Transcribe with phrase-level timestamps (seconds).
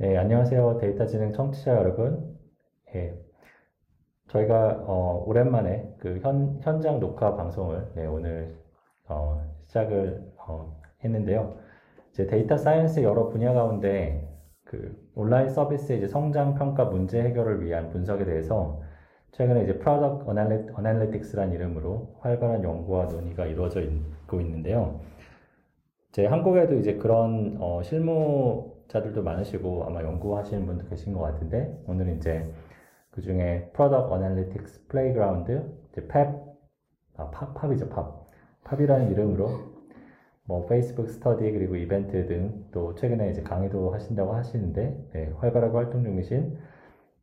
[0.00, 0.78] 네, 안녕하세요.
[0.80, 2.38] 데이터지능 청취자 여러분.
[2.94, 3.12] 예,
[4.28, 8.54] 저희가 어, 오랜만에 그 현, 현장 녹화 방송을 네, 오늘
[9.08, 11.56] 어, 시작을 어, 했는데요.
[12.12, 14.24] 이제 데이터 사이언스 의 여러 분야 가운데
[14.62, 18.80] 그 온라인 서비스의 이제 성장 평가 문제 해결을 위한 분석에 대해서
[19.32, 25.00] 최근에 이제 프로덕트 어널리틱스란 이름으로 활발한 연구와 논의가 이루어져 있고 있는데요.
[26.12, 32.16] 제 한국에도 이제 그런 어, 실무 자들도 많으시고 아마 연구하시는 분도 계신 것 같은데 오늘
[32.16, 32.50] 이제
[33.10, 35.50] 그 중에 Product Analytics Playground,
[35.92, 36.34] 이제 팝,
[37.16, 38.28] 아, 팝, 팝이죠, 팝.
[38.64, 39.48] 팝이라는 이름으로
[40.44, 46.04] 뭐 페이스북 스터디 그리고 이벤트 등 또 최근에 이제 강의도 하신다고 하시는데 네, 활발하고 활동
[46.04, 46.58] 중이신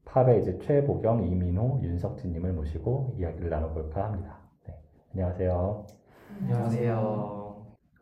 [0.05, 4.39] 팝의 이제 최보경, 이민호, 윤석진님을 모시고 이야기를 나눠볼까 합니다.
[4.67, 4.73] 네,
[5.13, 5.85] 안녕하세요.
[6.41, 7.44] 안녕하세요.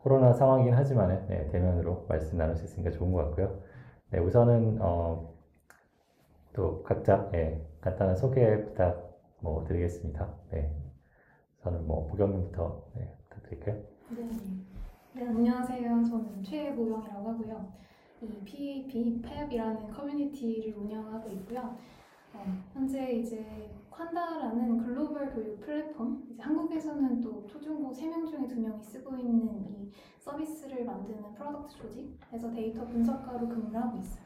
[0.03, 3.57] 코로나 상황이긴 하지만 네, 대면으로 말씀 나눌 수 있으니까 좋은 것 같고요.
[4.11, 5.31] 네, 우선은 어,
[6.51, 10.29] 또 각자 네, 간단한 소개 부탁 뭐 드리겠습니다.
[10.51, 10.75] 네,
[11.63, 13.75] 저는 뭐 보경님부터 네, 부탁드릴게요.
[14.17, 14.29] 네.
[15.13, 16.03] 네, 안녕하세요.
[16.03, 17.71] 저는 최보경이라고 하고요.
[18.23, 21.77] 이 PAP 팹이라는 커뮤니티를 운영하고 있고요.
[22.33, 29.15] 네, 현재 이제 퀀다라는 글로벌 교육 플랫폼, 이제 한국에서는 또 초중고 3명 중에 2명이 쓰고
[29.17, 34.23] 있는 이 서비스를 만드는 프로덕트 조직에서 데이터 분석가로 근무를 하고 있어요.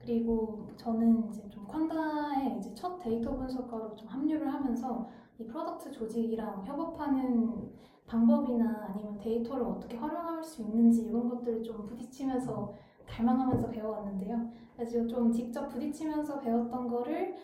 [0.00, 5.06] 그리고 저는 이제 좀 퀀다의 이제 첫 데이터 분석가로 좀 합류를 하면서
[5.38, 7.70] 이 프로덕트 조직이랑 협업하는
[8.06, 12.72] 방법이나 아니면 데이터를 어떻게 활용할 수 있는지 이런 것들을 좀 부딪히면서
[13.06, 14.50] 갈망하면서 배워왔는데요.
[14.76, 17.36] 그래서 좀 직접 부딪히면서 배웠던 거를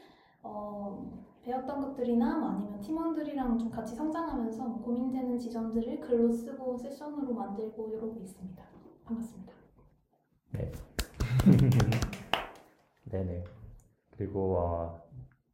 [0.42, 1.06] 어,
[1.42, 7.88] 배웠던 것들이나 뭐 아니면 팀원들이랑 좀 같이 성장하면서 뭐 고민되는 지점들을 글로 쓰고 세션으로 만들고
[7.88, 8.62] 이러고 있습니다.
[9.04, 9.52] 반갑습니다.
[10.52, 10.72] 네.
[13.10, 13.44] 네네.
[14.16, 14.98] 그리고 어,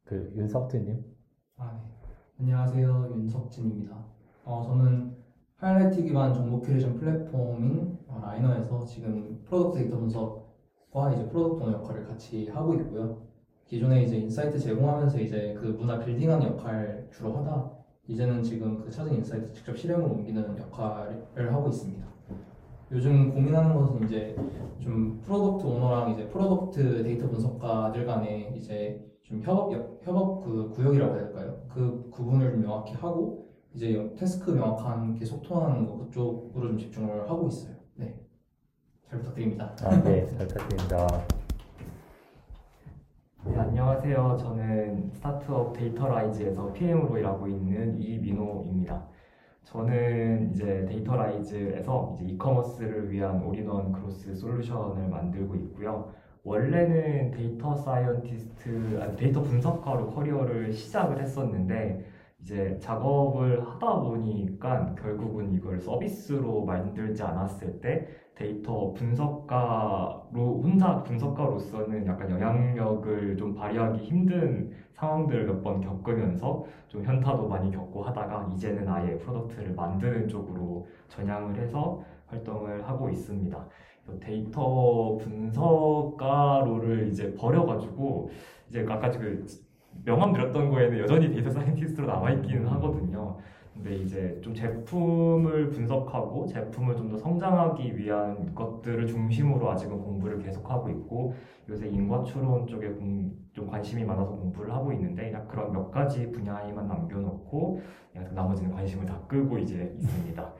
[0.05, 1.05] 그 윤석진님.
[1.57, 1.95] 아 네.
[2.37, 3.95] 안녕하세요 윤석진입니다.
[4.45, 5.15] 어 저는
[5.55, 10.44] 하이라이트 기반 정보 큐레이션 플랫폼인 라이너에서 지금 프로덕트 데이터 분석
[10.95, 13.17] 과 이제 프로덕트 오 역할을 같이 하고 있고요.
[13.65, 17.69] 기존에 이제 인사이트 제공하면서 이제 그 문화 빌딩하는 역할 주로 하다
[18.07, 22.05] 이제는 지금 그 찾은 인사이트 직접 실행으로 옮기는 역할을 하고 있습니다.
[22.93, 24.37] 요즘 고민하는 것은 이제
[24.79, 31.23] 좀 프로덕트 오너랑 이제 프로덕트 데이터 분석가들 간에 이제 좀 협업 협업 그 구역이라고 해야
[31.25, 31.57] 될까요?
[31.67, 37.74] 그 구분을 좀 명확히 하고 이제 태스크 명확한 계속 통하는것 그쪽으로 좀 집중을 하고 있어요.
[39.09, 39.73] 잘 부탁드립니다.
[39.83, 41.25] 아, 네, 잘 부탁드립니다.
[43.45, 44.37] 네, 안녕하세요.
[44.39, 49.05] 저는 스타트업 데이터라이즈에서 PM으로 일하고 있는 이민호입니다.
[49.65, 56.11] 저는 이제 데이터라이즈에서 이제 이커머스를 위한 올인원 크로스 솔루션을 만들고 있고요.
[56.43, 62.03] 원래는 데이터 사이언티스트, 아니, 데이터 분석가로 커리어를 시작을 했었는데
[62.45, 72.29] 이제 작업을 하다 보니까 결국은 이걸 서비스로 만들지 않았을 때 데이터 분석가로 혼자 분석가로서는 약간
[72.29, 79.17] 영향력을 좀 발휘하기 힘든 상황들을 몇 번 겪으면서 좀 현타도 많이 겪고 하다가 이제는 아예
[79.17, 83.67] 프로덕트를 만드는 쪽으로 전향을 해서 활동을 하고 있습니다.
[84.19, 88.29] 데이터 분석가로를 이제 버려가지고
[88.69, 89.43] 이제 아까 그
[90.03, 93.37] 명함 드렸던 거에는 여전히 데이터 사이언티스트로 남아있기는 하거든요.
[93.73, 100.89] 근데 이제 좀 제품을 분석하고 제품을 좀 더 성장하기 위한 것들을 중심으로 아직은 공부를 계속하고
[100.89, 101.35] 있고
[101.69, 102.95] 요새 인과 추론 쪽에
[103.53, 107.79] 좀 관심이 많아서 공부를 하고 있는데 그냥 그런 몇 가지 분야에만 남겨놓고
[108.31, 110.53] 나머지는 관심을 다끌고 이제 있습니다.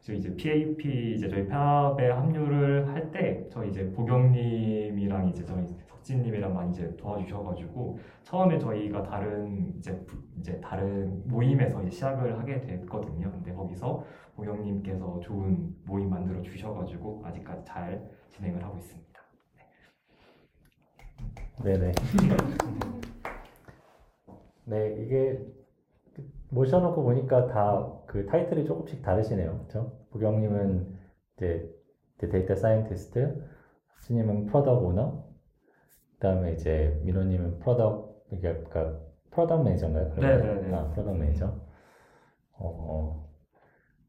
[0.00, 6.52] 지금 이제 PAP 이제 저희 팝에 합류를 할 때 저희 이제 보경님이랑 이제 저희 석진님이랑
[6.52, 9.98] 많이 이제 도와주셔가지고 처음에 저희가 다른 이제
[10.38, 13.30] 이제 다른 모임에서 이제 시작을 하게 됐거든요.
[13.30, 14.04] 근데 거기서
[14.36, 19.20] 보경님께서 좋은 모임 만들어 주셔가지고 아직까지 잘 진행을 하고 있습니다.
[21.64, 21.72] 네.
[21.72, 21.92] 네네.
[24.66, 25.40] 네 이게
[26.50, 29.52] 모셔놓고 보니까 다그 타이틀이 조금씩 다르시네요.
[29.58, 29.92] 그렇죠?
[30.10, 30.98] 부경님은
[31.36, 31.70] 이제
[32.32, 33.44] 데이터 사이언티스트,
[34.00, 35.28] 수님은 프로덕 오너,
[36.14, 38.98] 그다음에 이제 민호님은 프로덕 그러니까
[39.30, 40.14] 프로덕 매니저인가요?
[40.14, 40.54] 네네네.
[40.54, 40.74] 네, 네.
[40.74, 41.18] 아, 프로덕 음.
[41.20, 41.46] 매니저.
[41.46, 41.66] 어,
[42.56, 43.28] 어.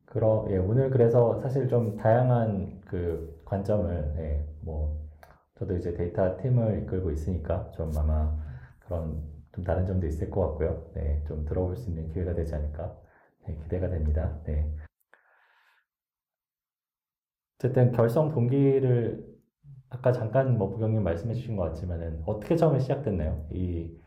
[0.05, 4.97] 그러 예 오늘 그래서 사실 좀 다양한 그 관점을 예, 뭐
[5.55, 8.35] 저도 이제 데이터 팀을 이끌고 있으니까 좀 아마
[8.79, 9.21] 그런
[9.53, 10.89] 좀 다른 점도 있을 것 같고요.
[10.95, 12.97] 네, 좀 들어볼 수 있는 기회가 되지 않을까
[13.47, 14.41] 네, 기대가 됩니다.
[14.45, 14.69] 네.
[17.57, 19.27] 어쨌든 결성 동기를
[19.89, 23.47] 아까 잠깐 뭐 부경님 말씀해 주신 것 같지만은 어떻게 처음에 시작됐나요?
[23.51, 23.99] 이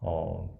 [0.00, 0.58] 어.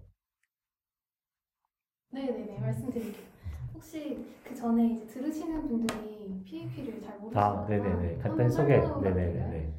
[2.11, 3.29] 네네네 말씀드릴게요.
[3.73, 9.73] 혹시 그 전에 이제 들으시는 분들이 PAP를 잘 모르시거나 아 네네네 간단 소개 네네네.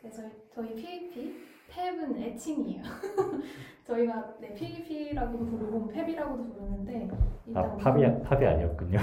[0.00, 0.28] 그래서 네.
[0.28, 2.82] 네, 저희 PAP 펩은 애칭이에요.
[3.84, 8.98] 저희가 네, 필리피라고 부르고 펩이라고도 부르는데 아, 일단 아, 팝이, 팝이 아니었군요.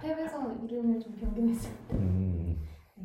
[0.00, 1.94] 펩에서 이름을 좀 변경했습니다.
[1.94, 2.58] 음.
[2.94, 3.04] 네.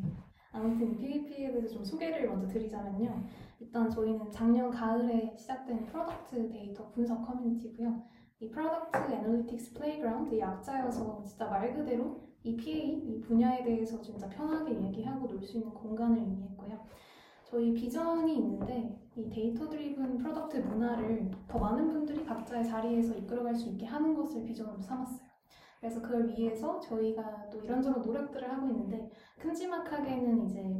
[0.52, 3.22] 아무튼 p 리 p 에 대해서 좀 소개를 먼저 드리자면요.
[3.60, 8.02] 일단 저희는 작년 가을에 시작된 프로덕트 데이터 분석 커뮤니티고요.
[8.40, 14.80] 이 프로덕트 애널리틱스 플레이그라운드 약자여서 진짜 말 그대로 이 PA, 이 분야에 대해서 진짜 편하게
[14.80, 16.78] 얘기하고 놀 수 있는 공간을 의미했고요.
[17.50, 23.70] 저희 비전이 있는데 이 데이터 드리븐 프로덕트 문화를 더 많은 분들이 각자의 자리에서 이끌어갈 수
[23.70, 25.26] 있게 하는 것을 비전으로 삼았어요.
[25.80, 29.08] 그래서 그걸 위해서 저희가 또 이런저런 노력들을 하고 있는데
[29.38, 30.78] 큼지막하게는 이제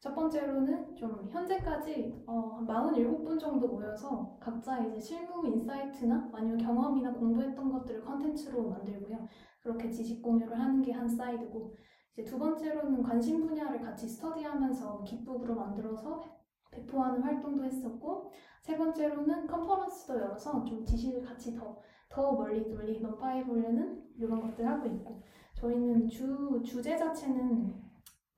[0.00, 7.70] 첫 번째로는 좀 현재까지 어, 47분 정도 모여서 각자 이제 실무 인사이트나 아니면 경험이나 공부했던
[7.70, 9.28] 것들을 컨텐츠로 만들고요.
[9.62, 11.74] 그렇게 지식 공유를 하는 게 한 사이드고
[12.12, 16.22] 이제 두 번째로는 관심 분야를 같이 스터디하면서 기쁘으로 만들어서
[16.70, 18.30] 배포하는 활동도 했었고
[18.62, 24.86] 세 번째로는 컨퍼런스도 열어서 좀 지식을 같이 더, 더 멀리 돌리 넘파해보려는 이런 것들 하고
[24.88, 25.22] 있고
[25.56, 27.74] 저희는 주, 주제 자체는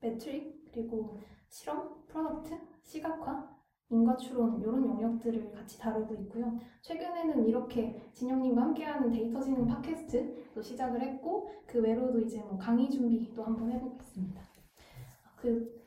[0.01, 3.52] 매트릭 그리고 실험, 프로덕트, 시각화
[3.93, 6.59] 인과 추론 이런 영역들을 같이 다루고 있고요.
[6.81, 13.43] 최근에는 이렇게 진영님과 함께하는 데이터 지능 팟캐스트도 시작을 했고 그 외로도 이제 뭐 강의 준비도
[13.43, 14.41] 한번 해보겠습니다.
[15.35, 15.79] 그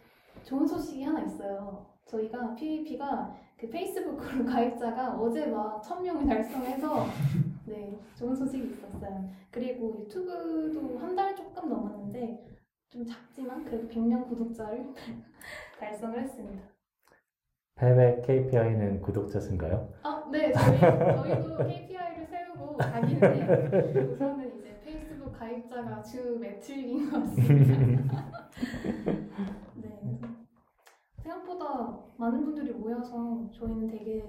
[0.44, 1.84] 좋은 소식이 하나 있어요.
[2.06, 7.06] 저희가 PVP가 그 페이스북 으로 가입자가 어제 막 천명을 달성해서
[7.66, 9.28] 네 좋은 소식이 있었어요.
[9.50, 12.46] 그리고 유튜브도 한 달 조금 넘었는데
[12.90, 14.92] 좀 작지만 그래도 100명 구독자를
[15.80, 16.62] 달성을 했습니다.
[17.78, 19.87] 패백 KPI는 구독자 수인가요?
[20.02, 28.32] 아, 네, 저희, 저희도 KPI를 세우고 다니는데 우선은 이제 페이스북 가입자가 주 매출인 것 같습니다.
[29.76, 29.93] 네,
[31.19, 34.25] 생각보다 많은 분들이 모여서 저희는 되게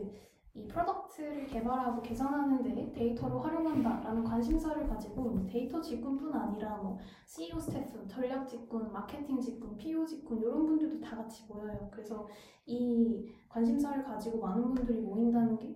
[0.57, 8.47] 이 프로덕트를 개발하고 개선하는데 데이터를 활용한다라는 관심사를 가지고 데이터 직군뿐 아니라 뭐 CEO 스태프, 전략
[8.47, 11.87] 직군, 마케팅 직군, PO e 직군 이런 분들도 다 같이 모여요.
[11.93, 12.27] 그래서
[12.65, 15.75] 이 관심사를 가지고 많은 분들이 모인다는 게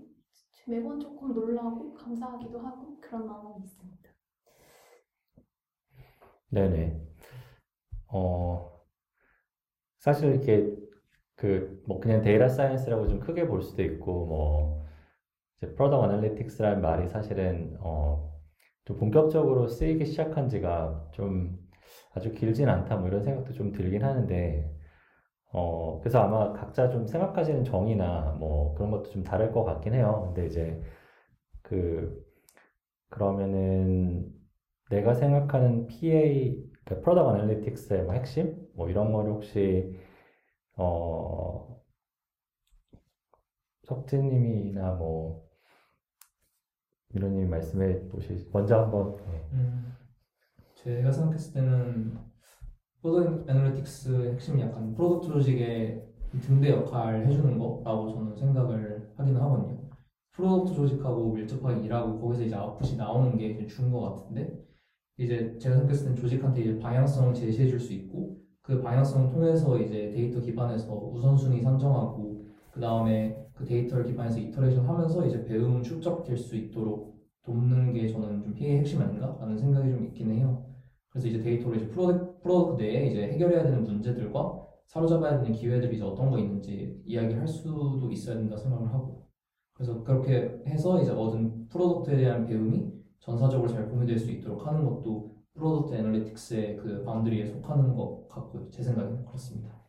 [0.67, 4.01] 매번 조금 놀라고 감사하기도 하고 그런 마음이 있습니다.
[6.49, 7.07] 네네.
[8.07, 8.81] 어
[9.99, 10.75] 사실 이렇게
[11.41, 14.85] 그뭐 그냥 데이터 사이언스라고 좀 크게 볼 수도 있고 뭐
[15.57, 18.29] 이제 프로덕 애널리틱스라는 말이 사실은 어
[18.83, 21.55] 좀 본격적으로 쓰이기 시작한 지가 좀
[22.15, 24.75] 아주 길진 않다 뭐 이런 생각도 좀 들긴 하는데
[25.53, 30.23] 어 그래서 아마 각자 좀 생각하시는 정의나 뭐 그런 것도 좀 다를 것 같긴 해요.
[30.25, 30.81] 근데 이제
[31.61, 32.25] 그
[33.11, 34.27] 그러면은
[34.89, 39.95] 내가 생각하는 PA 그 그러니까 프로덕 애널리틱스의 뭐 핵심 뭐 이런 거를 혹시
[40.77, 41.81] 어,
[43.83, 45.43] 석재님이나 뭐
[47.13, 49.17] 이런님 말씀해 보시 먼저 한번.
[49.17, 49.47] 네.
[49.53, 49.93] 음,
[50.75, 52.17] 제가 생각했을 때는
[53.01, 56.07] 포로덕트 애널리틱스의 핵심이 약간 프로덕트 조직의
[56.41, 59.89] 등대 역할을 해주는 거라고 저는 생각을 하긴 하거든요.
[60.31, 64.57] 프로덕트 조직하고 밀접하게 일하고 거기서 이제 아웃풋이 나오는 게 주인 것 같은데
[65.17, 68.30] 이제 제가 생각했을 때는 조직한테 이제 방향성을 제시해 줄 수 있고
[68.63, 75.25] 그 방향성을 통해서 이제 데이터 기반에서 우선순위 산정하고 그 다음에 그 데이터를 기반해서 이터레이션 하면서
[75.25, 80.63] 이제 배움 축적될 수 있도록 돕는 게 저는 좀 PA의 핵심 아닌가라는 생각이 좀있긴 해요.
[81.09, 86.03] 그래서 이제 데이터로 이제 프로젝트, 프로젝트 내에 이제 해결해야 되는 문제들과 사로잡아야 되는 기회들이 이제
[86.05, 89.25] 어떤 거 있는지 이야기할 수도 있어야 된다 생각을 하고
[89.73, 95.40] 그래서 그렇게 해서 이제 얻은 프로덕트에 대한 배움이 전사적으로 잘 공유될 수 있도록 하는 것도
[95.55, 98.69] 프로덕트 애널리틱스의 그 바운드리에 속하는 것 같고요.
[98.69, 99.79] 제생각은 그렇습니다.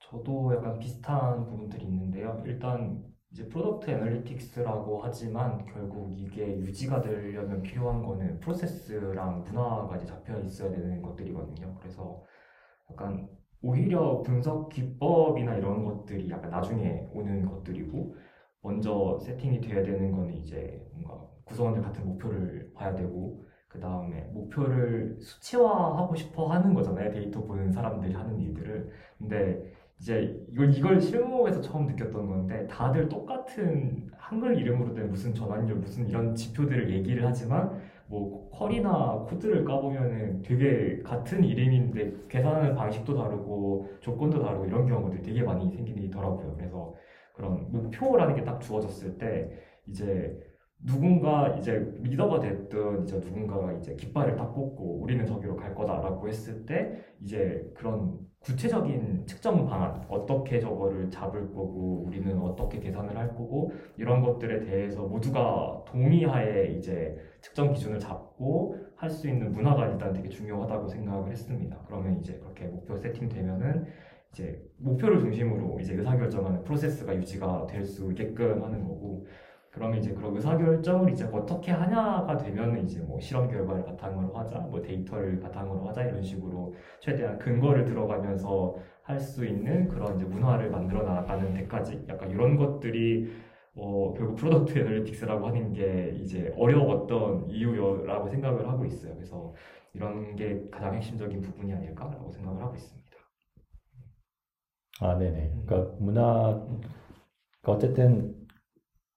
[0.00, 2.42] 저도 약간 비슷한 부분들이 있는데요.
[2.44, 10.38] 일단 이제 프로덕트 애널리틱스라고 하지만 결국 이게 유지가 되려면 필요한 거는 프로세스랑 문화가 이제 잡혀
[10.40, 11.76] 있어야 되는 것들이거든요.
[11.80, 12.22] 그래서
[12.90, 13.28] 약간
[13.62, 18.14] 오히려 분석 기법이나 이런 것들이 약간 나중에 오는 것들이고
[18.62, 23.45] 먼저 세팅이 돼야 되는 거는 이제 뭔가 구성원들 같은 목표를 봐야 되고
[23.76, 27.10] 그 다음에 목표를 수치화하고 싶어 하는 거잖아요.
[27.10, 28.90] 데이터 보는 사람들이 하는 일들을.
[29.18, 35.76] 근데 이제 이걸, 이걸 실무에서 처음 느꼈던 건데 다들 똑같은 한글 이름으로 된 무슨 전환율,
[35.76, 37.78] 무슨 이런 지표들을 얘기를 하지만
[38.08, 45.42] 뭐 쿼리나 코드를 까보면은 되게 같은 이름인데 계산하는 방식도 다르고 조건도 다르고 이런 경우들이 되게
[45.42, 46.54] 많이 생기더라고요.
[46.56, 46.94] 그래서
[47.34, 49.50] 그런 목표라는 게 딱 주어졌을 때
[49.86, 50.34] 이제
[50.84, 56.66] 누군가 이제 리더가 됐든 이제 누군가가 이제 깃발을 딱 꽂고 우리는 저기로 갈 거다라고 했을
[56.66, 63.72] 때 이제 그런 구체적인 측정 방안 어떻게 저거를 잡을 거고 우리는 어떻게 계산을 할 거고
[63.96, 70.28] 이런 것들에 대해서 모두가 동의하에 이제 측정 기준을 잡고 할 수 있는 문화가 일단 되게
[70.28, 71.76] 중요하다고 생각을 했습니다.
[71.86, 73.84] 그러면 이제 그렇게 목표 세팅되면은
[74.32, 79.26] 이제 목표를 중심으로 이제 의사결정하는 프로세스가 유지가 될 수 있게끔 하는 거고
[79.76, 84.80] 그러면 이제 그런 의사결정을 이제 어떻게 하냐가 되면 이제 뭐 실험 결과를 바탕으로 하자, 뭐
[84.80, 91.02] 데이터를 바탕으로 하자 이런 식으로 최대한 근거를 들어가면서 할 수 있는 그런 이제 문화를 만들어
[91.04, 93.30] 나가는 데까지 약간 이런 것들이
[93.76, 99.14] 어, 결국 프로덕트 애널리틱스라고 하는 게 이제 어려웠던 이유라고 생각을 하고 있어요.
[99.14, 99.54] 그래서
[99.94, 103.16] 이런 게 가장 핵심적인 부분이 아닐까라고 생각을 하고 있습니다.
[105.02, 105.62] 아, 네네.
[105.64, 106.04] 그러니까 음.
[106.06, 106.54] 문화,
[107.60, 108.45] 그러니까 어쨌든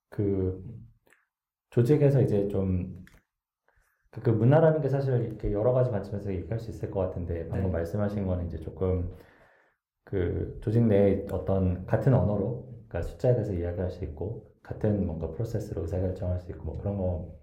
[0.09, 0.63] 그
[1.69, 2.99] 조직에서 이제 좀그
[4.23, 7.73] 그 문화라는 게 사실 이렇게 여러 가지 관점에서 얘기할 수 있을 것 같은데 방금 네.
[7.73, 9.15] 말씀하신 거는 이제 조금
[10.03, 15.81] 그 조직 내에 어떤 같은 언어로 그러니까 숫자에 대해서 이야기할 수 있고 같은 뭔가 프로세스로
[15.83, 17.38] 의사결정할 수 있고 뭐 그런 거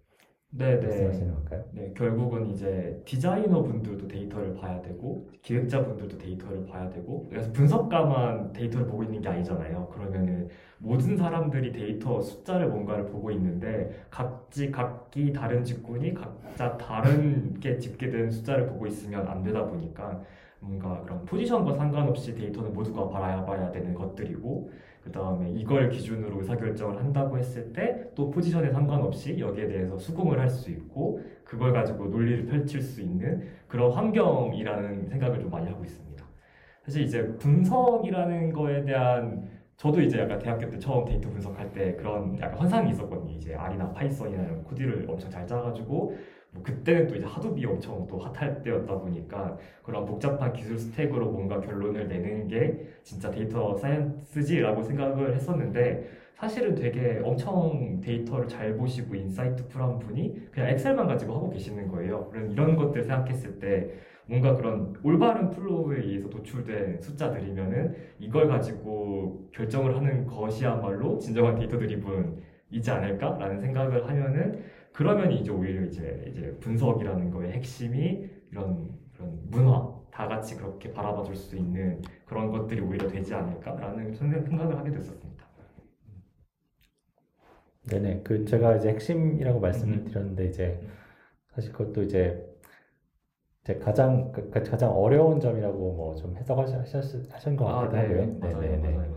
[0.56, 0.86] 네네.
[0.86, 1.64] 말씀하시는 걸까요?
[1.72, 8.54] 네, 결국은 이제 디자이너 분들도 데이터를 봐야 되고 기획자 분들도 데이터를 봐야 되고 그래서 분석가만
[8.54, 9.86] 데이터를 보고 있는 게 아니잖아요.
[9.92, 10.48] 그러면은
[10.78, 18.30] 모든 사람들이 데이터 숫자를 뭔가를 보고 있는데 각지 각기 다른 직군이 각자 다른 게 집계된
[18.30, 20.22] 숫자를 보고 있으면 안 되다 보니까
[20.60, 24.70] 뭔가 그런 포지션과 상관없이 데이터는 모두가 바라봐야 되는 것들이고
[25.06, 30.48] 그 다음에 이걸 기준으로 의사결정을 한다고 했을 때 또 포지션에 상관없이 여기에 대해서 수긍을 할
[30.48, 36.25] 수 있고 그걸 가지고 논리를 펼칠 수 있는 그런 환경이라는 생각을 좀 많이 하고 있습니다.
[36.84, 42.38] 사실 이제 분석이라는 거에 대한 저도 이제 약간 대학교 때 처음 데이터 분석할 때 그런
[42.40, 43.30] 약간 환상이 있었거든요.
[43.32, 46.16] 이제 R이나 파이썬이나 이런 코디를 엄청 잘 짜가지고
[46.56, 51.60] 뭐 그때는 또 이제 하도비 엄청 또 핫할 때였다 보니까 그런 복잡한 기술 스택으로 뭔가
[51.60, 59.98] 결론을 내는 게 진짜 데이터 사이언스지라고 생각을 했었는데 사실은 되게 엄청 데이터를 잘 보시고 인사이트풀한
[60.00, 62.28] 분이 그냥 엑셀만 가지고 하고 계시는 거예요.
[62.30, 63.88] 그래 이런 것들 생각했을 때
[64.26, 72.90] 뭔가 그런 올바른 플로우에 의해서 도출된 숫자들이면은 이걸 가지고 결정을 하는 것이야말로 진정한 데이터 드리븐이지
[72.90, 74.64] 않을까라는 생각을 하면은
[74.97, 81.37] 그러면 이제 오히려 이제 이제 분석이라는 거의 핵심이 이런 그런 문화 다 같이 그렇게 바라봐줄
[81.37, 85.45] 수 있는 그런 것들이 오히려 되지 않을까라는 생각을 하게 됐었습니다.
[87.91, 90.05] 네네 그 제가 이제 핵심이라고 말씀을 음.
[90.07, 90.88] 드렸는데 이제 음.
[91.55, 92.43] 사실 그것도 이제
[93.65, 96.79] 제 가장 그, 그 가장 어려운 점이라고 뭐 좀 해석하신
[97.57, 98.09] 것 아, 같기도 아, 네.
[98.09, 98.38] 하고요.
[98.38, 99.11] 네네네.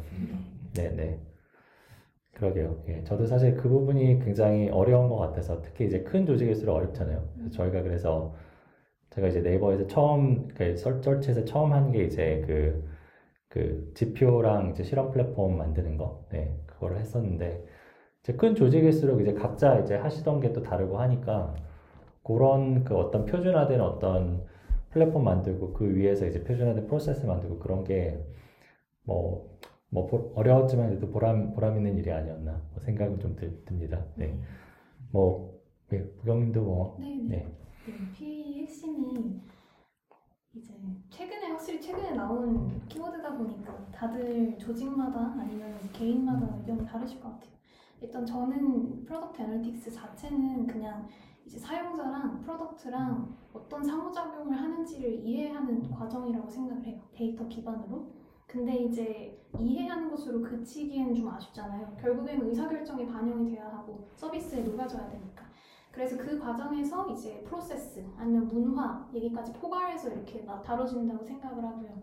[0.75, 1.19] 네네.
[2.39, 2.81] 그러게요.
[2.87, 7.17] 예, 저도 사실 그 부분이 굉장히 어려운 것 같아서 특히 이제 큰 조직일수록 어렵잖아요.
[7.33, 7.51] 그래서 음.
[7.51, 8.33] 저희가 그래서
[9.09, 12.87] 제가 이제 네이버에서 처음 그설치에서 처음 한 게 이제 그,
[13.49, 17.61] 그 지표랑 이제 실험 플랫폼 만드는 거, 네, 그거를 했었는데
[18.23, 21.55] 이제 큰 조직일수록 이제 각자 이제 하시던 게 또 다르고 하니까
[22.23, 24.45] 그런 그 어떤 표준화된 어떤
[24.91, 29.59] 플랫폼 만들고 그 위에서 이제 표준화된 프로세스 만들고 그런 게뭐
[29.91, 34.03] 뭐 어려웠지만 그래도 보람 보람 있는 일이 아니었나 뭐 생각은 좀 들, 듭니다.
[34.15, 34.31] 네.
[34.33, 34.43] 음.
[35.11, 37.15] 뭐 네, 부경님도 뭐 네네.
[37.23, 37.27] 네.
[37.37, 37.57] 네.
[37.87, 39.41] 네, p 핵심이
[40.53, 40.73] 이제
[41.09, 46.59] 최근에 확실히 최근에 나온 키워드다 보니까 다들 조직마다 아니면 개인마다 음.
[46.59, 47.49] 의견이 다르실 것 같아요.
[48.01, 51.07] 일단 저는 프로덕트 애널리틱스 자체는 그냥
[51.45, 53.35] 이제 사용자랑 프로덕트랑 음.
[53.53, 57.01] 어떤 상호작용을 하는지를 이해하는 과정이라고 생각을 해요.
[57.11, 58.18] 데이터 기반으로.
[58.49, 61.95] 근데 이제 이해하는 것으로 그치기에는 좀 아쉽잖아요.
[61.99, 65.45] 결국엔 의사결정에 반영이 돼야 하고 서비스에 녹아져야 되니까.
[65.91, 72.01] 그래서 그 과정에서 이제 프로세스 아니면 문화 얘기까지 포괄해서 이렇게 다뤄진다고 생각을 하고요.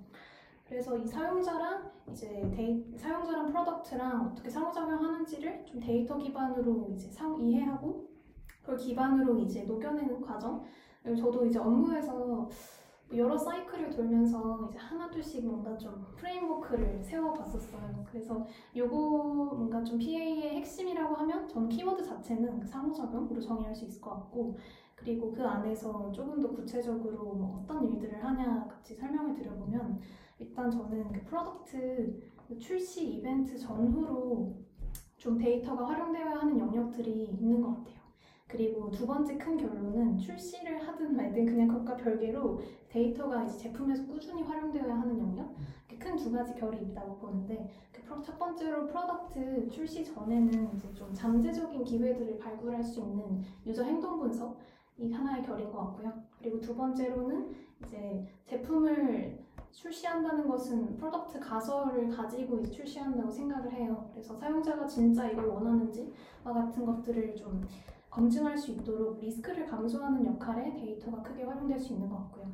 [0.69, 8.09] 그래서 이 사용자랑 이제 데이, 사용자랑 프로덕트랑 어떻게 상호작용하는지를 좀 데이터 기반으로 이제 상, 이해하고
[8.61, 10.65] 그걸 기반으로 이제 녹여내는 과정.
[11.17, 12.49] 저도 이제 업무에서
[13.15, 18.05] 여러 사이클을 돌면서 이제 하나둘씩 뭔가 좀 프레임워크를 세워봤었어요.
[18.11, 18.45] 그래서
[18.77, 24.11] 요거 뭔가 좀 PA의 핵심이라고 하면 전 키워드 자체는 그 상호작용으로 정의할 수 있을 것
[24.11, 24.57] 같고
[24.97, 30.01] 그리고 그 안에서 조금 더 구체적으로 뭐 어떤 일들을 하냐 같이 설명을 드려보면
[30.41, 34.57] 일단 저는 그 프로덕트 그 출시 이벤트 전후로
[35.17, 37.95] 좀 데이터가 활용되어야 하는 영역들이 있는 것 같아요.
[38.49, 42.61] 그리고 두 번째 큰 결론은 출시를 하든 말든 그냥 그것과 별개로
[42.97, 46.33] 데이터가 이제 제품에서 꾸준히 활용되어야 하는 영역큰두 음.
[46.33, 52.83] 가지 결이 있다고 보는데 그 첫 번째로 프로덕트 출시 전에는 이제 좀 잠재적인 기회들을 발굴할
[52.83, 54.57] 수 있는 유저 행동 분석
[54.97, 56.13] 이 하나의 결인 것 같고요.
[56.39, 57.51] 그리고 두 번째로는
[57.85, 59.39] 이제 제품을
[59.71, 64.09] 출시한다는 것은 프로덕트 가설을 가지고 출시한다고 생각을 해요.
[64.13, 67.61] 그래서 사용자가 진짜 이걸 원하는지와 같은 것들을 좀
[68.09, 72.51] 검증할 수 있도록 리스크를 감소하는 역할에 데이터가 크게 활용될 수 있는 것 같고요.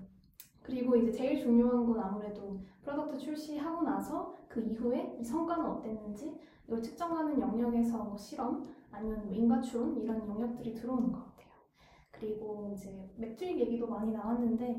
[0.62, 6.82] 그리고 이제 제일 중요한 건 아무래도 프로덕트 출시하고 나서 그 이후에 이 성과는 어땠는지 이걸
[6.82, 11.46] 측정하는 영역에서 뭐 실험 아니면 뭐 인과 추론 이런 영역들이 들어오는 것 같아요.
[12.12, 14.78] 그리고 이제 맥주익 얘기도 많이 나왔는데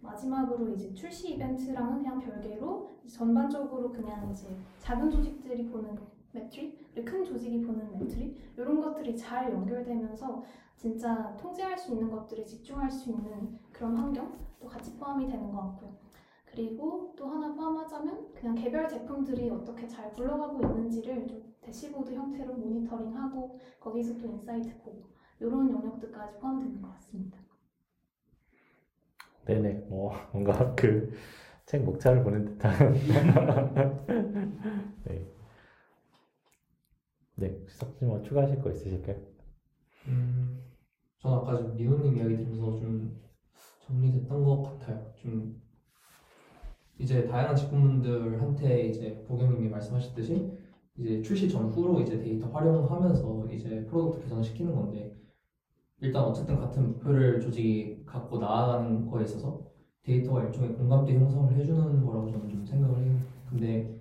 [0.00, 5.98] 마지막으로 이제 출시 이벤트랑은 그냥 별개로 전반적으로 그냥 이제 작은 조직들이 보는
[6.32, 10.44] 매트릭 큰 조직이 보는 매트릭 이런 것들이 잘 연결되면서
[10.76, 15.92] 진짜 통제할 수 있는 것들을 집중할 수 있는 그런 환경도 같이 포함이 되는 것 같고요.
[16.46, 23.58] 그리고 또 하나 포함하자면 그냥 개별 제품들이 어떻게 잘 굴러가고 있는지를 좀 대시보드 형태로 모니터링하고
[23.80, 27.38] 거기서 또 인사이트 보고 이런 영역들까지 포함되는 것 같습니다.
[29.44, 31.12] 네네, 뭐 뭔가 그
[31.66, 32.92] 책 목차를 보는 듯한.
[35.08, 35.26] 네.
[37.36, 39.16] 네, 석진 뭐 추가하실 거 있으실까요?
[40.08, 40.60] 음,
[41.20, 43.18] 저는 아까 좀 민호님 이야기 들으면서 좀
[43.86, 45.04] 정리됐던 것 같아요.
[45.16, 45.60] 좀
[46.98, 50.52] 이제 다양한 직군분들한테 이제 보경님이 말씀하셨듯이
[50.98, 55.14] 이제 출시 전후로 이제 데이터 활용하면서 이제 프로덕트 개선시키는 건데
[56.00, 59.64] 일단 어쨌든 같은 목표를 조직이 갖고 나아가는 거에 있어서
[60.04, 63.16] 데이터가 일종의 공감대 형성을 해주는 거라고 저는 좀 생각을 해요.
[63.48, 64.00] 근데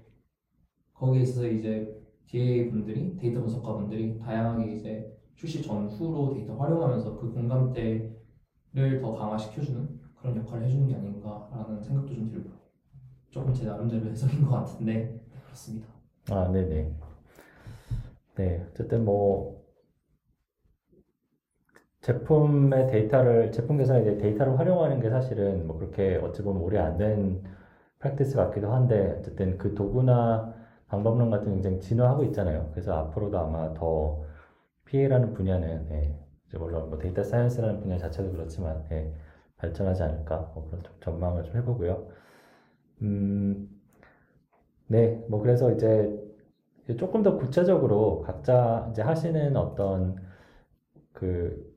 [0.94, 7.32] 거기에 있어서 이제 DA 분들이 데이터 분석가 분들이 다양하게 이제 출시 전후로 데이터 활용하면서 그
[7.32, 8.12] 공감대
[9.01, 12.53] 더 강화시켜주는 그런 역할을 해주는 게 아닌가라는 생각도 좀 들고요.
[13.30, 15.88] 조금 제 나름대로 해석인 것 같은데 그렇습니다.
[16.32, 16.92] 아, 네네.
[18.36, 19.63] 네, 어쨌든 뭐
[22.01, 27.44] 제품의 데이터를 제품 개선에 데이터를 활용하는 게 사실은 뭐 그렇게 어찌 보면 오래 안 된
[28.00, 30.53] 프랙티스 같기도 한데 어쨌든 그 도구나
[30.88, 32.70] 방법론 같은 굉장히 진화하고 있잖아요.
[32.72, 36.20] 그래서 앞으로도 아마 더피해라는 분야는 네,
[36.57, 39.13] 물론 뭐 데이터 사이언스라는 분야 자체도 그렇지만 예,
[39.57, 42.09] 발전하지 않을까 뭐 그런 전망을 좀 해보고요.
[43.01, 43.70] 음,
[44.87, 46.20] 네, 뭐 그래서 이제
[46.98, 50.18] 조금 더 구체적으로 각자 이제 하시는 어떤
[51.13, 51.74] 그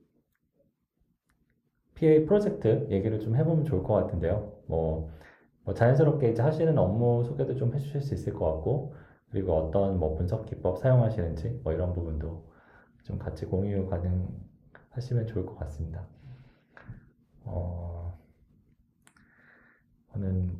[1.95, 4.63] PA 프로젝트 얘기를 좀 해보면 좋을 것 같은데요.
[4.67, 5.11] 뭐,
[5.65, 8.95] 뭐 자연스럽게 이제 하시는 업무 소개도 좀 해주실 수 있을 것 같고
[9.31, 12.51] 그리고 어떤 뭐 분석 기법 사용하시는지 뭐 이런 부분도
[13.05, 14.29] 좀 같이 공유 가능
[14.97, 16.03] 하시면 좋을 것 같습니다.
[17.45, 18.19] 어,
[20.13, 20.59] 저는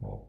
[0.00, 0.28] 뭐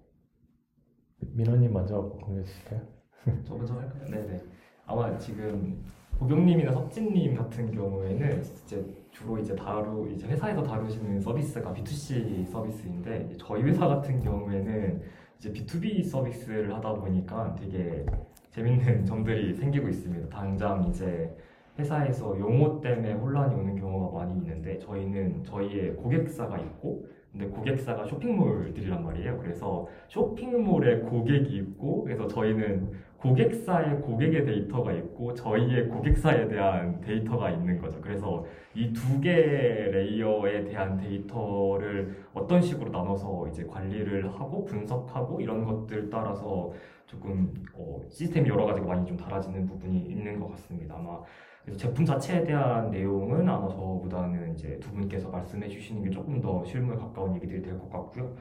[1.20, 2.82] 민호님 먼저 공유해 주실까요?
[3.44, 4.06] 저 먼저 할까요?
[4.06, 4.44] 네네.
[4.86, 5.84] 아마 지금
[6.20, 13.64] 보경님이나 석진님 같은 경우에는 이제 주로 이제 다루 이제 회사에서 다루시는 서비스가 B2C 서비스인데 저희
[13.64, 15.04] 회사 같은 경우에는
[15.40, 18.06] 이제 B2B 서비스를 하다 보니까 되게
[18.52, 20.30] 재밌는 점들이 생기고 있습니다.
[20.30, 21.36] 당장 이제
[21.80, 29.04] 회사에서 용어 때문에 혼란이 오는 경우가 많이 있는데 저희는 저희의 고객사가 있고 근데 고객사가 쇼핑몰들이란
[29.04, 29.38] 말이에요.
[29.38, 37.80] 그래서 쇼핑몰에 고객이 있고 그래서 저희는 고객사의 고객의 데이터가 있고 저희의 고객사에 대한 데이터가 있는
[37.80, 38.02] 거죠.
[38.02, 45.66] 그래서 이 두 개의 레이어에 대한 데이터를 어떤 식으로 나눠서 이제 관리를 하고 분석하고 이런
[45.66, 46.72] 것들 따라서
[47.06, 50.96] 조금 어, 시스템이 여러 가지가 많이 좀 달라지는 부분이 있는 것 같습니다.
[50.98, 51.20] 아마
[51.68, 56.98] 그래서 제품 자체에 대한 내용은 아마 저보다는 이제 두 분께서 말씀해 주시는 게 조금 더실물에
[56.98, 58.34] 가까운 얘기들이 될 것 같고요.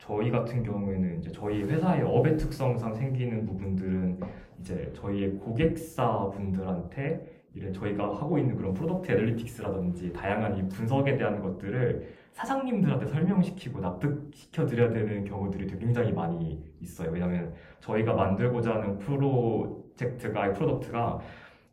[0.00, 4.18] 저희 같은 경우에는 이제 저희 회사의 업의 특성상 생기는 부분들은
[4.60, 11.40] 이제 저희의 고객사 분들한테 이런 저희가 하고 있는 그런 프로덕트 애널리틱스라든지 다양한 이 분석에 대한
[11.40, 17.12] 것들을 사장님들한테 설명시키고 납득시켜 드려야 되는 경우들이 굉장히 많이 있어요.
[17.12, 21.20] 왜냐하면 저희가 만들고자 하는 프로젝트가 프로덕트가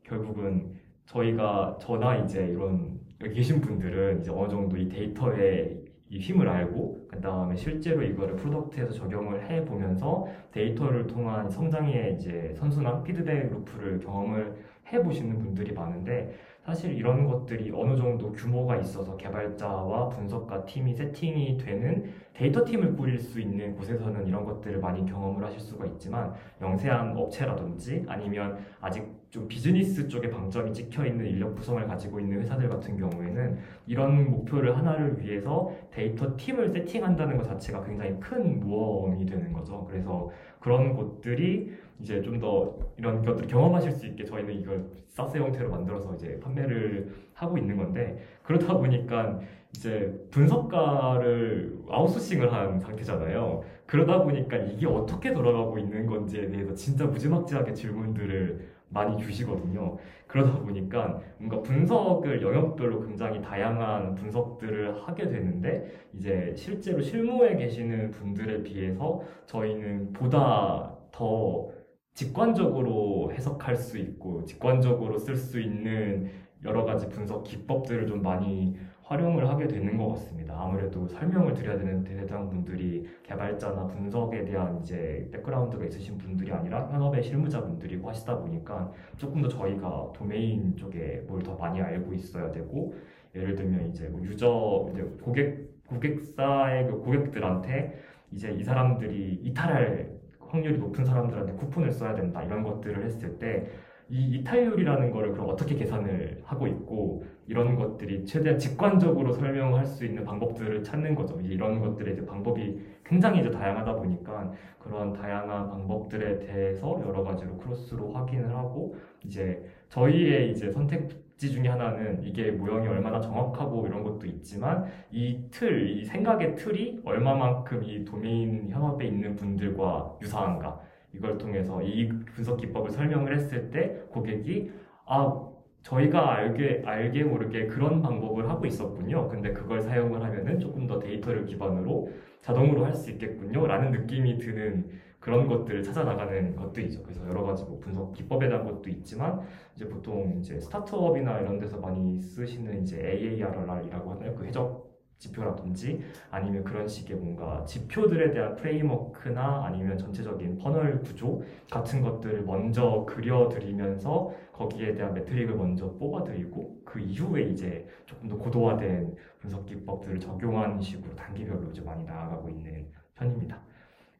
[0.03, 0.79] 결국은
[1.11, 7.07] 저희가 저나 이제 이런 여기 계신 분들은 이제 어느 정도 이 데이터의 이 힘을 알고
[7.11, 13.99] 그 다음에 실제로 이거를 프로덕트에서 적용을 해 보면서 데이터를 통한 성장의 이제 선순환 피드백 루프를
[13.99, 14.55] 경험을
[14.91, 21.57] 해 보시는 분들이 많은데 사실 이런 것들이 어느 정도 규모가 있어서 개발자와 분석가 팀이 세팅이
[21.57, 27.15] 되는 데이터 팀을 꾸릴 수 있는 곳에서는 이런 것들을 많이 경험을 하실 수가 있지만 영세한
[27.17, 32.97] 업체라든지 아니면 아직 좀 비즈니스 쪽에 방점이 찍혀 있는 인력 구성을 가지고 있는 회사들 같은
[32.97, 39.87] 경우에는 이런 목표를 하나를 위해서 데이터 팀을 세팅한다는 것 자체가 굉장히 큰 무험이 되는 거죠.
[39.89, 45.69] 그래서 그런 곳들이 이제 좀 더 이런 것들을 경험하실 수 있게 저희는 이걸 사스 형태로
[45.69, 49.39] 만들어서 이제 판매를 하고 있는 건데 그러다 보니까
[49.75, 53.63] 이제 분석가를 아웃소싱을 한 상태잖아요.
[53.85, 59.97] 그러다 보니까 이게 어떻게 돌아가고 있는 건지에 대해서 진짜 무지막지하게 질문들을 많이 주시거든요.
[60.27, 68.63] 그러다 보니까 뭔가 분석을 영역별로 굉장히 다양한 분석들을 하게 되는데 이제 실제로 실무에 계시는 분들에
[68.63, 71.67] 비해서 저희는 보다 더
[72.13, 76.29] 직관적으로 해석할 수 있고 직관적으로 쓸 수 있는
[76.63, 78.75] 여러 가지 분석 기법들을 좀 많이
[79.11, 80.55] 활용을 하게 되는 것 같습니다.
[80.57, 88.07] 아무래도 설명을 드려야 되는 대상분들이 개발자나 분석에 대한 이제 백그라운드가 있으신 분들이 아니라 현업의 실무자분들이고
[88.07, 92.93] 하시다 보니까 조금 더 저희가 도메인 쪽에 뭘 더 많이 알고 있어야 되고
[93.35, 97.95] 예를 들면 이제 뭐 유저 이제 고객 고객사의 그 고객들한테
[98.31, 100.09] 이제 이 사람들이 이탈할
[100.49, 103.67] 확률이 높은 사람들한테 쿠폰을 써야 된다 이런 것들을 했을 때
[104.11, 110.83] 이 이탈률이라는 거를 그럼 어떻게 계산을 하고 있고 이런 것들이 최대한 직관적으로 설명할 수 있는 방법들을
[110.83, 111.39] 찾는 거죠.
[111.39, 118.11] 이런 것들의 이제 방법이 굉장히 이제 다양하다 보니까 그런 다양한 방법들에 대해서 여러 가지로 크로스로
[118.11, 124.87] 확인을 하고 이제 저희의 이제 선택지 중에 하나는 이게 모형이 얼마나 정확하고 이런 것도 있지만
[125.09, 130.81] 이 틀, 이 생각의 틀이 얼마만큼 이 도메인 현업에 있는 분들과 유사한가
[131.13, 134.71] 이걸 통해서 이 분석 기법을 설명을 했을 때 고객이
[135.05, 135.47] 아
[135.83, 139.27] 저희가 알게 알게 모르게 그런 방법을 하고 있었군요.
[139.29, 142.09] 근데 그걸 사용을 하면은 조금 더 데이터를 기반으로
[142.41, 147.01] 자동으로 할 수 있겠군요라는 느낌이 드는 그런 것들을 찾아 나가는 것들이죠.
[147.03, 149.41] 그래서 여러 가지 뭐 분석 기법에 대한 것도 있지만
[149.75, 154.35] 이제 보통 이제 스타트업이나 이런 데서 많이 쓰시는 이제 AARR이라고 하나요?
[154.35, 154.90] 그 해적
[155.21, 163.05] 지표라든지 아니면 그런 식의 뭔가 지표들에 대한 프레임워크나 아니면 전체적인 퍼널 구조 같은 것들을 먼저
[163.07, 170.81] 그려드리면서 거기에 대한 매트릭을 먼저 뽑아드리고 그 이후에 이제 조금 더 고도화된 분석 기법들을 적용한
[170.81, 173.59] 식으로 단계별로 이제 많이 나아가고 있는 편입니다.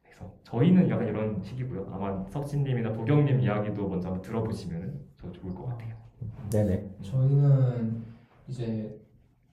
[0.04, 1.88] 그래서 저희는 약간 이런 식이고요.
[1.92, 5.96] 아마 석진님이나 보경님 이야기도 먼저 한번 들어보시면 더 좋을 것 같아요.
[6.52, 6.88] 네네.
[7.02, 8.02] 저희는
[8.46, 9.01] 이제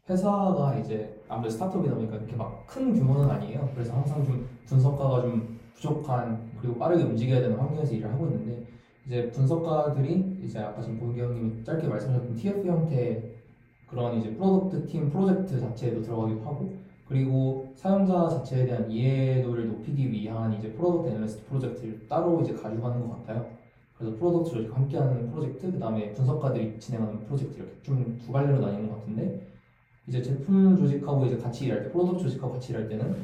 [0.10, 3.68] 회사가 이제 아무래도 스타트업이다 보니까 이렇게 막 큰 규모는 아니에요.
[3.74, 8.64] 그래서 항상 좀 분석가가 좀 부족한 그리고 빠르게 움직여야 되는 환경에서 일을 하고 있는데
[9.08, 13.34] 이제 분석가들이 이제 아까 지금 고은님이 짧게 말씀하셨던 TF 형태의
[13.88, 16.72] 그런 이제 프로덕트 팀 프로젝트 자체에도 들어가기도 하고
[17.08, 23.16] 그리고 사용자 자체에 대한 이해도를 높이기 위한 이제 프로덕트 애널리스트 프로젝트를 따로 이제 가져가는 것
[23.18, 23.48] 같아요.
[23.98, 29.00] 그래서 프로덕트를 함께하는 프로젝트, 그 다음에 분석가들이 진행하는 프로젝트 이렇게 좀 두 갈래로 나뉘는 것
[29.00, 29.49] 같은데
[30.10, 33.16] 이제 제품 조직하고 이제 같이 일할 때 프로덕트 조직하고 같이 일할 때는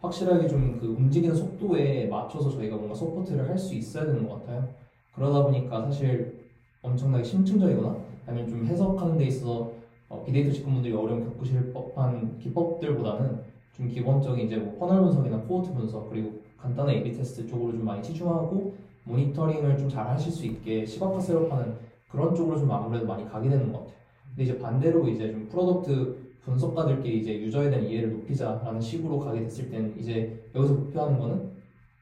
[0.00, 4.68] 확실하게 좀 그 움직이는 속도에 맞춰서 저희가 뭔가 서포트를 할 수 있어야 되는 것 같아요.
[5.14, 6.40] 그러다 보니까 사실
[6.82, 9.70] 엄청나게 심층적이거나 아니면 좀 해석하는 데 있어서
[10.08, 13.40] 어, 비데이터 직군분들이 어려움 겪으실 법한 기법들보다는
[13.76, 18.02] 좀 기본적인 이제 뭐 퍼널 분석이나 코어트 분석 그리고 간단한 A/B 테스트 쪽으로 좀 많이
[18.02, 18.74] 치중하고
[19.04, 21.76] 모니터링을 좀 잘 하실 수 있게 시각화 셋업하는
[22.10, 23.94] 그런 쪽으로 좀 아무래도 많이 가게 되는 것 같아요.
[24.30, 29.70] 근데 이제 반대로 이제 좀 프로덕트 분석가들께 이제 유저에 대한 이해를 높이자라는 식으로 가게 됐을
[29.70, 31.52] 땐 이제 여기서 목표하는 거는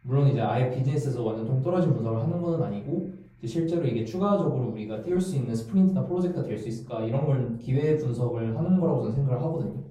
[0.02, 3.12] 물론 이제 아예 비즈니스에서 완전 동떨어진 분석을 하는 거는 아니고
[3.44, 7.96] 실제로 이게 추가적으로 우리가 띄울 수 있는 스프린트나 프로젝트가 될 수 있을까 이런 걸 기회
[7.96, 9.82] 분석을 하는 거라고 저는 생각을 하거든요.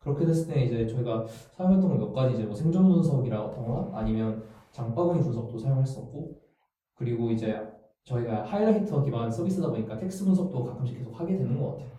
[0.00, 5.56] 그렇게 됐을 때 이제 저희가 사용했던 몇 가지 이제 뭐 생존 분석이라거나 아니면 장바구니 분석도
[5.58, 6.32] 사용했었고
[6.96, 7.60] 그리고 이제
[8.04, 11.94] 저희가 하이라이터 기반 서비스다 보니까 텍스 분석도 가끔씩 계속 하게 되는 것 같아요.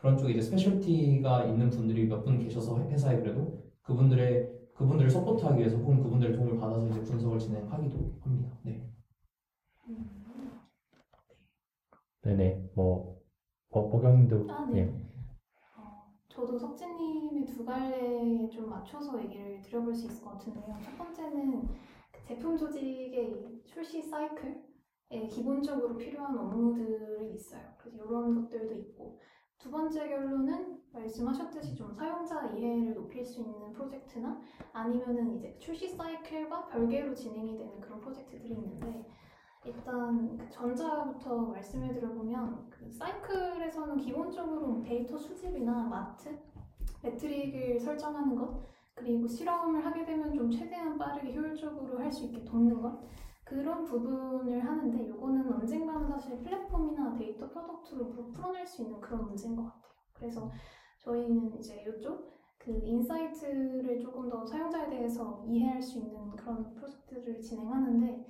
[0.00, 5.76] 그런 쪽에 이제 스페셜티가 있는 분들이 몇 분 계셔서 회사에 그래도 그분들의 그분들을 서포트하기 위해서
[5.76, 8.58] 혹은 그분들의 도움을 받아서 이제 분석을 진행하기도 합니다.
[8.64, 8.90] 네.
[9.88, 10.24] 음.
[12.22, 12.70] 네네.
[12.74, 14.78] 뭐버경님도 아, 네.
[14.78, 14.86] 예.
[15.76, 20.78] 어, 저도 석진님의 두 갈래에 좀 맞춰서 얘기를 드려볼 수 있을 것 같은데요.
[20.82, 21.68] 첫 번째는
[22.12, 27.62] 그 제품 조직의 출시 사이클에 기본적으로 필요한 업무들이 있어요.
[27.76, 29.20] 그래서 이런 것들도 있고
[29.62, 34.40] 두 번째 결론은 말씀하셨듯이 좀 사용자 이해를 높일 수 있는 프로젝트나
[34.72, 39.06] 아니면은 이제 출시 사이클과 별개로 진행이 되는 그런 프로젝트들이 있는데
[39.66, 46.38] 일단 그 전자부터 말씀을 드려보면 그 사이클에서는 기본적으로 데이터 수집이나 마트,
[47.02, 48.62] 매트릭을 설정하는 것
[48.94, 52.98] 그리고 실험을 하게 되면 좀 최대한 빠르게 효율적으로 할 수 있게 돕는 것
[53.50, 59.64] 그런 부분을 하는데 이거는 언젠가는 사실 플랫폼이나 데이터 프로덕트로 풀어낼 수 있는 그런 문제인 것
[59.64, 59.90] 같아요.
[60.14, 60.52] 그래서
[61.00, 68.24] 저희는 이제 이쪽 그 인사이트를 조금 더 사용자에 대해서 이해할 수 있는 그런 프로젝트를 진행하는데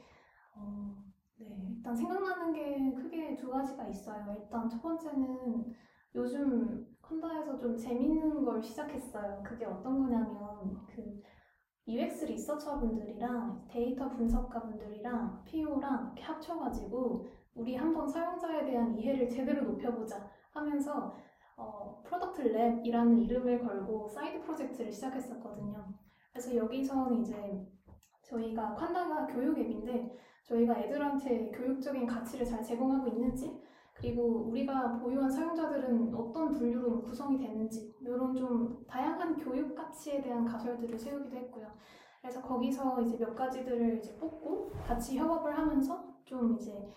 [0.57, 0.97] 어,
[1.37, 4.35] 네, 일단 생각나는 게 크게 두 가지가 있어요.
[4.43, 5.71] 일단 첫 번째는
[6.15, 9.43] 요즘 콘다에서 좀 재밌는 걸 시작했어요.
[9.45, 11.21] 그게 어떤 거냐면 그
[11.88, 21.16] UX 리서처분들이랑 데이터 분석가분들이랑 PO랑 합쳐가지고 우리 한번 사용자에 대한 이해를 제대로 높여보자 하면서
[21.57, 25.93] 어, 프로덕트 랩이라는 이름을 걸고 사이드 프로젝트를 시작했었거든요.
[26.33, 27.66] 그래서 여기서는 이제
[28.23, 33.61] 저희가 칸다가 교육 앱인데 저희가 애들한테 교육적인 가치를 잘 제공하고 있는지
[34.01, 40.97] 그리고 우리가 보유한 사용자들은 어떤 분류로 구성이 되는지 이런 좀 다양한 교육 가치에 대한 가설들을
[40.99, 41.67] 세우기도 했고요.
[42.23, 46.91] 그래서 거기서 이제 몇 가지들을 이제 뽑고 같이 협업을 하면서 좀 이제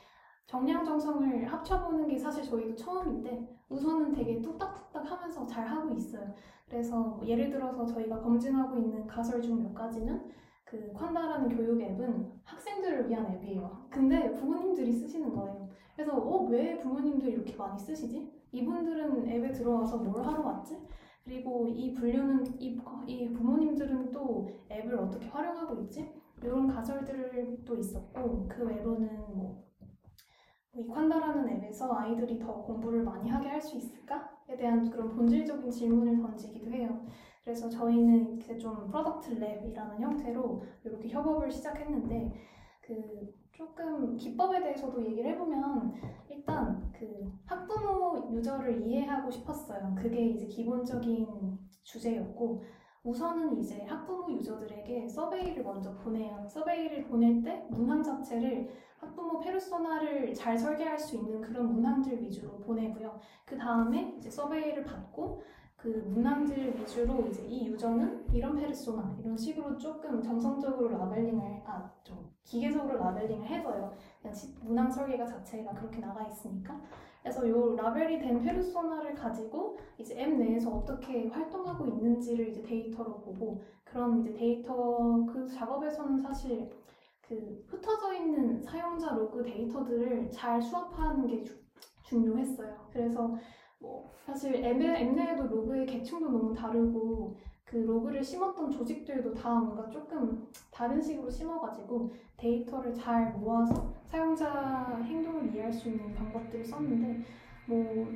[0.46, 6.34] 정량 정성을 합쳐보는 게 사실 저희도 처음인데 우선은 되게 뚝딱뚝딱 하면서 잘 하고 있어요.
[6.70, 10.30] 그래서 뭐 예를 들어서 저희가 검증하고 있는 가설 중 몇 가지는
[10.66, 13.86] 그 퀀다라는 교육 앱은 학생들을 위한 앱이에요.
[13.90, 15.63] 근데 부모님들이 쓰시는 거예요.
[16.04, 18.30] 그래서 어, 왜 부모님들 이렇게 많이 쓰시지?
[18.52, 20.78] 이분들은 앱에 들어와서 뭘 하러 왔지?
[21.24, 26.12] 그리고 이 분류는 이, 이 부모님들은 또 앱을 어떻게 활용하고 있지?
[26.44, 29.64] 이런 가설들도 있었고 그 외로는 뭐,
[30.74, 36.18] 뭐 이칸다라는 앱에서 아이들이 더 공부를 많이 하게 할 수 있을까?에 대한 그런 본질적인 질문을
[36.22, 37.02] 던지기도 해요.
[37.46, 42.34] 그래서 저희는 이렇게 좀 프로덕트 랩이라는 형태로 이렇게 협업을 시작했는데
[42.82, 45.94] 그 조금 기법에 대해서도 얘기를 해보면
[46.28, 49.94] 일단 그 학부모 유저를 이해하고 싶었어요.
[49.96, 52.64] 그게 이제 기본적인 주제였고
[53.04, 56.48] 우선은 이제 학부모 유저들에게 서베이를 먼저 보내요.
[56.48, 63.20] 서베이를 보낼 때 문항 자체를 학부모 페르소나를 잘 설계할 수 있는 그런 문항들 위주로 보내고요.
[63.46, 65.44] 그 다음에 이제 서베이를 받고
[65.84, 72.30] 그 문항들 위주로 이제 이 유저는 이런 페르소나 이런 식으로 조금 정성적으로 라벨링을 아 좀
[72.44, 73.94] 기계적으로 라벨링을 해줘요.
[74.64, 76.80] 문항 설계가 자체가 그렇게 나가 있으니까.
[77.22, 83.62] 그래서 요 라벨이 된 페르소나를 가지고 이제 앱 내에서 어떻게 활동하고 있는지를 이제 데이터로 보고
[83.86, 86.70] 그런 이제 데이터 그 작업에서는 사실
[87.22, 91.54] 그 흩어져 있는 사용자 로그 데이터들을 잘 수합하는 게 주,
[92.04, 92.86] 중요했어요.
[92.92, 93.36] 그래서
[93.84, 101.02] 뭐 사실 ML에도 로그의 계층도 너무 다르고 그 로그를 심었던 조직들도 다 뭔가 조금 다른
[101.02, 107.26] 식으로 심어가지고 데이터를 잘 모아서 사용자 행동을 이해할 수 있는 방법들을 썼는데
[107.68, 108.08] 뭐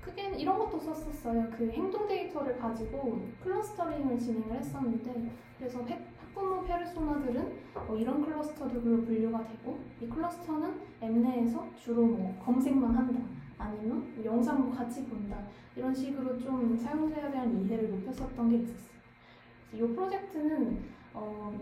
[0.00, 1.50] 크게 이런 것도 썼었어요.
[1.54, 5.80] 그 행동 데이터를 가지고 클러스터링을 진행을 했었는데 그래서
[6.18, 7.56] 학부모 페르소나들은
[7.86, 13.18] 뭐 이런 클러스터들로 분류가 되고 이 클러스터는 엠넷에서 주로 뭐 검색만 한다.
[13.60, 15.38] 아니면 영상도 같이 본다
[15.76, 18.90] 이런 식으로 좀 사용자에 대한 이해를 높였었던 게 있었어요.
[19.74, 20.78] 이 프로젝트는
[21.12, 21.56] 어,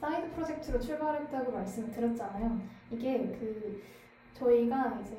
[0.00, 2.60] 사이드 프로젝트로 출발했다고 말씀드렸잖아요.
[2.92, 3.82] 이게 그
[4.32, 5.16] 저희가 이제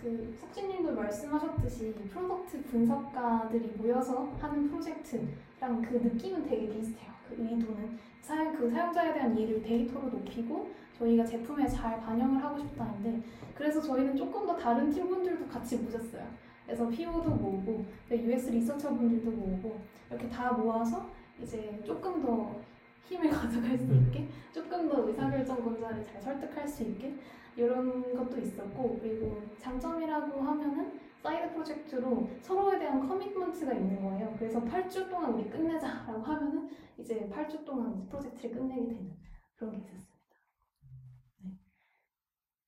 [0.00, 7.12] 그 석진님도 말씀하셨듯이 프로덕트 분석가들이 모여서 하는 프로젝트랑 그 느낌은 되게 비슷해요.
[7.28, 13.22] 그 의도는 사용, 그 사용자에 대한 이해를 데이터로 높이고 저희가 제품에 잘 반영을 하고 싶다는데
[13.54, 16.26] 그래서 저희는 조금 더 다른 팀분들도 같이 모셨어요.
[16.64, 19.80] 그래서 PO도 모으고 네, u s 리서처분들도 모으고
[20.10, 22.60] 이렇게 다 모아서 이제 조금 더
[23.04, 24.04] 힘을 가져갈 수 음.
[24.06, 27.14] 있게 조금 더 의사결정권자를 잘 설득할 수 있게
[27.56, 34.32] 이런 것도 있었고 그리고 장점이라고 하면은 사이드 프로젝트로 서로에 대한 커밋먼트가 있는 거예요.
[34.38, 39.10] 그래서 8주 동안 우리 끝내자라고 하면은 이제 8주 동안 프로젝트를 끝내게 되는
[39.56, 40.05] 그런 게 있었어요.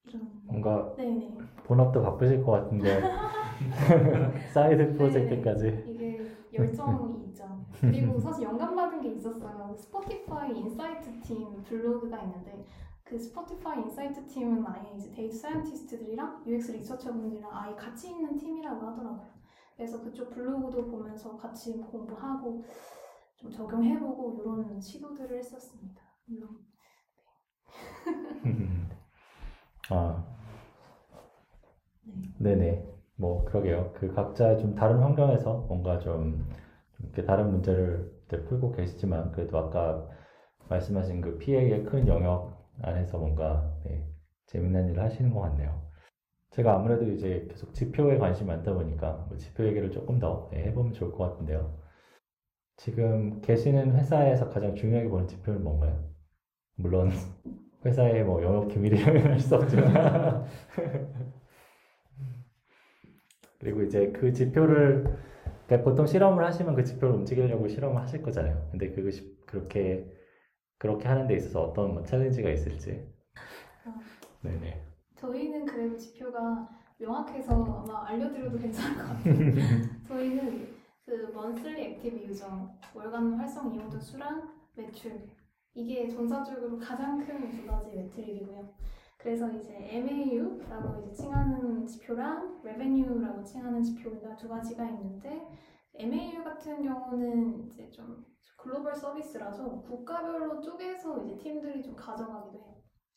[0.09, 0.18] 그렇죠.
[0.47, 1.37] 뭔가 네네.
[1.66, 3.01] 본업도 바쁘실 것 같은데
[4.55, 4.92] 사이드 네.
[4.94, 7.44] 프로젝트까지 네, 이게 열정이 있죠.
[7.81, 9.75] 그리고 사실 영감 받은 게 있었어요.
[9.77, 12.64] 스포티파이 인사이트 팀 블로그가 있는데
[13.05, 19.27] 그 스포티파이 인사이트 팀은 아예 이제 데이터 사이언티스트들이랑 UX 리서처분들이랑 아예 같이 있는 팀이라고 하더라고요.
[19.77, 22.64] 그래서 그쪽 블로그도 보면서 같이 공부하고
[23.37, 26.03] 좀 적용해보고 이런 시도들을 했었습니다.
[26.27, 26.49] 물론.
[28.44, 28.88] 네.
[29.90, 30.24] 아.
[32.38, 32.55] 네.
[32.57, 33.92] 네 뭐, 그러게요.
[33.96, 36.46] 그 각자 좀 다른 환경에서 뭔가 좀,
[37.01, 40.07] 이렇게 다른 문제를 풀고 계시지만, 그래도 아까
[40.68, 44.07] 말씀하신 그 피해의 큰 영역 안에서 뭔가, 네,
[44.46, 45.83] 재미난 일을 하시는 것 같네요.
[46.51, 50.92] 제가 아무래도 이제 계속 지표에 관심이 많다 보니까 뭐 지표 얘기를 조금 더 네, 해보면
[50.92, 51.79] 좋을 것 같은데요.
[52.77, 56.09] 지금 계시는 회사에서 가장 중요하게 보는 지표는 뭔가요?
[56.77, 57.11] 물론
[57.85, 60.45] 회사에뭐 영업 기밀이라면 할수 없지만
[63.59, 65.19] 그리고 이제 그 지표를
[65.67, 68.69] 그러니까 보통 실험을 하시면 그 지표를 움직이려고 실험을 하실 거잖아요.
[68.71, 69.12] 근데 그것
[69.47, 70.11] 그렇게
[70.79, 73.07] 그렇게 하는 데 있어서 어떤 뭐 챌린지가 있을지.
[73.85, 73.99] 아.
[74.43, 74.83] 네네.
[75.17, 79.35] 저희는 그래도 지표가 명확해서 아마 알려드려도 괜찮을 것 같아요.
[80.07, 80.69] 저희는
[81.05, 85.12] 그 먼슬리 액티브 유저, 월간 활성 이용자 수랑 매출
[85.79, 88.69] 이게 전사적으로 가장 큰 두 가지 매트릭이고요.
[89.17, 95.49] 그래서 이제 MAU라고 이제 칭하는 지표랑 Revenue라고 칭하는 지표가 두 가지가 있는데
[95.95, 98.25] MAU 같은 경우는 이제 좀
[98.57, 102.75] 글로벌 서비스라서 국가별로 쪼개서 이제 팀들이 좀 가져가기도 해요.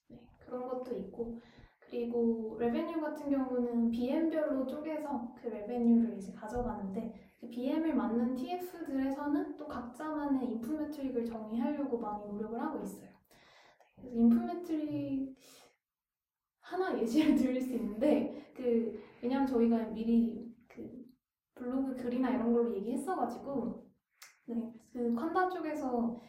[0.10, 1.40] 네, 그런 것도 있고
[1.80, 9.68] 그리고 Revenue 같은 경우는 BM별로 쪼개서 그 레베뉴를 이제 가져가는데 그 BM을 맞는 TF들에서는 또
[9.68, 13.10] 각자만의 인풀 매트릭을 정의하려고 많이 노력을 하고 있어요.
[13.96, 15.36] 그래서 인풀 매트릭
[16.60, 20.88] 하나 예시를 드릴 수 있는데 그 왜냐면 저희가 미리 그
[21.56, 23.88] 블로그 글이나 이런 걸로 얘기했어가지고
[24.46, 26.22] 네, 그 퀀다 쪽에서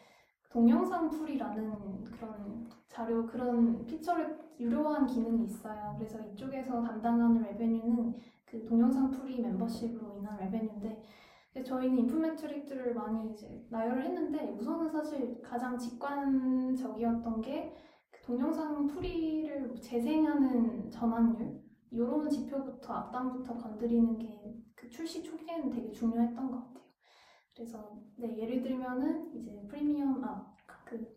[0.51, 5.93] 동영상 풀이라는 그런 자료 그런 피처를 유료화한 기능이 있어요.
[5.97, 11.03] 그래서 이쪽에서 담당하는 레베뉴는 그 동영상 풀이 멤버십으로 있는 레벤인데
[11.65, 17.75] 저희는 인프메트릭들을 많이 이제 나열을 했는데 우선은 사실 가장 직관적이었던 게
[18.11, 21.59] 그 동영상 풀이를 뭐 재생하는 전환율
[21.89, 26.83] 이런 지표부터 앞단부터 건드리는 게그 출시 초기에는 되게 중요했던 것 같아요.
[27.55, 31.09] 그래서 네, 예를 들면은 이제 프리미엄 아그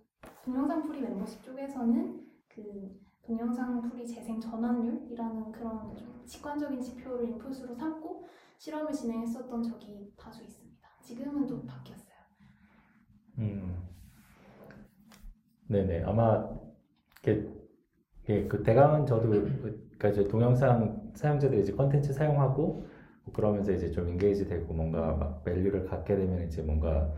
[0.42, 8.24] 동영상 풀이 멤버십 쪽에서는 그 동영상 풀이 재생 전환율이라는 그런 직관적인 지표를 인풋으로 삼고
[8.58, 10.88] 실험을 진행했었던 적이 다수 있습니다.
[11.02, 12.06] 지금은 좀 바뀌었어요.
[13.38, 13.76] 음,
[15.68, 16.48] 네네 아마
[18.26, 19.60] 이그 대강은 저도 음.
[19.62, 22.86] 그, 그러니까 이제 동영상 사용자들이 이제 컨텐츠 사용하고
[23.24, 27.12] 뭐 그러면서 이제 좀 인게이지 되고 뭔가 막 밸류를 갖게 되면 이제 뭔가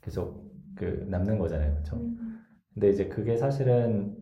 [0.00, 0.44] 계속
[0.76, 1.96] 그 남는 거잖아요, 그렇죠?
[1.96, 2.40] 음.
[2.72, 4.16] 근데 이제 그게 사실은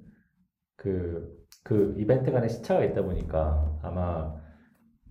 [0.77, 4.37] 그, 그 이벤트 간에 시차가 있다 보니까 아마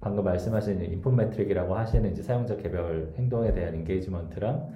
[0.01, 4.67] 방금 말씀하신 인풋메트릭이라고 하시는 이제 사용자 개별 행동에 대한 인게이지먼트랑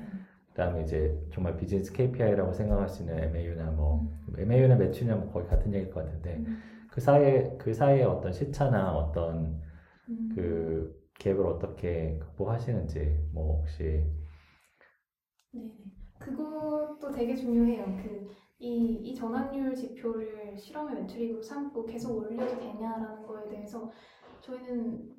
[0.50, 4.08] 그다음에 이제 정말 비즈니스 KPI라고 생각하시는 MAU나 뭐
[4.38, 6.60] MAU나 매출이나 뭐 거의 같은 얘기일 것 같은데 음.
[6.92, 9.62] 그 사이에 그 사이에 어떤 시차나 어떤
[10.10, 10.30] 음.
[10.36, 14.06] 그 갭을 어떻게 극복하시는지 뭐 혹시
[15.52, 15.62] 네
[16.20, 17.84] 그것도 되게 중요해요.
[18.04, 18.28] 그
[18.60, 23.92] 이, 이 전환율 지표를 실험의 매트릭으로 삼고 계속 올려도 되냐라는 거에 대해서
[24.46, 25.16] 저희는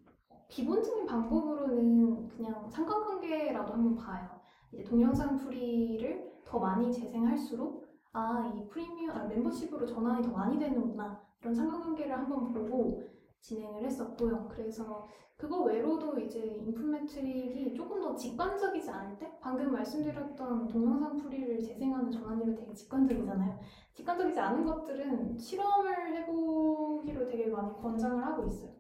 [0.49, 4.29] 기본적인 방법으로는 그냥 상관관계라도 한번 봐요.
[4.73, 11.21] 이제 동영상 풀이를 더 많이 재생할수록 아, 이 프리미엄 아, 멤버십으로 전환이 더 많이 되는구나.
[11.43, 13.03] 이런 상관관계를 한번 보고
[13.41, 14.47] 진행을 했었고요.
[14.49, 22.11] 그래서 그거 외로도 이제 인풋매트릭이 조금 더 직관적이지 않을 때 방금 말씀드렸던 동영상 풀이를 재생하는
[22.11, 23.59] 전환율이 되게 직관적이잖아요.
[23.93, 28.76] 직관적이지 않은 것들은 실험을 해보기로 되게 많이 권장을 하고 있어요.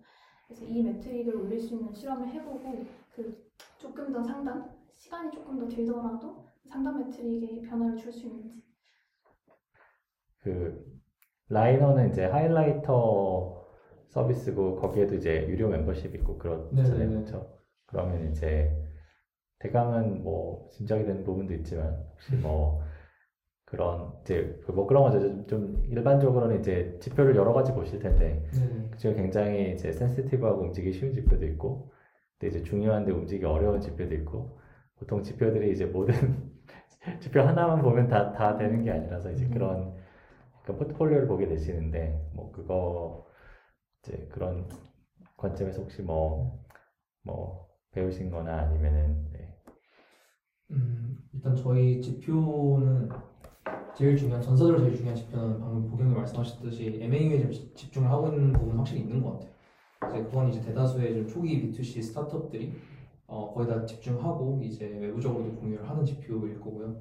[0.46, 5.68] 그래서 이 매트릭을 올릴 수 있는 실험을 해보고 그 조금 더 상담 시간이 조금 더
[5.68, 8.62] 들더라도 상담 매트릭에 변화를 줄 수 있는지.
[10.38, 11.00] 그
[11.48, 13.66] 라이너는 이제 하이라이터
[14.08, 17.58] 서비스고 거기에도 이제 유료 멤버십 있고 그렇잖아요, 그렇죠?
[17.86, 18.70] 그러면 이제
[19.58, 22.84] 대강은 뭐 짐작이 되는 부분도 있지만 혹시 뭐
[23.66, 25.20] 그런 이제 그뭐 그런 거죠.
[25.20, 28.88] 좀, 좀 일반적으로는 이제 지표를 여러 가지 보실 텐데 네.
[28.92, 31.90] 그중 굉장히 이제 센시티브하고 움직이기 쉬운 지표도 있고
[32.38, 34.60] 근데 이제 중요한데 움직이기 어려운 지표도 있고
[34.98, 36.14] 보통 지표들이 이제 모든
[37.20, 39.54] 지표 하나만 보면 다 다 되는 게 아니라서 이제 네.
[39.54, 39.94] 그런
[40.62, 43.26] 약간 포트폴리오를 보게 되시는데 뭐 그거
[44.02, 44.68] 이제 그런
[45.36, 46.64] 관점에서 혹시 뭐뭐
[47.24, 49.54] 뭐 배우신 거나 아니면은 네.
[50.70, 53.08] 음, 일단 저희 지표는
[53.94, 58.70] 제일 중요한 전사적으로 제일 중요한 집중는 방금 보경이 말씀하셨듯이 MAU에 좀 집중을 하고 있는 부분
[58.72, 59.50] 은 확실히 있는 것 같아요.
[60.10, 62.72] 이제 그건 이제 대다수의 좀 초기 B2C 스타트업들이
[63.26, 66.96] 어, 거의 다 집중하고 이제 외부적으로도 공유를 하는 지표일 거고요.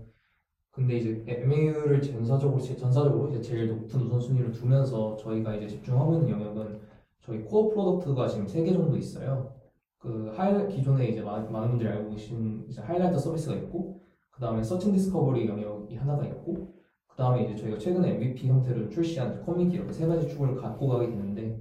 [0.72, 6.80] 근데 이제 MAU를 전사적으로 전사적으로 이제 제일 높은 우선순위를 두면서 저희가 이제 집중하고 있는 영역은
[7.22, 9.54] 저희 코어 프로덕트가 지금 3개 정도 있어요.
[10.00, 14.05] 그 하이 기존에 이제 많은 분들이 알고 계신 이제 하이라이터 서비스가 있고
[14.36, 16.74] 그 다음에 서칭 디스커버리 영역이 하나가 있고
[17.08, 21.10] 그 다음에 이제 저희가 최근에 MVP 형태를 출시한 커뮤니티 이렇게 세 가지 축을 갖고 가게
[21.10, 21.58] 되는데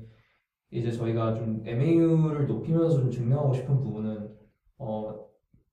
[0.72, 4.34] 이제 저희가 좀 MAU를 높이면서 좀 증명하고 싶은 부분은
[4.78, 5.20] 어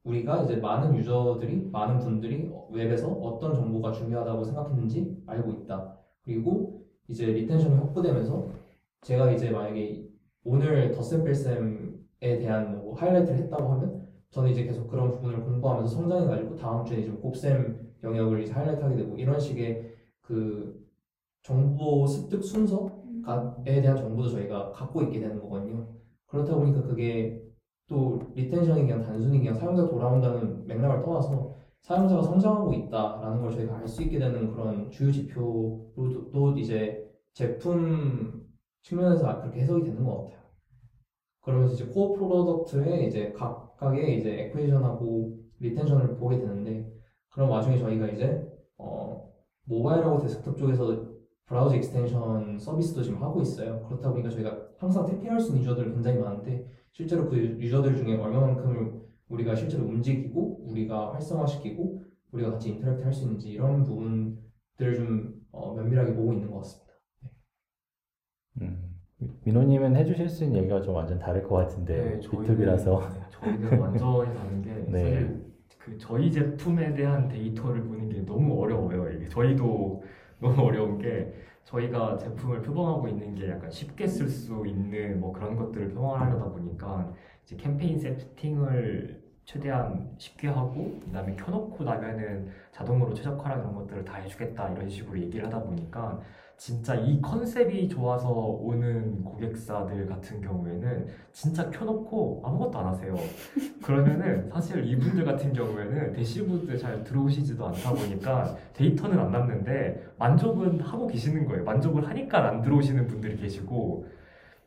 [0.03, 7.25] 우리가 이제 많은 유저들이 많은 분들이 웹에서 어떤 정보가 중요하다고 생각했는지 알고 있다 그리고 이제
[7.25, 8.47] 리텐션이 확보되면서
[9.01, 10.07] 제가 이제 만약에
[10.43, 11.81] 오늘 덧셈필쌤에
[12.19, 14.00] 대한 뭐 하이라이트를 했다고 하면
[14.31, 19.17] 저는 이제 계속 그런 부분을 공부하면서 성장해가지고 다음 주에 이 곱셈 영역을 이제 하이라이트하게 되고
[19.17, 20.87] 이런 식의 그
[21.43, 22.89] 정보 습득 순서에
[23.81, 25.85] 대한 정보도 저희가 갖고 있게 되는 거거든요.
[26.27, 27.43] 그렇다 보니까 그게
[27.87, 33.87] 또 리텐션이 그냥 단순히 그냥 사용자 돌아온다는 맥락을 떠나서 사용자가 성장하고 있다라는 걸 저희가 알
[33.87, 38.45] 수 있게 되는 그런 주요 지표로도 이제 제품
[38.83, 40.40] 측면에서 그렇게 해석이 되는 것 같아요.
[41.41, 46.87] 그러면서 이제 코어 프로덕트에 이제 각각의 이제 액퀴지션하고 리텐션을 보게 되는데
[47.29, 49.29] 그런 와중에 저희가 이제 어
[49.65, 51.11] 모바일하고 데스크톱 쪽에서
[51.45, 53.83] 브라우저 익스텐션 서비스도 지금 하고 있어요.
[53.87, 59.55] 그렇다 보니까 저희가 항상 탭피할수 있는 유저들 굉장히 많은데 실제로 그 유저들 중에 얼마만큼을 우리가
[59.55, 66.13] 실제로 움직이고 우리가 활성화시키고 우리가 같이 인터랙트 할 수 있는지 이런 부분들을 좀 어, 면밀하게
[66.15, 66.93] 보고 있는 것 같습니다.
[68.53, 68.65] 네.
[68.67, 68.90] 음.
[69.43, 73.79] 민호님은 해주실 수 있는 얘기가 좀 완전 다를 것 같은데 네, 비투비라서 저희는, 네, 저희는
[73.81, 75.03] 완전히 다른 게 네.
[75.13, 75.45] 사실
[75.77, 79.09] 그 저희 제품에 대한 데이터를 보는 게 너무 어려워요.
[79.11, 80.03] 이게 저희도
[80.41, 81.31] 너무 어려운 게
[81.65, 87.13] 저희가 제품을 표방하고 있는 게 약간 쉽게 쓸 수 있는 뭐 그런 것들을 표방하려다 보니까
[87.43, 94.69] 이제 캠페인 세팅을 최대한 쉽게 하고 그다음에 켜놓고 나면은 자동으로 최적화라 그런 것들을 다 해주겠다
[94.69, 96.19] 이런 식으로 얘기를 하다 보니까
[96.61, 103.15] 진짜 이 컨셉이 좋아서 오는 고객사들 같은 경우에는 진짜 켜놓고 아무것도 안 하세요.
[103.83, 111.07] 그러면은 사실 이분들 같은 경우에는 대시보드 잘 들어오시지도 않다 보니까 데이터는 안 남는데 만족은 하고
[111.07, 111.63] 계시는 거예요.
[111.63, 114.05] 만족을 하니까 안 들어오시는 분들이 계시고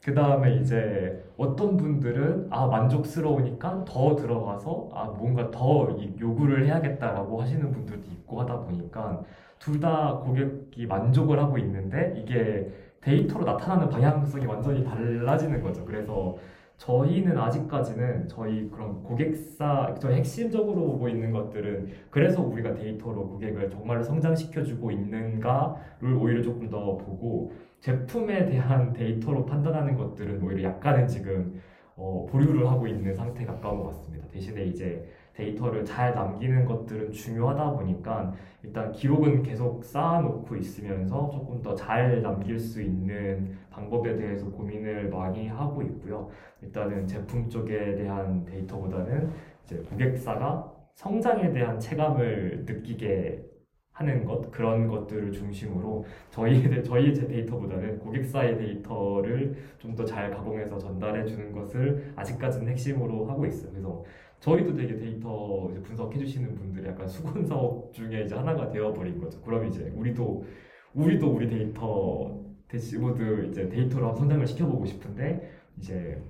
[0.03, 7.70] 그 다음에 이제 어떤 분들은 아 만족스러우니까 더 들어가서 아 뭔가 더 요구를 해야겠다라고 하시는
[7.70, 9.22] 분들도 있고 하다 보니까
[9.59, 15.84] 둘다 고객이 만족을 하고 있는데 이게 데이터로 나타나는 방향성이 완전히 달라지는 거죠.
[15.84, 16.36] 그래서
[16.76, 24.02] 저희는 아직까지는 저희 그런 고객사, 저희 핵심적으로 보고 있는 것들은 그래서 우리가 데이터로 고객을 정말로
[24.02, 31.61] 성장시켜주고 있는가를 오히려 조금 더 보고 제품에 대한 데이터로 판단하는 것들은 오히려 약간은 지금
[31.96, 34.26] 어, 보류를 하고 있는 상태에 가까운 것 같습니다.
[34.28, 38.32] 대신에 이제 데이터를 잘 남기는 것들은 중요하다 보니까
[38.62, 45.49] 일단 기록은 계속 쌓아놓고 있으면서 조금 더 잘 남길 수 있는 방법에 대해서 고민을 많이
[45.49, 46.28] 하고 있고요.
[46.62, 49.28] 일단은 제품 쪽에 대한 데이터보다는
[49.64, 53.45] 이제 고객사가 성장에 대한 체감을 느끼게
[53.93, 61.24] 하는 것 그런 것들을 중심으로 저희의 저희제 데이터보다는 고객사의 데이터를 좀 더 잘 가공해서 전달해
[61.24, 63.70] 주는 것을 아직까지는 핵심으로 하고 있어요.
[63.72, 64.03] 그래서
[64.45, 69.40] 저희도 되게 데이터 분석해 주시는 분들이 약간 수건 사업 중에 이제 하나가 되어버린 거죠.
[69.40, 70.45] 그럼 이제 우리도
[70.92, 72.38] 우리도 우리 데이터
[72.68, 76.20] 대시보드 이제 데이터로 한 성장을 시켜보고 싶은데 이제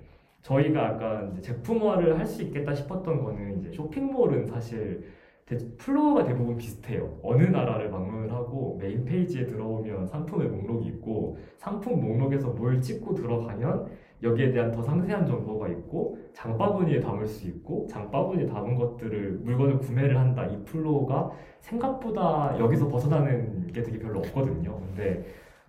[0.43, 5.09] 저희가 약간 제품화를 할 수 있겠다 싶었던 거는 이제 쇼핑몰은 사실
[5.79, 7.19] 플로어가 대부분 비슷해요.
[7.21, 13.89] 어느 나라를 방문을 하고 메인 페이지에 들어오면 상품의 목록이 있고 상품 목록에서 뭘 찍고 들어가면
[14.23, 20.17] 여기에 대한 더 상세한 정보가 있고 장바구니에 담을 수 있고 장바구니에 담은 것들을 물건을 구매를
[20.19, 24.79] 한다 이 플로우가 생각보다 여기서 벗어나는 게 되게 별로 없거든요.
[24.87, 25.25] 근데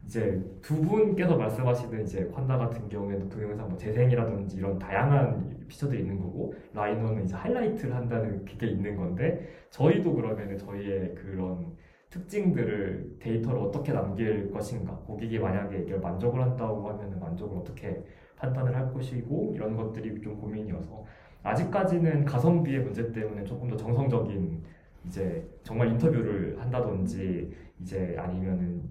[0.06, 6.20] 이제 두 분께서 말씀하시는 이제 환다 같은 경우에는 동영상 뭐 재생이라든지 이런 다양한 피처들이 있는
[6.20, 11.74] 거고 라이너는 이제 하이라이트를 한다는 그게 있는 건데 저희도 그러면은 저희의 그런
[12.12, 18.04] 특징들을 데이터를 어떻게 남길 것인가 고객이 만약에 이걸 만족을 한다고 하면은 만족을 어떻게
[18.38, 21.06] 판단을 할 것이고 이런 것들이 좀 고민이어서
[21.44, 24.64] 아직까지는 가성비의 문제 때문에 조금 더 정성적인
[25.06, 28.84] 이제 정말 인터뷰를 한다든지 이제 아니면은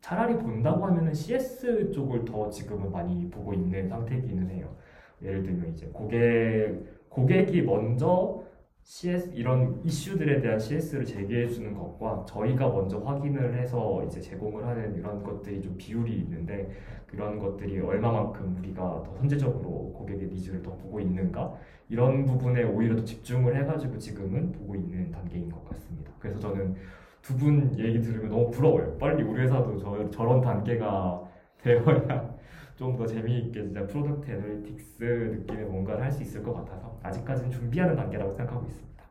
[0.00, 4.74] 차라리 본다고 하면은 CS 쪽을 더 지금은 많이 보고 있는 상태이기는 해요.
[5.22, 6.78] 예를 들면 이제 고객
[7.10, 8.42] 고객이 먼저
[8.90, 14.96] CS 이런 이슈들에 대한 CS를 제기해 주는 것과 저희가 먼저 확인을 해서 이제 제공을 하는
[14.96, 16.68] 이런 것들이 좀 비율이 있는데
[17.06, 21.54] 그런 것들이 얼마만큼 우리가 더 선제적으로 고객의 니즈를 더 보고 있는가
[21.88, 26.10] 이런 부분에 오히려 더 집중을 해가지고 지금은 보고 있는 단계인 것 같습니다.
[26.18, 26.74] 그래서 저는
[27.22, 28.96] 두 분 얘기 들으면 너무 부러워요.
[28.98, 31.22] 빨리 우리 회사도 저, 저런 단계가
[31.62, 32.39] 되어야
[32.80, 38.32] 좀더 재미있게 진짜 프로덕트 애널리틱스 느낌의 뭔가를 할 수 있을 것 같아서 아직까지는 준비하는 단계라고
[38.32, 39.04] 생각하고 있습니다.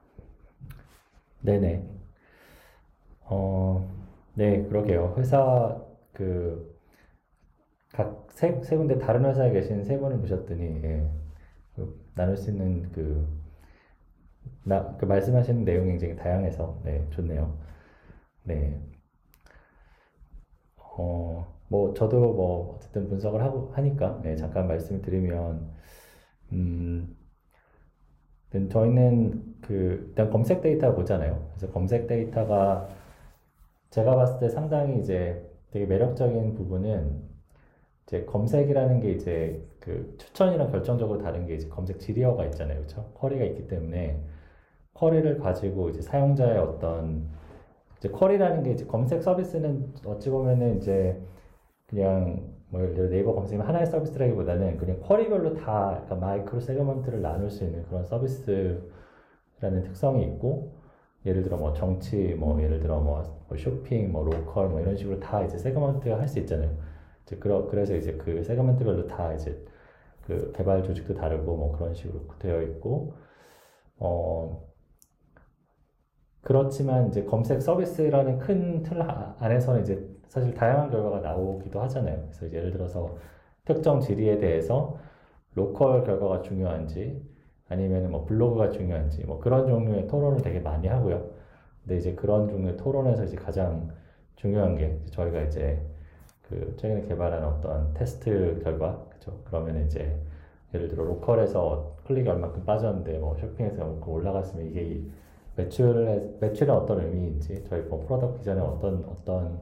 [1.44, 1.88] 네네.
[3.24, 3.88] 어,
[4.36, 5.14] 네, 그러게요.
[5.20, 5.80] 회사
[6.14, 6.78] 그
[7.94, 11.10] 각 세 세 군데 다른 회사에 계신 세 분을 모셨더니 예,
[11.76, 13.28] 그, 나눌 수 있는 그,
[14.64, 17.58] 나, 그 말씀하시는 내용이 굉장히 다양해서 네, 좋네요.
[18.44, 18.80] 네.
[20.92, 25.70] 어, 뭐 저도 뭐 어쨌든 분석을 하고 하니까 네, 잠깐 말씀을 드리면
[26.52, 27.16] 음
[28.72, 31.48] 저희는 그 일단 검색 데이터 보잖아요.
[31.54, 32.90] 그래서 검색 데이터가
[33.92, 37.24] 제가 봤을 때 상당히 이제 되게 매력적인 부분은
[38.08, 42.78] 이제 검색이라는 게 이제 그 추천이랑 결정적으로 다른 게 이제 검색 지리어가 있잖아요.
[42.80, 43.12] 그렇죠?
[43.14, 44.20] 쿼리가 있기 때문에
[44.96, 47.30] 쿼리를 가지고 이제 사용자의 어떤
[48.00, 51.22] 이제 쿼리라는 게 이제 검색 서비스는 어찌 보면은 이제
[51.90, 57.50] 그냥 뭐 예를 들어 네이버 검색이 하나의 서비스라기보다는 그냥 쿼리별로 다 약간 마이크로 세그먼트를 나눌
[57.50, 58.84] 수 있는 그런 서비스라는
[59.84, 60.78] 특성이 있고
[61.26, 65.20] 예를 들어 뭐 정치 뭐 예를 들어 뭐, 뭐 쇼핑 뭐 로컬 뭐 이런 식으로
[65.20, 66.78] 다 이제 세그먼트할 수 있잖아요.
[67.26, 69.60] 이제 그러, 그래서 이제 그 세그먼트별로 다 이제
[70.22, 73.16] 그 개발 조직도 다르고 뭐 그런 식으로 되어 있고
[73.98, 74.69] 어
[76.50, 79.00] 그렇지만 이제 검색 서비스라는 큰 틀
[79.40, 82.18] 안에서는 이제 사실 다양한 결과가 나오기도 하잖아요.
[82.30, 83.18] 그래서 예를 들어서
[83.66, 84.98] 특정 질의에 대해서
[85.54, 87.22] 로컬 결과가 중요한지
[87.68, 91.24] 아니면 뭐 블로그가 중요한지 뭐 그런 종류의 토론을 되게 많이 하고요.
[91.84, 93.88] 근데 이제 그런 종류의 토론에서 이제 가장
[94.36, 95.80] 중요한 게 저희가 이제
[96.48, 99.40] 그 최근에 개발한 어떤 테스트 결과 그죠?
[99.46, 100.16] 그러면 이제
[100.74, 105.00] 예를 들어 로컬에서 클릭이 얼마큼 빠졌는데 뭐 쇼핑에서 뭐 올라갔으면 이게
[105.60, 109.62] 매출의 매출의 어떤 의미인지 저희 뭐 프로덕트 비전에 어떤 어떤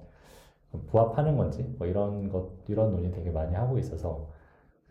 [0.92, 4.28] 부합하는 건지 뭐 이런 것 이런 논의 되게 많이 하고 있어서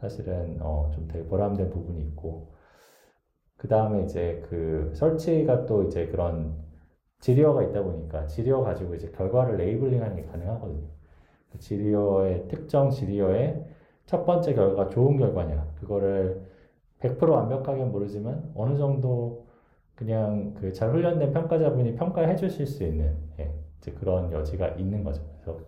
[0.00, 2.48] 사실은 어, 좀 되게 보람된 부분이 있고
[3.56, 6.54] 그 다음에 이제 그 설치가 또 이제 그런
[7.20, 10.88] 지리어가 있다 보니까 지리어 가지고 이제 결과를 레이블링하는 게 가능하거든요.
[11.52, 13.64] 그 지리어의 특정 지리어의
[14.06, 16.42] 첫 번째 결과 좋은 결과냐 그거를
[17.00, 19.45] 100% 완벽하게 모르지만 어느 정도
[19.96, 25.22] 그냥 그 잘 훈련된 평가자분이 평가해 주실 수 있는 예, 이제 그런 여지가 있는 거죠.
[25.42, 25.58] 그래서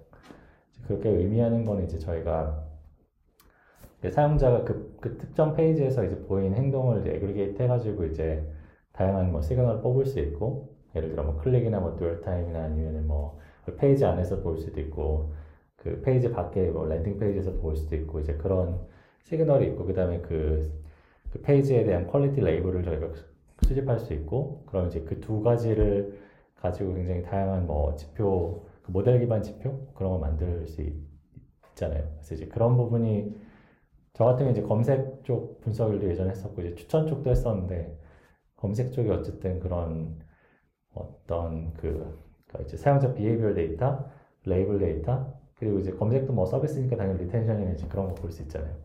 [0.86, 2.64] 그렇게 의미하는 거는 이제 저희가
[4.10, 8.46] 사용자가 그, 그, 특정 페이지에서 이제 보인 행동을 이제 에그리게이트 해가지고 이제
[8.92, 13.76] 다양한 뭐 시그널을 뽑을 수 있고 예를 들어 뭐 클릭이나 뭐 듀얼타임이나 아니면 뭐 그
[13.76, 15.34] 페이지 안에서 볼 수도 있고
[15.76, 18.80] 그 페이지 밖에 뭐 랜딩 페이지에서 볼 수도 있고 이제 그런
[19.24, 20.72] 시그널이 있고 그다음에 그,
[21.30, 23.08] 그 페이지에 대한 퀄리티 레이블을 저희가
[23.66, 26.18] 수집할 수 있고 그럼 이제 그 두 가지를
[26.56, 30.80] 가지고 굉장히 다양한 뭐 지표 그 모델 기반 지표 그런 걸 만들 수
[31.72, 32.04] 있잖아요.
[32.14, 33.34] 그래서 이제 그런 부분이
[34.14, 37.96] 저 같은 경우 이제 검색 쪽 분석을 예전에 했었고 이제 추천 쪽도 했었는데
[38.56, 40.18] 검색 쪽이 어쨌든 그런
[40.94, 44.09] 어떤 그 그러니까 이제 사용자 비해비얼 데이터,
[44.46, 48.76] 레이블 데이터 그리고 이제 검색도 뭐 서비스니까 당연히 리텐션이나 이제 그런 거 볼 수 있잖아요.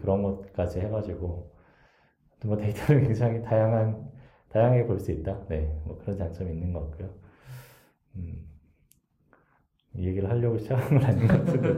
[0.00, 1.54] 그런 것까지 해가지고
[2.44, 4.15] 뭐 데이터를 굉장히 다양한
[4.50, 5.44] 다양하게 볼 수 있다.
[5.48, 7.10] 네, 뭐 그런 장점이 있는 것 같고요.
[8.16, 8.46] 음,
[9.96, 11.68] 얘기를 하려고 시작한 것 같은데.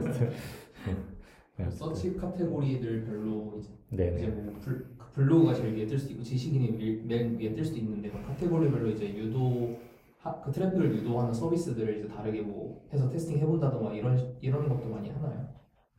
[0.87, 1.17] 음,
[1.57, 1.69] 네.
[1.69, 4.21] 서치 카테고리들 별로 이제, 네, 네.
[4.21, 7.79] 이제 뭐 불, 그 블로그가 제일 위에 뜰 수도 있고 지식인이 맨 위에 뜰 수도
[7.79, 9.77] 있는데 그 카테고리별로 이제 유도
[10.19, 15.09] 하, 그 트래픽을 유도하는 서비스들을 이제 다르게 뭐 해서 테스팅 해본다던가 이런 이런 것도 많이
[15.09, 15.47] 하나요?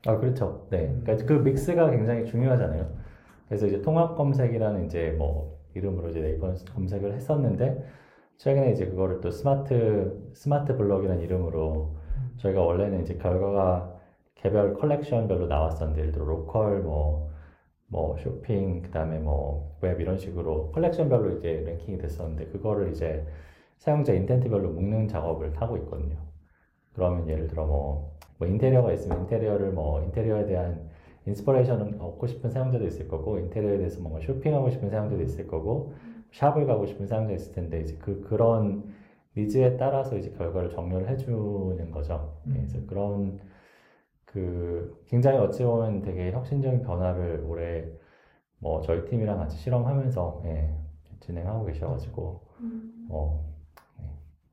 [0.07, 0.67] 아 그렇죠.
[0.71, 2.97] 네, 그러니까 그 믹스가 굉장히 중요하잖아요.
[3.49, 7.85] 그래서 이제 통합 검색이라는 이제 뭐 이름으로 이제 네이버 검색을 했었는데
[8.39, 11.95] 최근에 이제 그거를 또 스마트 스마트 블록이라는 이름으로
[12.39, 13.95] 저희가 원래는 이제 결과가
[14.35, 17.31] 개별 컬렉션별로 나왔었는데 예를 들어 로컬 뭐,
[17.87, 23.27] 뭐 쇼핑 그다음에 뭐 웹 이런 식으로 컬렉션별로 이제 랭킹이 됐었는데 그거를 이제
[23.79, 26.19] 사용자 인텐트별로 묶는 작업을 하고 있거든요.
[26.93, 30.91] 그러면 예를 들어 뭐, 뭐 인테리어가 있으면 인테리어를 뭐 인테리어에 대한
[31.27, 35.95] 인스퍼레이션을 얻고 싶은 사용자도 있을 거고 인테리어에 대해서 뭔가 쇼핑하고 싶은 사용자도 있을 거고
[36.33, 38.85] 샵을 가고 싶은 사용자 있을 텐데 이제 그 그런
[39.37, 42.37] 니즈에 따라서 이제 결과를 정렬을 해주는 거죠.
[42.49, 42.57] 예, 음.
[42.57, 43.39] 그래서 그런
[44.25, 47.87] 그 굉장히 어찌 보면 되게 혁신적인 변화를 올해
[48.59, 50.75] 뭐 저희 팀이랑 같이 실험하면서 예,
[51.21, 53.07] 진행하고 계셔가지고 음.
[53.11, 53.45] 어,
[53.99, 54.05] 네.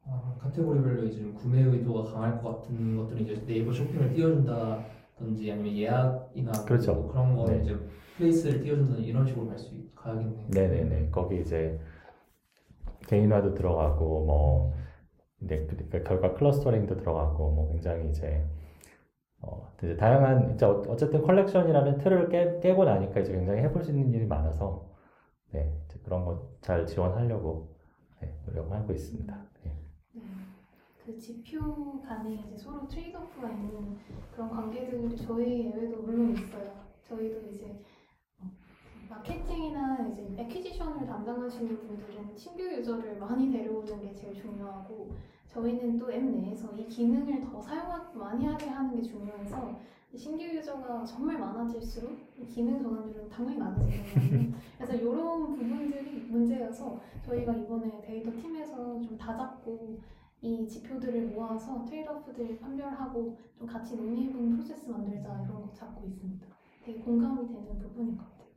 [0.06, 4.97] 아, 카테고리별로 이제 구매 의도가 강할 것 같은 것들은 이제 네이버 쇼핑을 띄워준다.
[5.18, 6.94] 든지 아니면 예약이나 뭐 그렇죠.
[6.94, 7.62] 뭐 그런 거 네.
[7.64, 7.76] 이제
[8.18, 10.48] 플레이스를 띄워준다는 이런 식으로 갈수 가야겠네요.
[10.50, 11.10] 네네네.
[11.10, 11.80] 거기 이제
[13.08, 14.74] 개인화도 들어가고 뭐
[15.42, 18.44] 이제 그러니까 결과 클러스터링도 들어가고 뭐 굉장히 이제
[19.42, 23.92] 어 이제 다양한 이제 어, 어쨌든 컬렉션이라는 틀을 깨, 깨고 나니까 이제 굉장히 해볼 수
[23.92, 24.90] 있는 일이 많아서
[25.52, 25.72] 네
[26.04, 27.78] 그런 거 잘 지원하려고
[28.20, 29.46] 네, 노력하고 있습니다.
[29.64, 29.77] 네.
[31.08, 33.96] 그 지표 간에 이제 서로 트레이드오프가 있는
[34.34, 36.84] 그런 관계들 저희 예외도 물론 있어요.
[37.08, 37.74] 저희도 이제
[38.42, 38.46] 어,
[39.12, 45.12] 마케팅이나 이제 애퀴지션을 담당하시는 분들은 신규 유저를 많이 데려오는 게 제일 중요하고
[45.48, 49.80] 저희는 또 앱 내에서 이 기능을 더 사용 많이 하게 하는 게 중요해서
[50.14, 52.12] 신규 유저가 정말 많아질수록
[52.50, 59.98] 기능 전환율은 당연히 많아지거든요 그래서 이런 부분들이 문제여서 저희가 이번에 데이터 팀에서 좀 다잡고
[60.42, 66.46] 이 지표들을 모아서 트레이드오프들 판별하고 좀 같이 논의해본 프로세스 만들자 이런 거 잡고 있습니다.
[66.84, 68.48] 되게 공감이 되는 부분인 것 같아요.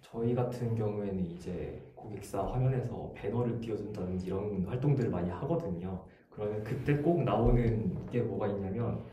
[0.00, 6.04] 저희 같은 경우에는 이제 고객사 화면에서 배너를 띄워준다는 이런 활동들을 많이 하거든요.
[6.30, 9.04] 그러면 그때 꼭 나오는 게 뭐가 있냐면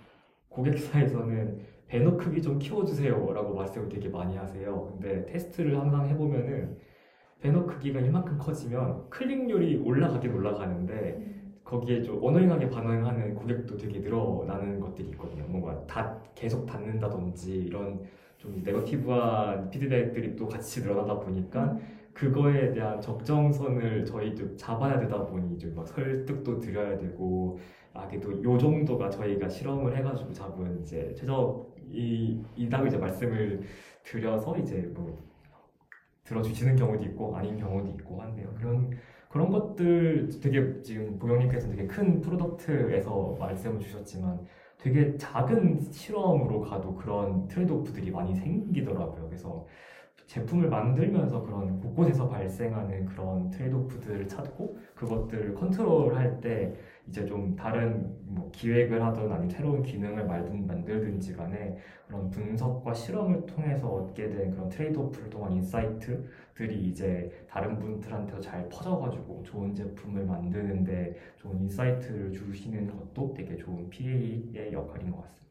[0.50, 4.88] 고객사에서는 배너 크기 좀 키워주세요 라고 말씀을 되게 많이 하세요.
[4.98, 6.78] 근데 테스트를 항상 해보면은
[7.42, 15.10] 배너 크기가 이만큼 커지면 클릭률이 올라가긴 올라가는데 거기에 좀 언어행하게 반응하는 고객도 되게 늘어나는 것들이
[15.10, 15.46] 있거든요.
[15.48, 18.02] 뭔가 다 계속 닫는다든지 이런
[18.38, 21.78] 좀 네거티브한 피드백들이 또 같이 늘어나다 보니까
[22.14, 27.58] 그거에 대한 적정선을 저희도 잡아야 되다 보니 좀막 설득도 드려야 되고
[27.94, 33.62] 아 그래도 요 정도가 저희가 실험을 해가지고 잡은 이제 최저 이 이다고 이제 말씀을
[34.04, 35.31] 드려서 이제 뭐
[36.26, 38.50] 들어주시는 경우도 있고 아닌 경우도 있고 한데요.
[38.58, 38.92] 그런
[39.30, 44.40] 그런 것들 되게 지금 보경님께서 되게 큰 프로덕트에서 말씀을 주셨지만
[44.78, 49.28] 되게 작은 실험으로 가도 그런 트레드오프들이 많이 생기더라고요.
[49.28, 49.66] 그래서
[50.28, 56.74] 제품을 만들면서 그런 곳곳에서 발생하는 그런 트레이드오프들을 찾고 그것들을 컨트롤할 때
[57.08, 61.78] 이제 좀 다른 뭐 기획을 하든 아니면 새로운 기능을 말든 만들든지 간에
[62.08, 69.42] 그런 분석과 실험을 통해서 얻게 된 그런 트레이드오프를 통한 인사이트들이 이제 다른 분들한테 잘 퍼져가지고
[69.44, 75.42] 좋은 제품을 만드는데 좋은 인사이트를 주시는 것도 되게 좋은 PA의 역할인 것 같습니다.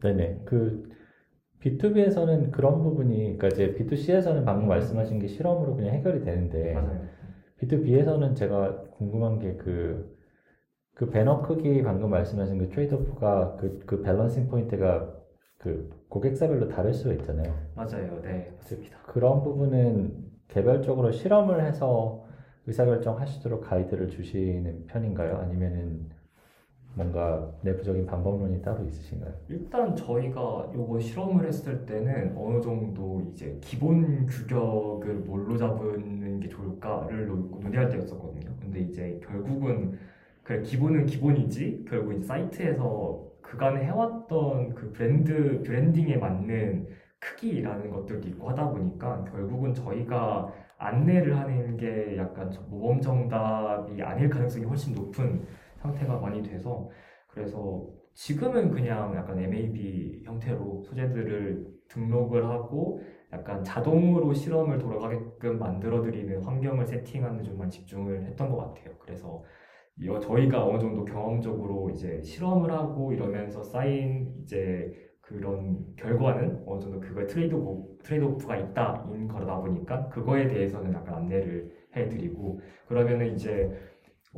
[0.00, 0.42] 네네.
[0.44, 0.96] 그
[1.60, 4.68] B2B에서는 그런 부분이, 그러니까 이제 B2C에서는 방금 음.
[4.68, 7.08] 말씀하신 게 실험으로 그냥 해결이 되는데, 맞아요.
[7.60, 10.16] B2B에서는 제가 궁금한 게 그,
[10.94, 15.14] 그 배너 크기 방금 말씀하신 그 트레이드오프가 그, 그 밸런싱 포인트가
[15.58, 17.54] 그 고객사별로 다를 수가 있잖아요.
[17.74, 18.20] 맞아요.
[18.22, 18.50] 네.
[18.56, 18.98] 맞습니다.
[19.06, 22.24] 그런 부분은 개별적으로 실험을 해서
[22.66, 25.36] 의사결정 하시도록 가이드를 주시는 편인가요?
[25.38, 26.10] 아니면은
[26.98, 29.32] 뭔가 내부적인 방법론이 따로 있으신가요?
[29.48, 37.28] 일단 저희가 요거 실험을 했을 때는 어느 정도 이제 기본 규격을 뭘로 잡는 게 좋을까를
[37.28, 38.50] 논의할 때였었거든요.
[38.60, 39.96] 근데 이제 결국은
[40.42, 46.88] 그 기본은 기본이지 결국 이제 사이트에서 그간 해왔던 그 브랜드 브랜딩에 맞는
[47.20, 54.64] 크기라는 것들도 있고 하다 보니까 결국은 저희가 안내를 하는 게 약간 모범 정답이 아닐 가능성이
[54.64, 55.42] 훨씬 높은
[55.78, 56.88] 상태가 많이 돼서
[57.28, 63.00] 그래서 지금은 그냥 약간 MAB 형태로 소재들을 등록을 하고
[63.32, 68.94] 약간 자동으로 실험을 돌아가게끔 만들어드리는 환경을 세팅하는 쪽만 집중을 했던 것 같아요.
[68.98, 69.42] 그래서
[70.22, 77.26] 저희가 어느 정도 경험적으로 이제 실험을 하고 이러면서 쌓인 이제 그런 결과는 어느 정도 그거
[77.26, 83.70] 트레이드 오프, 트레이드 오프가 있다인 거다 보니까 그거에 대해서는 약간 안내를 해드리고 그러면은 이제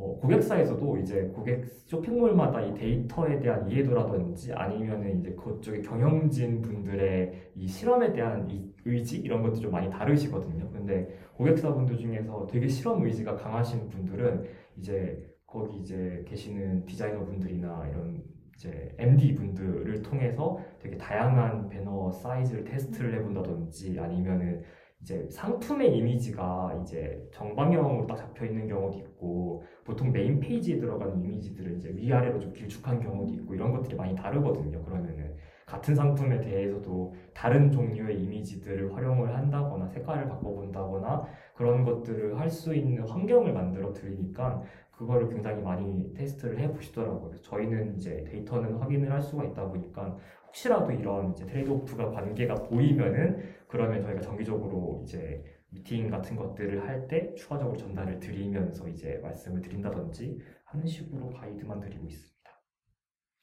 [0.01, 7.67] 어, 고객사에서도 이제 고객 쇼핑몰마다 이 데이터에 대한 이해도라든지 아니면은 이제 그쪽의 경영진 분들의 이
[7.67, 10.71] 실험에 대한 이 의지 이런 것도 좀 많이 다르시거든요.
[10.71, 14.43] 근데 고객사분들 중에서 되게 실험 의지가 강하신 분들은
[14.77, 18.23] 이제 거기 이제 계시는 디자이너 분들이나 이런
[18.57, 24.63] 이제 MD 분들을 통해서 되게 다양한 배너 사이즈를 테스트를 해본다든지 아니면은
[25.01, 31.89] 이제 상품의 이미지가 이제 정방형으로딱 잡혀 있는 경우도 있고 보통 메인 페이지에 들어가는 이미지들은 이제
[31.95, 34.83] 위아래로 좀 길쭉한 경우도 있고 이런 것들이 많이 다르거든요.
[34.83, 35.33] 그러면은
[35.65, 41.25] 같은 상품에 대해서도 다른 종류의 이미지들을 활용을 한다거나 색깔을 바꿔본다거나
[41.55, 47.39] 그런 것들을 할 수 있는 환경을 만들어 드리니까 그거를 굉장히 많이 테스트를 해 보시더라고요.
[47.41, 50.17] 저희는 이제 데이터는 확인을 할 수가 있다 보니까
[50.51, 53.37] 혹시라도 이런 이제 트레이드 오프가 관계가 보이면은
[53.67, 60.39] 그러면 저희가 정기적으로 이제 미팅 같은 것들을 할 때 추가적으로 전달을 드리면서 이제 말씀을 드린다든지
[60.65, 62.49] 하는 식으로 가이드만 드리고 있습니다.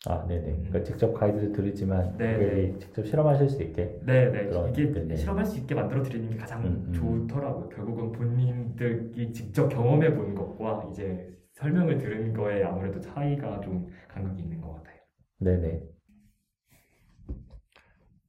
[0.06, 0.48] 아, 네네.
[0.48, 0.56] 음.
[0.68, 2.46] 그러니까 직접 가이드를 드리지만 네네.
[2.46, 2.78] 네.
[2.78, 3.98] 직접 실험하실 수 있게.
[4.06, 4.50] 네네.
[4.50, 4.68] 네.
[4.70, 5.16] 이게 네네.
[5.16, 6.92] 실험할 수 있게 만들어 드리는 게 가장 음, 음.
[6.92, 7.68] 좋더라고요.
[7.70, 14.60] 결국은 본인들이 직접 경험해 본 것과 이제 설명을 들은 거에 아무래도 차이가 좀 간극이 있는
[14.60, 14.98] 것 같아요.
[15.40, 15.80] 네네.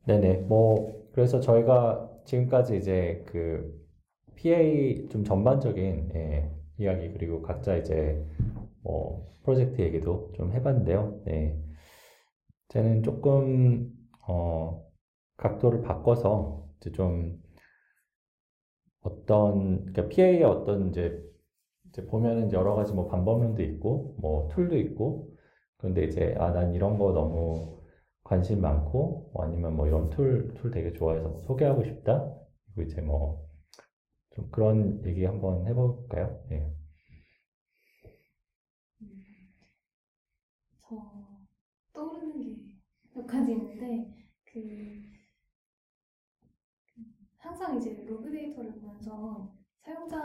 [0.10, 0.38] 네네.
[0.48, 3.80] 뭐, 그래서 저희가 지금까지 이제 그
[4.38, 8.20] PA 좀 전반적인 예, 이야기 그리고 각자 이제
[8.82, 11.22] 뭐 프로젝트 얘기도 좀 해봤는데요.
[11.26, 11.64] 네.
[12.70, 13.94] 저는 조금
[14.28, 14.84] 어,
[15.38, 17.40] 각도를 바꿔서 이제 좀
[19.02, 21.22] 어떤 그러니까 PA의 어떤 이제,
[21.90, 25.36] 이제 보면은 여러 가지 뭐 방법론도 있고 뭐 툴도 있고
[25.78, 27.79] 그런데 이제 아 난 이런 거 너무
[28.30, 32.32] 관심 많고 뭐 아니면 뭐 이런 툴, 툴 되게 좋아해서 소개하고 싶다
[32.76, 33.50] 그리고 이제 뭐
[34.36, 36.40] 좀 그런 얘기 한번 해볼까요?
[36.52, 36.72] 예.
[40.78, 40.96] 저
[41.94, 42.70] 떠오르는 게
[43.16, 44.14] 몇 가지 있는데
[44.46, 45.02] 그
[47.40, 49.52] 항상 이제 로그 데이터를 보면서
[49.82, 50.24] 사용자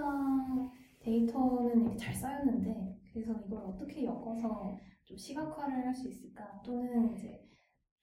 [1.00, 7.48] 데이터는 이렇게 잘 쌓였는데 그래서 이걸 어떻게 엮어서 좀 시각화를 할 수 있을까 또는 이제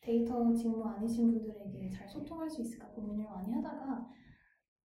[0.01, 4.09] 데이터 직무 아니신 분들에게 잘 소통할 수 있을까 고민을 많이 하다가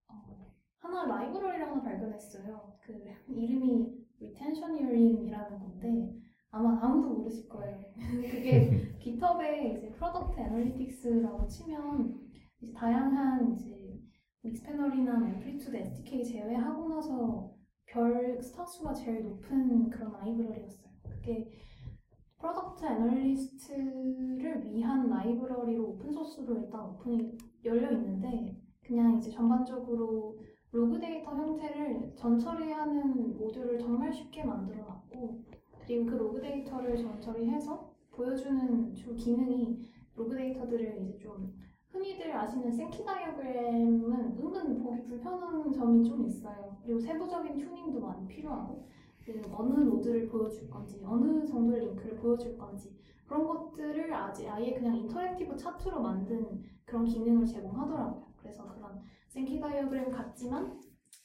[0.08, 2.74] 어, 하나 라이브러리를 하나 발견했어요.
[2.82, 2.92] 그
[3.28, 6.14] 이름이 retention e a r i n g 이라는 건데
[6.50, 7.80] 아마 아무도 모르실 거예요.
[8.30, 12.20] 그게 GitHub에 이제 프로덕트 애널리틱스라고 치면
[12.60, 13.98] 이제 다양한 이제
[14.42, 17.52] 믹스패널이나 앰플리투드 SDK 제외하고 나서
[17.86, 20.88] 별 스타수가 제일 높은 그런 라이브러리였어요.
[21.08, 21.50] 그게
[22.38, 30.38] 프로덕트 애널리스트를 위한 라이브러리로 오픈소스로 일단 오픈이 열려 있는데 그냥 이제 전반적으로
[30.70, 35.44] 로그 데이터 형태를 전 처리하는 모듈을 정말 쉽게 만들어 놨고
[35.86, 39.80] 그리고 그 로그 데이터를 전 처리해서 보여주는 주 기능이
[40.16, 41.54] 로그 데이터들을 이제 좀
[41.90, 46.76] 흔히들 아시는 생키 다이어그램은 은근 보기 불편한 점이 좀 있어요.
[46.84, 48.86] 그리고 세부적인 튜닝도 많이 필요하고
[49.26, 52.94] 그 어느 노드를 보여줄 건지, 어느 정도의 링크를 보여줄 건지
[53.26, 58.24] 그런 것들을 아직 아예 그냥 인터랙티브 차트로 만든 그런 기능을 제공하더라고요.
[58.40, 60.80] 그래서 그런 생키 다이어그램 같지만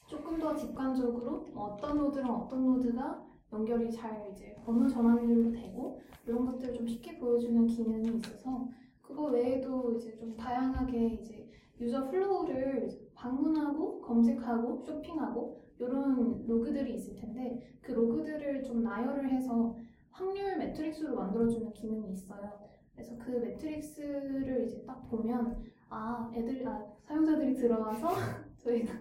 [0.08, 3.24] 조금 더 직관적으로 어떤 노드랑 어떤 노드가
[3.54, 8.68] 연결이 잘 이제 어느 전환율로 되고 이런 것들을 좀 쉽게 보여주는 기능이 있어서
[9.04, 11.48] 그거 외에도 이제 좀 다양하게 이제
[11.80, 19.76] 유저 플로우를 방문하고 검색하고 쇼핑하고 이런 로그들이 있을 텐데 그 로그들을 좀 나열을 해서
[20.12, 22.60] 확률 매트릭스로 만들어주는 기능이 있어요.
[22.94, 25.60] 그래서 그 매트릭스를 이제 딱 보면
[25.90, 28.10] 아 애들 아 사용자들이 들어와서
[28.58, 28.94] 저희가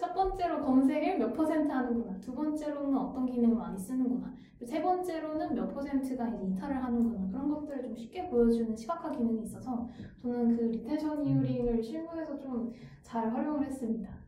[0.00, 4.34] 첫 번째로 검색을 몇 퍼센트 하는구나 두 번째로는 어떤 기능을 많이 쓰는구나
[4.66, 9.88] 세 번째로는 몇 퍼센트가 이제 이탈을 하는구나 그런 것들을 좀 쉽게 보여주는 시각화 기능이 있어서
[10.20, 12.72] 저는 그 리텐션 이유링을 실무에서 좀
[13.02, 14.23] 잘 활용을 했습니다.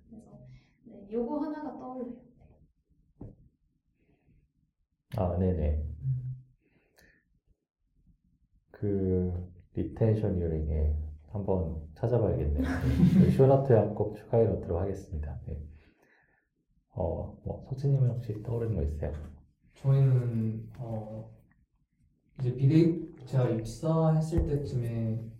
[1.13, 2.17] 요거 하나가 떠올라요.
[5.17, 5.87] 아, 네네.
[8.71, 10.97] 그 리텐션 이어링에
[11.31, 12.67] 한번 찾아봐야겠네요.
[13.37, 15.39] 쇼나트 한꼭 추가해 놓도록 하겠습니다.
[15.47, 15.57] 네.
[16.91, 19.13] 어, 뭐 서진님은 혹시 떠오르는 거 있어요?
[19.75, 21.31] 저희는 어
[22.41, 25.36] 이제 비대 제가 입사했을 때쯤에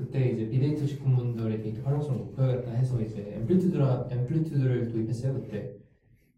[0.00, 5.76] 그때 이제 비데이터 직군분들에게 그 활용성을 높여야겠다 해서 이제 앰플리튜드라 앰플리튜드를 도입했어요 그때.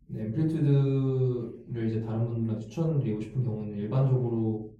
[0.08, 4.76] 근데 앰플리튜드를 이제 다른 분들한테 추천드리고 싶은 경우는 일반적으로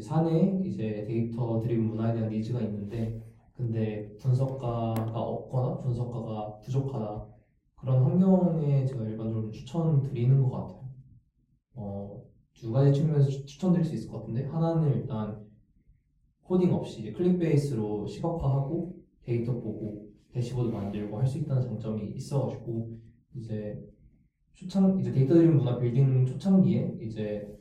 [0.00, 3.20] 사내 이제 데이터 드림 리 문화에 대한 니즈가 있는데
[3.56, 7.26] 근데 분석가가 없거나 분석가가 부족하다
[7.78, 10.90] 그런 환경에 제가 일반적으로 추천드리는 것 같아요.
[11.74, 12.22] 어,
[12.54, 15.49] 두 가지 측면에서 추천드릴 수 있을 것 같은데 하나는 일단
[16.50, 18.92] 코딩 없이 클릭 베이스로 시각화하고
[19.46, 22.90] 데이터 보고 대시보드 만들고 할 수 있다는 장점이 있어가지고
[23.36, 23.80] 이제
[24.54, 27.56] 초창 이제 데이터 드리븐 문화 빌딩 초창기에 이제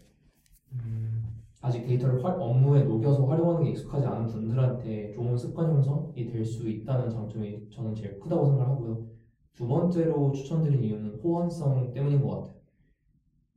[0.71, 1.23] 음,
[1.61, 6.67] 아직 데이터를 활, 업무에 녹여서 활용하는 게 익숙하지 않은 분들한테 좋은 습관 형성이 될 수
[6.67, 9.05] 있다는 장점이 저는 제일 크다고 생각하고요.
[9.53, 12.55] 을두 번째로 추천드린 이유는 호환성 때문인 것 같아요.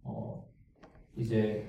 [0.02, 0.44] 어,
[1.16, 1.64] 이제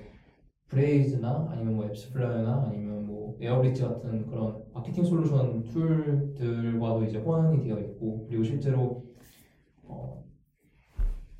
[0.68, 2.93] 브레이즈나 아니면 뭐 앱스플라이어나 아니면
[3.40, 9.04] 에어리치 같은 그런 마케팅 솔루션 툴들과도 이제 호환이 되어 있고 그리고 실제로
[9.84, 10.24] 어,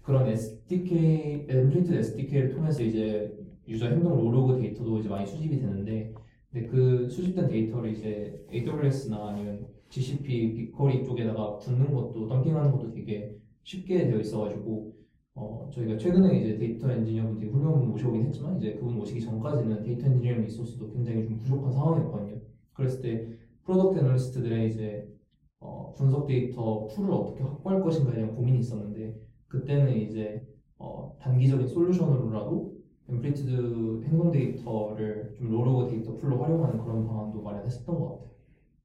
[0.02, 3.36] 그런 SDK, 엠플리트 SDK를 통해서 이제
[3.66, 6.12] 유저 행동 로로그 데이터도 이제 많이 수집이 되는데
[6.52, 13.36] 근데 그 수집된 데이터를 이제 AWS나 아니면 GCP, 빅커리 쪽에다가 붙는 것도 덤핑하는 것도 되게
[13.62, 14.92] 쉽게 되어 있어가지고
[15.36, 20.06] 어, 저희가 최근에 이제 데이터 엔지니어분들이 훌륭한 분 모셔오긴 했지만 이제 그분 모시기 전까지는 데이터
[20.06, 22.40] 엔지니어 리소스도 굉장히 좀 부족한 상황이었거든요.
[22.72, 25.12] 그랬을 때 프로덕트 애널리스트들의 이제
[25.58, 29.18] 어, 분석 데이터 풀을 어떻게 확보할 것인가에 대한 고민이 있었는데
[29.48, 30.46] 그때는 이제
[30.78, 32.72] 어, 단기적인 솔루션으로라도
[33.08, 38.30] 앰플리티드 행동 데이터를 좀로오그 데이터 풀로 활용하는 그런 방안도 마련했었던 것 같아요.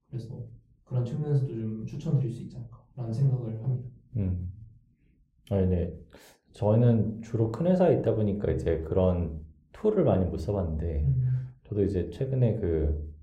[0.10, 0.44] 그래서
[0.84, 3.90] 그런 측면에서도 좀 추천드릴 수 있지 않을까라는 생각을 합니다.
[4.18, 4.52] 음.
[5.52, 5.94] 아, 네.
[6.60, 9.40] 저희는 주로 큰 회사에 있다 보니까 이제 그런
[9.72, 11.48] 툴을 많이 못 써봤는데 음.
[11.64, 13.14] 저도 이제 최근에 그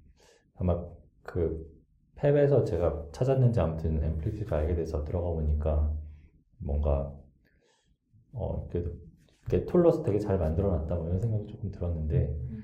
[0.54, 0.82] 아마
[1.22, 1.70] 그
[2.14, 5.92] 탭에서 제가 찾았는지 아무튼 앰플리티드 알게 돼서 들어가 보니까
[6.58, 7.12] 뭔가
[8.32, 8.92] 어 그래도
[9.50, 12.62] 이렇게 툴로서 되게 잘 만들어놨다 뭐 이런 생각이 조금 들었는데 음.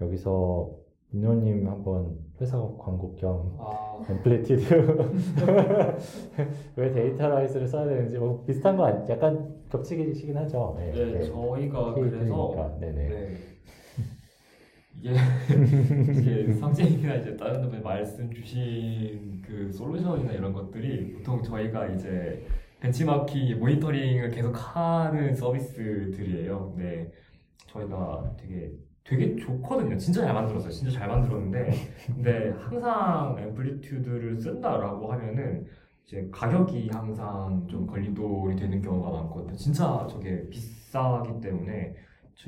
[0.00, 0.78] 여기서
[1.14, 1.68] 민호님 음.
[1.70, 4.02] 한번 회사 광고 겸 아.
[4.08, 5.12] 엠플리티드
[6.76, 10.74] 왜 데이터라이스를 써야 되는지 뭐 비슷한 거 아니, 약간 겹치기시긴 하죠.
[10.78, 11.22] 네, 네, 네.
[11.22, 13.36] 저희가 그래서 네.
[15.00, 15.14] 이게
[16.42, 22.46] 이게 상진이나 이제 다른 분들 말씀 주신 그 솔루션이나 이런 것들이 보통 저희가 이제
[22.80, 26.74] 벤치마킹 모니터링을 계속 하는 서비스들이에요.
[26.78, 27.12] 네,
[27.68, 28.72] 저희가 되게
[29.04, 29.96] 되게 좋거든요.
[29.98, 30.70] 진짜 잘 만들었어요.
[30.70, 31.70] 진짜 잘 만들었는데
[32.06, 35.66] 근데 항상 앰플리튜드를 쓴다라고 하면은
[36.06, 39.54] 이제 가격이 항상 좀 걸림돌이 되는 경우가 많거든요.
[39.56, 41.94] 진짜 저게 비싸기 때문에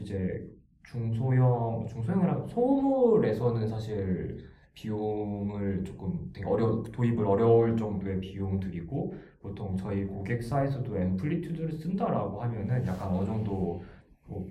[0.01, 0.49] 이제
[0.85, 4.39] 중소형 중소형이랑 소물에서는 사실
[4.73, 12.87] 비용을 조금 되게 어려 도입을 어려울 정도의 비용들이고 보통 저희 고객 사에서도 앰플리튜드를 쓴다라고 하면은
[12.87, 13.83] 약간 어느 정도
[14.27, 14.47] 뭐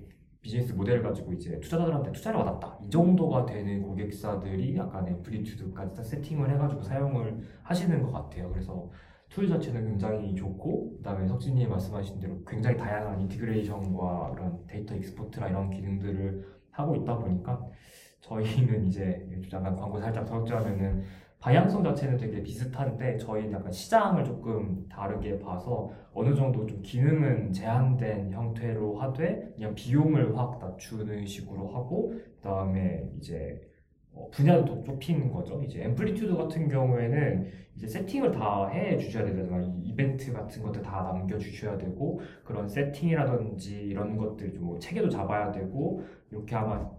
[0.46, 2.78] 비즈니스 모델 을 가지고 이제 투자자들한테 투자를 받았다.
[2.84, 8.52] 이 정도가 되는 고객사들이 약간 애플리튜드까지 세팅을 해가지고 사용을 하시는 것 같아요.
[8.52, 8.92] 그래서
[9.30, 15.48] 툴 자체는 굉장히 좋고, 그 다음에 석진님이 말씀하신 대로 굉장히 다양한 인티그레이션과 이런 데이터 익스포트나
[15.50, 17.66] 이런 기능들을 하고 있다 보니까
[18.22, 21.02] 저희는 이제 예, 잠깐 광고 살짝 설치하면은
[21.46, 28.32] 방향성 자체는 되게 비슷한데 저희는 약간 시장을 조금 다르게 봐서 어느 정도 좀 기능은 제한된
[28.32, 33.62] 형태로 하되 그냥 비용을 확 낮추는 식으로 하고 그다음에 이제
[34.12, 35.62] 어, 분야도 더 좁히는 거죠.
[35.62, 39.62] 이제 앰플리튜드 같은 경우에는 이제 세팅을 다 해 주셔야 되잖아.
[39.62, 45.10] 요 이벤트 같은 것들 다 남겨 주셔야 되고 그런 세팅이라든지 이런 것들 좀 뭐 체계도
[45.10, 46.90] 잡아야 되고 이렇게 아마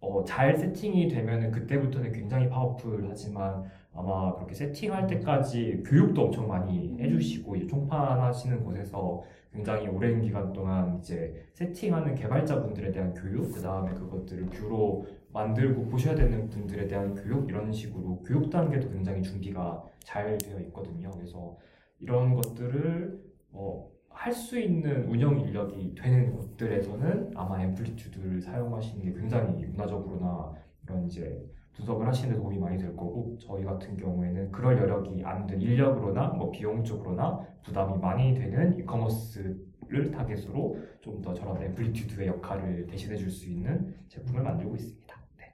[0.00, 3.64] 어, 잘 세팅이 되면은 그때부터는 굉장히 파워풀하지만
[3.94, 6.98] 아마 그렇게 세팅할 때까지 교육도 엄청 많이 음.
[7.00, 9.22] 해주시고 총판하시는 곳에서
[9.52, 16.14] 굉장히 오랜 기간 동안 이제 세팅하는 개발자분들에 대한 교육 그 다음에 그것들을 뷰로 만들고 보셔야
[16.14, 21.10] 되는 분들에 대한 교육 이런 식으로 교육 단계도 굉장히 준비가 잘 되어 있거든요.
[21.10, 21.54] 그래서
[21.98, 23.20] 이런 것들을
[23.50, 31.42] 뭐할수 어, 있는 운영 인력이 되는 곳들에서는 아마 앰플리튜드를 사용하시는 게 굉장히 문화적으로나 이런 이제
[31.74, 36.28] 분석을 하시는 데 도움이 많이 될 거고 저희 같은 경우에는 그럴 여력이 안 된 인력으로나
[36.28, 43.48] 뭐 비용 쪽으로나 부담이 많이 되는 이커머스를 타겟으로 좀 더저런테 블리튜드의 역할을 대신해 줄 수
[43.48, 45.16] 있는 제품을 만들고 있습니다.
[45.38, 45.44] 네.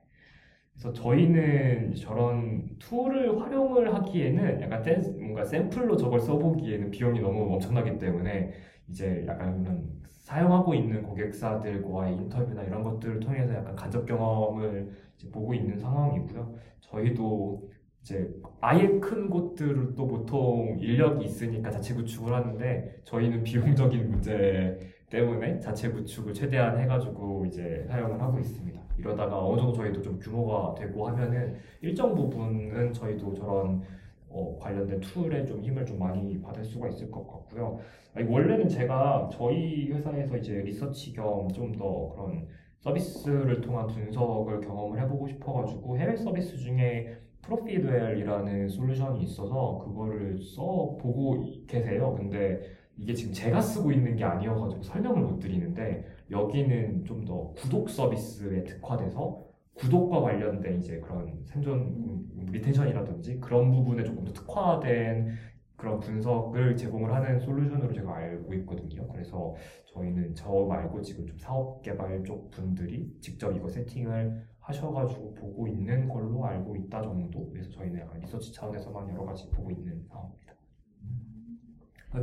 [0.72, 7.96] 그래서 저희는 저런 툴을 활용을 하기에는 약간 댄, 뭔가 샘플로 저걸 써보기에는 비용이 너무 엄청나기
[7.98, 8.52] 때문에
[8.88, 15.52] 이제 약간 그런 사용하고 있는 고객사들과의 인터뷰나 이런 것들을 통해서 약간 간접 경험을 지금 보고
[15.52, 16.54] 있는 상황이고요.
[16.80, 17.68] 저희도
[18.00, 24.78] 이제 아예 큰곳들을또 보통 인력이 있으니까 자체 구축을 하는데 저희는 비용적인 문제
[25.10, 28.80] 때문에 자체 구축을 최대한 해가지고 이제 사용을 하고 있습니다.
[28.98, 33.82] 이러다가 어느 정도 저희도 좀 규모가 되고 하면은 일정 부분은 저희도 저런
[34.30, 37.80] 어, 관련된 툴에 좀 힘을 좀 많이 받을 수가 있을 것 같고요.
[38.14, 42.46] 아니, 원래는 제가 저희 회사에서 이제 리서치 겸 좀 더 그런
[42.80, 52.14] 서비스를 통한 분석을 경험을 해보고 싶어가지고 해외 서비스 중에 프로피드웰이라는 솔루션이 있어서 그거를 써보고 계세요.
[52.16, 52.60] 근데
[52.96, 58.64] 이게 지금 제가 쓰고 있는 게 아니어가지고 설명을 못 드리는데 여기는 좀 더 구독 서비스에
[58.64, 65.34] 특화돼서 구독과 관련된 이제 그런 생존 음, 리텐션이라든지 그런 부분에 조금 더 특화된
[65.78, 69.06] 그런 분석을 제공을 하는 솔루션으로 제가 알고 있거든요.
[69.12, 69.54] 그래서
[69.86, 76.08] 저희는 저 말고 지금 좀 사업 개발 쪽 분들이 직접 이거 세팅을 하셔가지고 보고 있는
[76.08, 77.48] 걸로 알고 있다 정도.
[77.50, 80.52] 그래서 저희는 약간 리서치 차원에서만 여러 가지 보고 있는 상황입니다.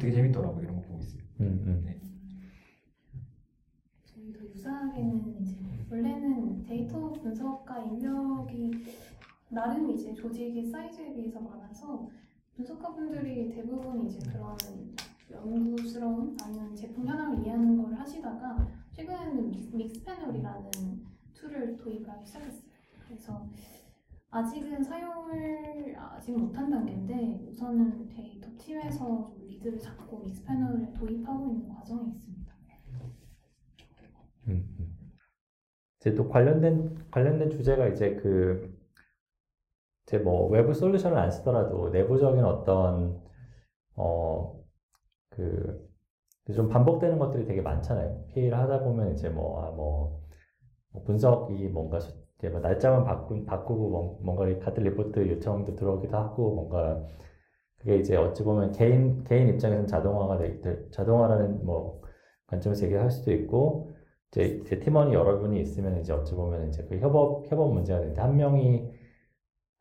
[0.02, 0.62] 되게 재밌더라고요.
[0.62, 1.22] 이런 거 보고 있어요.
[1.40, 1.82] 음, 음.
[1.86, 1.98] 네.
[4.04, 5.56] 저희도 유사하게는 이제
[5.90, 8.72] 원래는 데이터 분석가 인력이
[9.48, 12.10] 나름 이제 조직의 사이즈에 비해서 많아서
[12.56, 14.56] 분석가분들이 대부분 이제 그런
[15.30, 20.72] 연구스러운 아니면 제품 현황을 이해하는 걸 하시다가 최근에는 믹스패널이라는
[21.34, 22.54] 툴을 도입 하기 시작했어요.
[23.06, 23.46] 그래서
[24.30, 32.56] 아직은 사용을 아직 못한 단계인데 우선은 데이터 팀에서 리드를 잡고 믹스패널을 도입하고 있는 과정에 있습니다.
[34.48, 34.96] 음, 음.
[36.00, 38.75] 이제 또 관련된 관련된 주제가 이제 그
[40.08, 43.22] 이제 뭐 외부 솔루션을 안 쓰더라도 내부적인 어떤
[43.96, 44.56] 어
[45.32, 45.84] 그
[46.56, 48.26] 좀 반복되는 것들이 되게 많잖아요.
[48.30, 50.22] PA를 하다 보면 이제 뭐, 아, 뭐,
[50.92, 51.98] 뭐 분석이 뭔가,
[52.52, 57.04] 뭐 날짜만 바꾸, 바꾸고 뭔가 가들 리포트 요청도 들어오기도 하고, 뭔가,
[57.78, 62.04] 그게 이제 어찌 보면 개인, 개인 입장에서는 자동화가 되, 자동화라는 뭐,
[62.46, 63.90] 관점에서 얘기할 수도 있고,
[64.32, 68.38] 이제, 이제 팀원이 여러분이 있으면 이제 어찌 보면 이제 그 협업, 협업 문제가 되는데, 한
[68.38, 68.94] 명이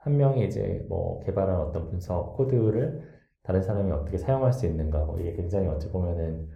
[0.04, 3.08] 한 명이 이제 뭐 개발한 어떤 분석 코드를
[3.42, 6.46] 다른 사람이 어떻게 사용할 수 있는가 뭐 이게 굉장히 어찌 보면은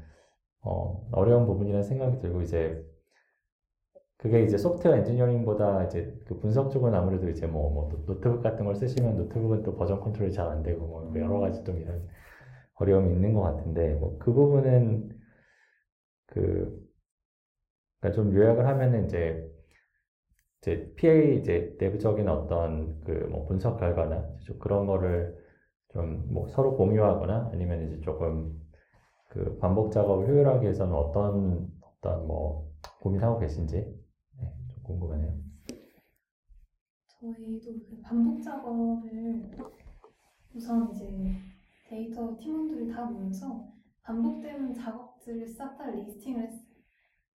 [0.60, 2.84] 어, 어려운 부분이라는 생각이 들고 이제
[4.18, 8.74] 그게 이제 소프트웨어 엔지니어링보다 이제 그 분석 쪽은 아무래도 이제 뭐, 뭐 노트북 같은 걸
[8.74, 11.40] 쓰시면 노트북은 또 버전 컨트롤이 잘 안 되고 뭐 여러 음.
[11.40, 12.06] 가지 좀 이런
[12.74, 15.18] 어려움이 있는 것 같은데 뭐그 부분은
[16.26, 16.86] 그
[18.00, 19.48] 그러니까 좀 요약을 하면은 이제
[20.60, 25.36] 이제 PA 이제 내부적인 어떤 그 뭐 분석 결과나 좀 그런 거를
[25.92, 28.60] 좀 뭐 서로 공유하거나 아니면 이제 조금
[29.28, 32.68] 그 반복 작업을 효율하기 위해서는 어떤 어떤 뭐
[33.00, 35.32] 고민하고 계신지 네, 좀 궁금하네요.
[37.20, 39.50] 저희도 그 반복 작업을
[40.54, 41.34] 우선 이제
[41.88, 43.68] 데이터 팀원들이 다 모여서
[44.02, 46.68] 반복되는 작업들을 싹 다 리스팅을 했어요.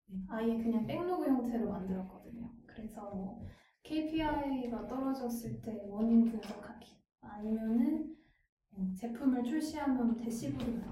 [0.09, 2.52] 네, 아예 그냥 백로그 형태로 만들었거든요.
[2.75, 3.47] 그래서 뭐
[3.85, 6.87] KPI가 떨어졌을 때 원인 분석하기
[7.21, 8.15] 아니면은
[8.71, 10.87] 뭐 제품을 출시하면 대시보드 뭐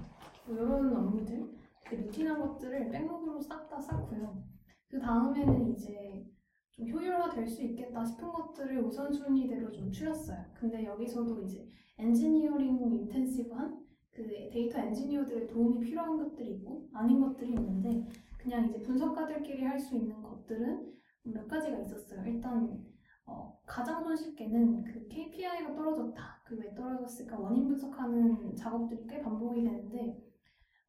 [0.55, 1.51] 이런 업무들
[1.91, 4.43] 루틴한 것들을 백록으로 싹 다 쌓고요.
[4.87, 6.25] 그 다음에는 이제
[6.71, 10.45] 좀 효율화될 수 있겠다 싶은 것들을 우선순위대로 좀 추렸어요.
[10.53, 11.67] 근데 여기서도 이제
[11.97, 18.05] 엔지니어링 인텐시브한 그 데이터 엔지니어들의 도움이 필요한 것들이 있고 아닌 것들이 있는데
[18.37, 20.91] 그냥 이제 분석가들끼리 할 수 있는 것들은
[21.23, 22.23] 몇 가지가 있었어요.
[22.25, 22.83] 일단
[23.27, 26.41] 어, 가장 손쉽게는 그 KPI가 떨어졌다.
[26.45, 30.19] 그 왜 떨어졌을까 원인 분석하는 작업들이 꽤 반복이 되는데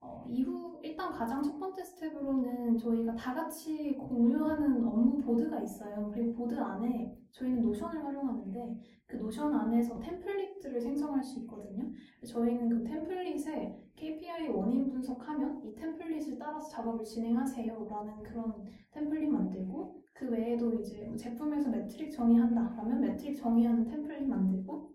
[0.04, 6.10] 어, 이후 일단 가장 첫 번째 스텝으로는 저희가 다 같이 공유하는 업무 보드가 있어요.
[6.12, 11.84] 그리고 보드 안에 저희는 노션을 활용하는데 그 노션 안에서 템플릿들을 생성할 수 있거든요.
[12.26, 18.54] 저희는 그 템플릿에 KPI 원인 분석하면 이 템플릿을 따라서 작업을 진행하세요라는 그런
[18.90, 24.91] 템플릿 만들고 그 외에도 이제 뭐 제품에서 매트릭 정의한다 그러면 매트릭 정의하는 템플릿 만들고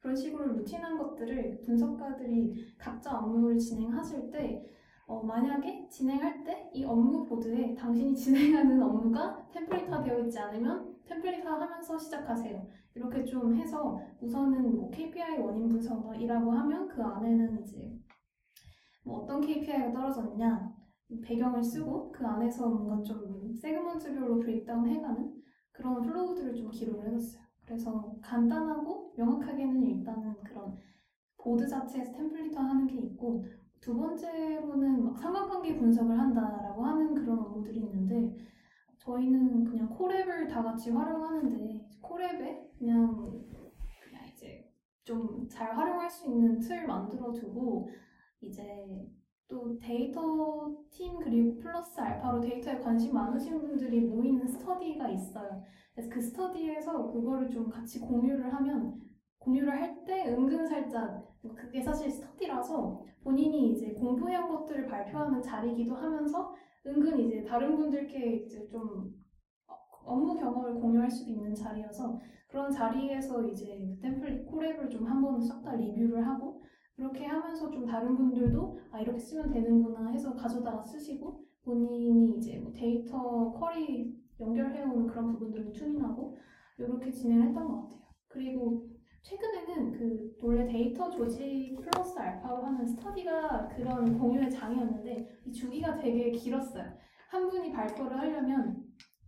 [0.00, 4.66] 그런 식으로 루틴한 것들을 분석가들이 각자 업무를 진행하실 때
[5.06, 11.54] 어, 만약에 진행할 때 이 업무 보드에 당신이 진행하는 업무가 템플릿화 되어 있지 않으면 템플릿화
[11.58, 12.66] 하면서 시작하세요.
[12.94, 17.98] 이렇게 좀 해서 우선은 뭐 KPI 원인 분석이라고 하면 그 안에는 이제
[19.06, 20.76] 뭐 어떤 KPI가 떨어졌냐
[21.22, 25.34] 배경을 쓰고 그 안에서 뭔가 좀 세그먼트별로 브레이크다운 해가는
[25.72, 27.45] 그런 플로우들을 좀 기록을 해놨어요.
[27.66, 30.78] 그래서 간단하고 명확하게는 일단은 그런
[31.36, 33.44] 보드 자체에서 템플릿화 하는 게 있고
[33.80, 38.36] 두 번째로는 막 상관관계 분석을 한다라고 하는 그런 업무들이 있는데
[38.98, 46.58] 저희는 그냥 코랩을 다 같이 활용하는데 코랩에 그냥 그냥 이제 좀 잘 활용할 수 있는
[46.58, 47.88] 틀만들어두고
[48.40, 48.84] 이제
[49.48, 50.20] 또 데이터
[50.90, 55.62] 팀 그리고 플러스 알파로 데이터에 관심 많으신 분들이 모이는 스터디가 있어요.
[55.94, 59.00] 그래서 그 스터디에서 그거를 좀 같이 공유를 하면
[59.38, 61.26] 공유를 할 때 은근 살짝
[61.56, 66.54] 그게 사실 스터디라서 본인이 이제 공부한 것들을 발표하는 자리이기도 하면서
[66.86, 69.12] 은근 이제 다른 분들께 이제 좀
[70.04, 75.74] 업무 경험을 공유할 수도 있는 자리여서 그런 자리에서 이제 템플릿 콜랩을 좀 한번 싹 다
[75.74, 76.55] 리뷰를 하고
[76.96, 82.72] 그렇게 하면서 좀 다른 분들도 아 이렇게 쓰면 되는구나 해서 가져다가 쓰시고 본인이 이제 뭐
[82.72, 86.36] 데이터 쿼리 연결해오는 그런 부분들을 튜닝하고
[86.78, 88.00] 이렇게 진행했던 것 같아요.
[88.28, 88.88] 그리고
[89.22, 96.30] 최근에는 그 원래 데이터 조직 플러스 알파로 하는 스터디가 그런 공유의 장이었는데 이 주기가 되게
[96.30, 96.94] 길었어요.
[97.28, 98.82] 한 분이 발표를 하려면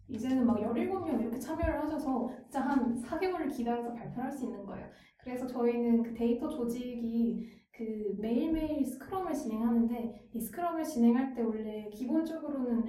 [0.08, 4.86] 이제는 막 17명 이렇게 참여를 하셔서 진짜 한 4개월을 기다려서 발표를 할 수 있는 거예요.
[5.22, 12.85] 그래서 저희는 그 데이터 조직이 그 매일매일 스크럼을 진행하는데 이 스크럼을 진행할 때 원래 기본적으로는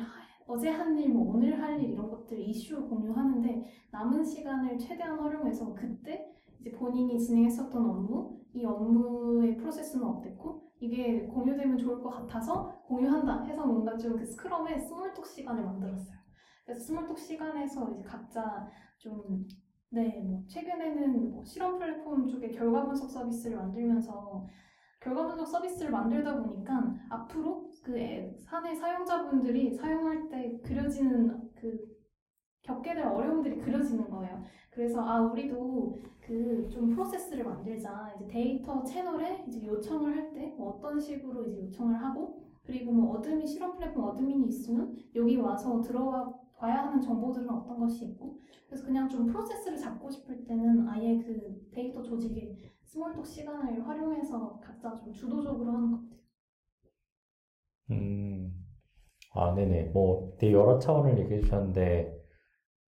[0.47, 5.75] 어제 한 일, 뭐 오늘 할 일 이런 것들 이슈 공유하는데 남은 시간을 최대한 활용해서
[5.75, 13.43] 그때 이제 본인이 진행했었던 업무 이 업무의 프로세스는 어땠고 이게 공유되면 좋을 것 같아서 공유한다
[13.43, 16.17] 해서 뭔가 좀 그스크럼의 스몰톡 시간을 만들었어요.
[16.65, 18.67] 그래서 스몰톡 시간에서 이제 각자
[18.97, 19.45] 좀
[19.91, 24.47] 네, 뭐 최근에는 뭐 실험 플랫폼 쪽에 결과 분석 서비스를 만들면서
[24.99, 31.79] 결과 분석 서비스를 만들다 보니까 앞으로 그 앱, 사내 사용자분들이 사용할 때 그려지는 그
[32.63, 34.43] 겪게 될 어려움들이 그려지는 거예요.
[34.69, 38.13] 그래서 아 우리도 그 좀 프로세스를 만들자.
[38.15, 43.47] 이제 데이터 채널에 이제 요청을 할 때 어떤 식으로 이제 요청을 하고 그리고 뭐 어드민
[43.47, 49.09] 실험 플랫폼 어드민이 있으면 여기 와서 들어가 봐야 하는 정보들은 어떤 것이 있고 그래서 그냥
[49.09, 52.55] 좀 프로세스를 잡고 싶을 때는 아예 그 데이터 조직에
[52.91, 56.19] 스몰톡 시간을 활용해서 각자 좀 주도적으로 하는 것 같아요.
[57.91, 58.51] 음,
[59.33, 59.89] 아, 네네.
[59.89, 62.17] 뭐, 되게 여러 차원을 얘기해 주셨는데,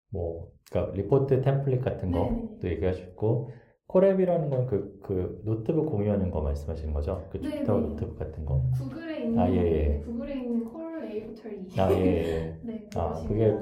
[0.10, 3.52] 뭐, 그러니까 리포트 템플릿 같은 것도 얘기하셨고,
[3.88, 7.28] 콜앱이라는건 그, 그 노트북 공유하는 거 말씀하시는 거죠?
[7.32, 7.88] 그 주피터 네, 네.
[7.90, 8.70] 노트북 같은 거.
[8.76, 9.88] 구글에 있는, 아, 예, 예.
[9.88, 11.80] 네, 구글에 있는 콜 에이보털 2.
[11.80, 12.60] 아, 예, 예.
[12.64, 13.56] 네, 아, 그게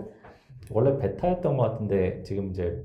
[0.72, 2.82] 원래 베타였던 것 같은데, 지금 이제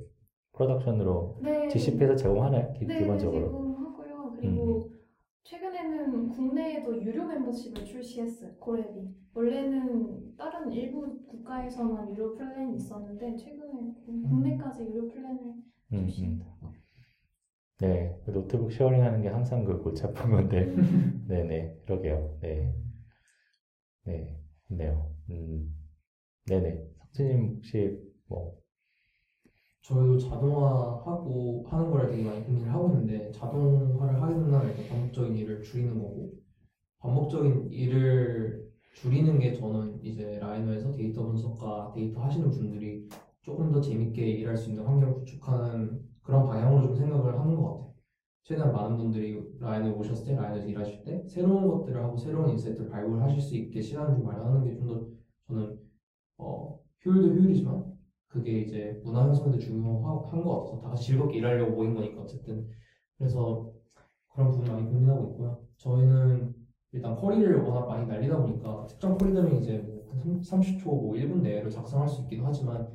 [0.55, 1.69] 프로덕션으로 네.
[1.69, 2.73] GCP에서 제공하나요?
[2.75, 3.47] 기, 네, 네, 기본적으로?
[3.47, 4.39] 제공하고요.
[4.41, 5.01] 음, 그리고 음.
[5.43, 8.53] 최근에는 국내에도 유료 멤버십을 출시했어요.
[8.59, 9.13] 고랩이.
[9.35, 13.73] 원래는 다른 일부 국가에서만 유료 플랜이 있었는데 최근에
[14.09, 14.23] 음.
[14.29, 15.41] 국내까지 유료 플랜을
[15.93, 16.55] 음, 출시했더라고
[17.81, 20.73] 네, 그 노트북 쉐어링하는 게 항상 그 골치 아픈 건데,
[21.27, 22.39] 네네, 그러게요.
[22.41, 22.73] 네,
[24.07, 25.11] 네, 네요.
[25.29, 25.75] 음,
[26.49, 26.61] 네네.
[26.71, 26.89] 네.
[27.01, 27.99] 석진님 혹시
[28.29, 28.64] 뭐
[29.85, 35.99] 저희도 자동화하고 하는 거를 되게 많이 고민을 하고 있는데 자동화를 하게 된다면 반복적인 일을 줄이는
[35.99, 36.33] 거고
[37.01, 43.07] 반복적인 일을 줄이는 게 저는 이제 라이너에서 데이터 분석과 데이터 하시는 분들이
[43.43, 47.95] 조금 더 재밌게 일할 수 있는 환경을 구축하는 그런 방향으로 좀 생각을 하는 것 같아요.
[48.43, 53.41] 최대한 많은 분들이 라인에 오셨을 때, 라인에서 일하실 때 새로운 것들을 하고 새로운 인사이트를 발굴하실
[53.41, 55.15] 수 있게 시간을 좀 마련하는 게 좀 더
[55.47, 55.79] 저는
[56.39, 57.94] 어, 효율도 효율이지만
[58.35, 62.69] 그게 이제 문화 형성에도 중요한 것 같아서 다 같이 즐겁게 일하려고 모인 거니까 어쨌든
[63.17, 63.71] 그래서
[64.33, 65.59] 그런 부분 많이 고민하고 있고요.
[65.77, 66.53] 저희는
[66.91, 70.05] 일단 커리를 워낙 많이 날리다 보니까 특정 커리들은 이제 뭐
[70.41, 72.89] 30초, 뭐 1분 내로 작성할 수 있기도 하지만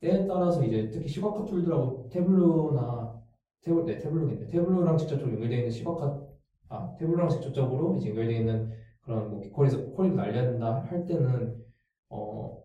[0.00, 3.18] 때에 따라서 이제 특히 시각화 툴들하고 태블로나
[3.62, 6.20] 태블 네 태블로겠네 태블로랑 직접적으로 연결되어 있는 시각화
[6.68, 8.70] 아 태블로랑 직접적으로 이제 연결되어 있는
[9.00, 11.62] 그런 뭐 커리에서 커리를 날려야 된다 할 때는
[12.10, 12.61] 어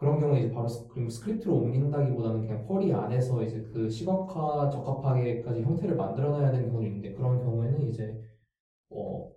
[0.00, 5.94] 그런 경우에 이제 바로 그리고 스크립트로 옮긴다기보다는 그냥 펄이 안에서 이제 그 시각화 적합하게까지 형태를
[5.94, 8.18] 만들어놔야 되는 경우도 있는데 그런 경우에는 이제
[8.88, 9.30] 어,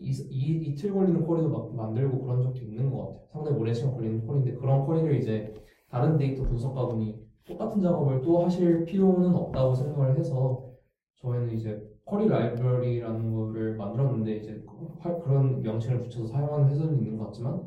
[0.00, 3.28] 이, 이, 이틀 걸리는 쿼리도 만들고 그런 적도 있는 것 같아요.
[3.30, 5.54] 상당히 오랜 시간 걸리는 쿼리인데 그런 쿼리를 이제
[5.90, 10.66] 다른 데이터 분석가분이 똑같은 작업을 또 하실 필요는 없다고 생각을 해서
[11.16, 17.26] 저희는 이제 쿼리 라이브러리라는 거를 만들었는데 이제 그, 그런 명칭을 붙여서 사용하는 회사도 있는 것
[17.26, 17.62] 같지만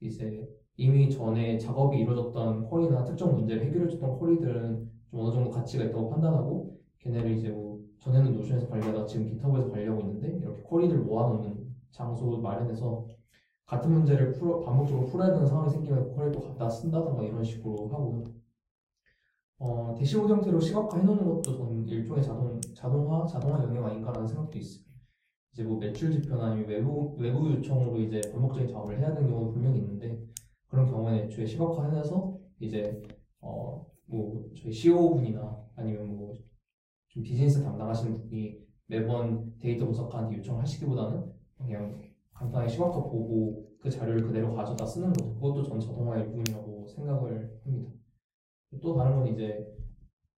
[0.00, 0.48] 이제
[0.80, 6.78] 이미 전에 작업이 이루어졌던 콜이나 특정 문제를 해결해줬던 콜이들은 좀 어느 정도 가치가 있다고 판단하고
[7.00, 13.06] 걔네를 이제 뭐 전에는 노션에서 관리하다 지금 기타브에서 관리하고 있는데 이렇게 콜이들 모아놓는 장소 마련해서
[13.66, 18.24] 같은 문제를 풀어, 반복적으로 풀어야 되는 상황이 생기면 콜이또 갖다 쓴다던가 뭐 이런 식으로 하고요.
[19.58, 24.84] 어, 대시보드 형태로 시각화 해놓는 것도 저는 일종의 자동, 자동화, 자동화 영역 아닌가라는 생각도 있어요.
[25.52, 30.16] 이제 뭐 매출 지표나 외부, 외부 요청으로 이제 반복적인 작업을 해야 되는 경우는 분명히 있는데,
[30.68, 33.00] 그런 경우는 애초에 시각화 해놔서 이제
[33.40, 36.32] 어 뭐 저희 CEO 분이나 아니면 뭐
[37.08, 42.00] 좀 비즈니스 담당하시는 분이 매번 데이터 분석한테 요청하시기보다는 그냥
[42.32, 47.90] 간단히 시각화 보고 그 자료를 그대로 가져다 쓰는 것도 그것도 전 자동화의 일부분이라고 생각을 합니다.
[48.80, 49.62] 또 다른 건 이제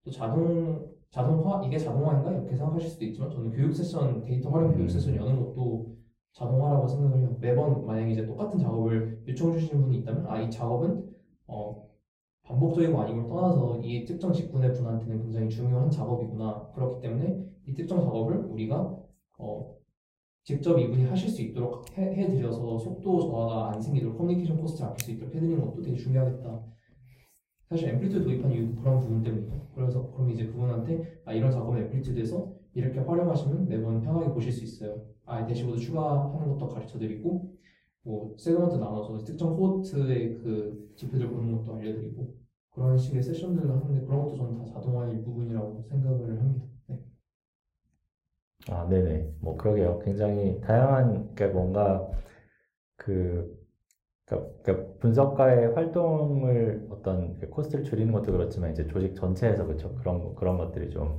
[0.02, 4.84] 또 자동 자동화 이게 자동화인가 이렇게 생각하실 수도 있지만 저는 교육 세션 데이터 활용 교육
[4.84, 4.88] 음.
[4.88, 5.97] 세션 여는 것도
[6.32, 7.36] 자동화라고 생각을 해요.
[7.40, 11.08] 매번 만약에 이제 똑같은 작업을 요청해 주시는 분이 있다면 아 이 작업은
[11.46, 11.88] 어,
[12.42, 16.70] 반복적이고아니걸 떠나서 이 특정 직군의 분한테는 굉장히 중요한 작업이구나.
[16.74, 18.96] 그렇기 때문에 이 특정 작업을 우리가
[19.38, 19.74] 어,
[20.44, 25.10] 직접 이분이 하실 수 있도록 해, 드려서 속도 저하가 안 생기도록 커뮤니케이션 코스트 아낄 수
[25.12, 26.60] 있도록 해드리는 것도 되게 중요하겠다.
[27.68, 29.66] 사실 앰플리튜드 도입한 이유도 그런 부분 때문이에요.
[29.74, 35.00] 그래서 그럼 이제 그분한테 아 이런 작업은 앰플리튜드에서 이렇게 활용하시면 매번 편하게 보실 수 있어요.
[35.26, 37.52] 아예 대시보드 추가하는 것도 가르쳐드리고
[38.02, 42.34] 뭐 세그먼트 나눠서 특정 코트의그 지표들 보는 것도 알려드리고
[42.70, 46.66] 그런 식의 세션들을 하는데 그런 것도 저는 다 자동화의 부분이라고 생각을 합니다.
[46.86, 46.98] 네.
[48.70, 49.34] 아, 네네.
[49.40, 49.98] 뭐 그러게요.
[50.04, 52.08] 굉장히 다양한 그 뭔가
[52.96, 53.56] 그
[54.24, 60.34] 그러니까, 그러니까, 분석가의 활동을 어떤 그 코스트를 줄이는 것도 그렇지만 이제 조직 전체에서 그렇죠 그런
[60.34, 61.18] 그런 것들이 좀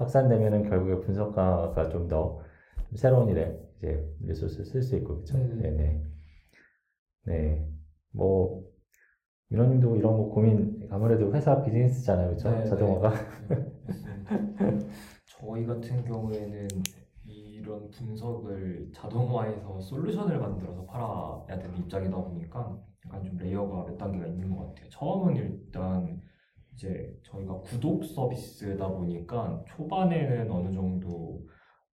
[0.00, 2.40] 확산되면은 결국에 분석가가 좀 더
[2.96, 5.36] 새로운 일에 이제 리소스 를쓸 수 있고 그렇죠.
[5.38, 5.70] 네.
[5.70, 6.02] 네.
[7.24, 7.68] 네.
[8.10, 8.64] 뭐
[9.50, 12.50] 민호님도 이런 거 고민 아무래도 회사 비즈니스잖아요, 그렇죠?
[12.50, 13.12] 네, 자동화가.
[15.26, 16.68] 저희 같은 경우에는
[17.26, 24.56] 이런 분석을 자동화해서 솔루션을 만들어서 팔아야 되는 입장이다 보니까 약간 좀 레이어가 몇 단계가 있는
[24.56, 24.88] 것 같아요.
[24.88, 26.20] 처음은 일단
[26.80, 31.38] 이제 저희가 구독 서비스다 보니까 초반에는 어느 정도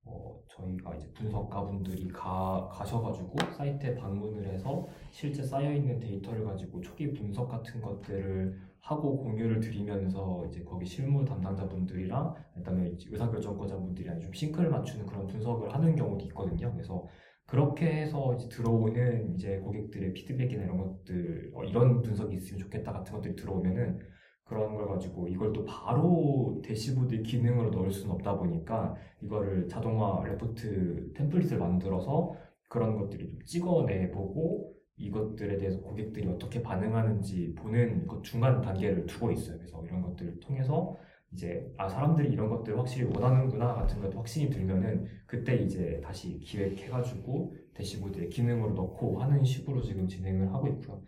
[0.05, 7.49] 어, 저희가 이제 분석가분들이 가, 가셔가지고 사이트에 방문을 해서 실제 쌓여있는 데이터를 가지고 초기 분석
[7.49, 15.27] 같은 것들을 하고 공유를 드리면서 이제 거기 실무 담당자분들이랑 그다음에 의사결정권자분들이랑 좀 싱크를 맞추는 그런
[15.27, 16.71] 분석을 하는 경우도 있거든요.
[16.71, 17.05] 그래서
[17.45, 23.13] 그렇게 해서 이제 들어오는 이제 고객들의 피드백이나 이런 것들 어, 이런 분석이 있으면 좋겠다 같은
[23.13, 23.99] 것들이 들어오면은
[24.47, 31.11] 그런 걸 가지고 이걸 또 바로 대시보드 기능으로 넣을 수는 없다 보니까 이거를 자동화 레포트
[31.13, 32.33] 템플릿을 만들어서
[32.69, 39.57] 그런 것들이 좀 찍어내보고 이것들에 대해서 고객들이 어떻게 반응하는지 보는 그 중간 단계를 두고 있어요.
[39.57, 40.95] 그래서 이런 것들을 통해서
[41.33, 47.53] 이제 아 사람들이 이런 것들을 확실히 원하는구나 같은 것도 확신이 들면은 그때 이제 다시 기획해가지고
[47.73, 51.01] 대시보드에 기능으로 넣고 하는 식으로 지금 진행을 하고 있고요.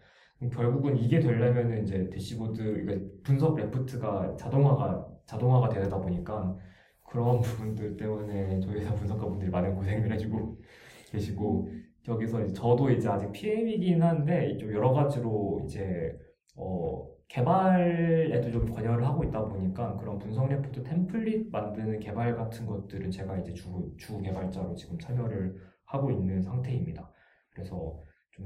[0.53, 6.55] 결국은 이게 되려면 이제 대시보드 그러 분석 레프트가 자동화가 자동화가 되다 보니까
[7.05, 10.57] 그런 부분들 때문에 저 회사 분석가분들이 많은 고생을 해주고
[11.11, 11.69] 계시고
[12.07, 16.17] 여기서 이제 저도 이제 아직 PM이긴 한데 좀 여러 가지로 이제
[16.55, 23.11] 어 개발에도 좀 관여를 하고 있다 보니까 그런 분석 레포트 템플릿 만드는 개발 같은 것들은
[23.11, 25.55] 제가 이제 주, 주 개발자로 지금 참여를
[25.85, 27.11] 하고 있는 상태입니다.
[27.51, 28.01] 그래서
[28.31, 28.45] 좀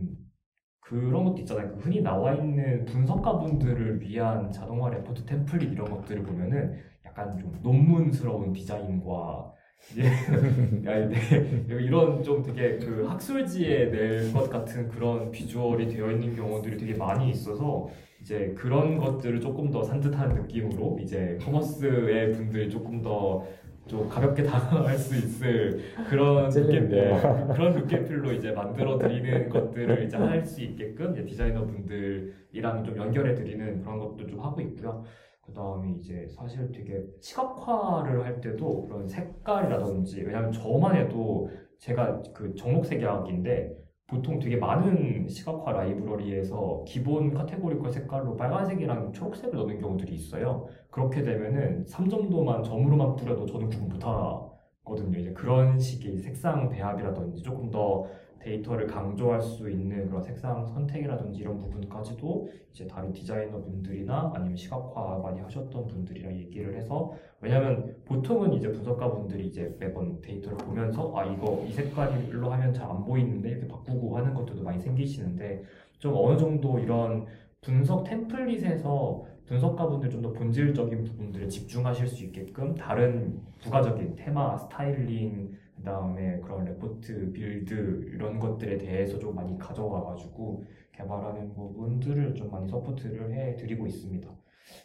[0.86, 1.70] 그런 것도 있잖아요.
[1.72, 6.74] 그 흔히 나와 있는 분석가분들을 위한 자동화 레포트 템플릿 이런 것들을 보면은
[7.06, 9.52] 약간 좀 논문스러운 디자인과
[10.00, 16.78] 예, 이 이런 좀 되게 그 학술지에 낼 것 같은 그런 비주얼이 되어 있는 경우들이
[16.78, 17.88] 되게 많이 있어서
[18.22, 23.44] 이제 그런 것들을 조금 더 산뜻한 느낌으로 이제 커머스의 분들 조금 더
[23.88, 25.80] 좀 가볍게 다가갈 수 있을
[26.10, 27.12] 그런 느낌, 네.
[27.12, 27.48] 어.
[27.54, 33.80] 그런 느낌들로 이제 만들어 드리는 것들을 이제 할 수 있게끔 디자이너 분들이랑 좀 연결해 드리는
[33.82, 35.04] 그런 것도 좀 하고 있고요.
[35.42, 41.50] 그 다음에 이제 사실 되게 시각화를 할 때도 그런 색깔이라든지, 왜냐면 저만 해도
[41.80, 43.74] 제가 그 정록색 약인데
[44.14, 50.68] 보통 되게 많은 시각화 라이브러리에서 기본 카테고리 컬 색깔로 빨간색이랑 초록색을 넣는 경우들이 있어요.
[50.92, 55.18] 그렇게 되면은 3점도만 점으로만 뿌려도 저는 구분 못 하거든요.
[55.18, 58.06] 이제 그런 식의 색상 배합이라든지 조금 더
[58.44, 65.20] 데이터를 강조할 수 있는 그런 색상 선택이라든지 이런 부분까지도 이제 다른 디자이너 분들이나 아니면 시각화
[65.24, 71.24] 많이 하셨던 분들이랑 얘기를 해서 왜냐하면 보통은 이제 분석가 분들이 이제 매번 데이터를 보면서 아
[71.26, 75.64] 이거 이 색깔로 하면 잘 안 보이는데 이렇게 바꾸고 하는 것들도 많이 생기시는데
[76.00, 77.26] 좀 어느 정도 이런
[77.62, 85.84] 분석 템플릿에서 분석가분들 좀 더 본질적인 부분들에 집중하실 수 있게끔 다른 부가적인 테마 스타일링 그
[85.84, 90.64] 다음에 그런 레포트, 빌드 이런 것들에 대해서 좀 많이 가져와가지고
[90.94, 94.30] 개발하는 부분들을 좀 많이 서포트를 해드리고 있습니다.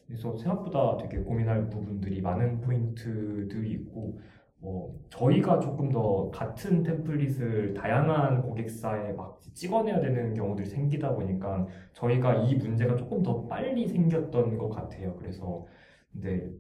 [0.07, 4.19] 그래서 생각보다 되게 고민할 부분들이 많은 포인트들이 있고
[4.61, 12.43] 뭐 저희가 조금 더 같은 템플릿을 다양한 고객사에 막 찍어내야 되는 경우들이 생기다 보니까 저희가
[12.45, 15.15] 이 문제가 조금 더 빨리 생겼던 것 같아요.
[15.17, 15.65] 그래서
[16.13, 16.51] 근데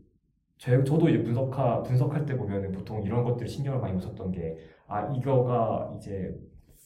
[0.59, 4.59] 제, 저도 이제 분석하, 분석할 때 보면은 보통 이런 것들 신경을 많이 썼던 게,
[4.89, 6.37] 아, 이거가 이제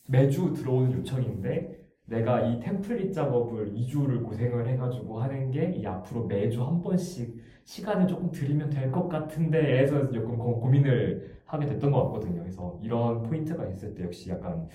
[0.09, 6.63] 매주 들어오는 요청인데, 내가 이 템플릿 작업을 2주를 고생을 해가지고 하는 게, 이 앞으로 매주
[6.63, 7.35] 한 번씩
[7.65, 12.41] 시간을 조금 들이면 될 것 같은데, 에서 조금 고민을 하게 됐던 것 같거든요.
[12.43, 14.69] 그래서 이런 포인트가 있을 때 역시 약간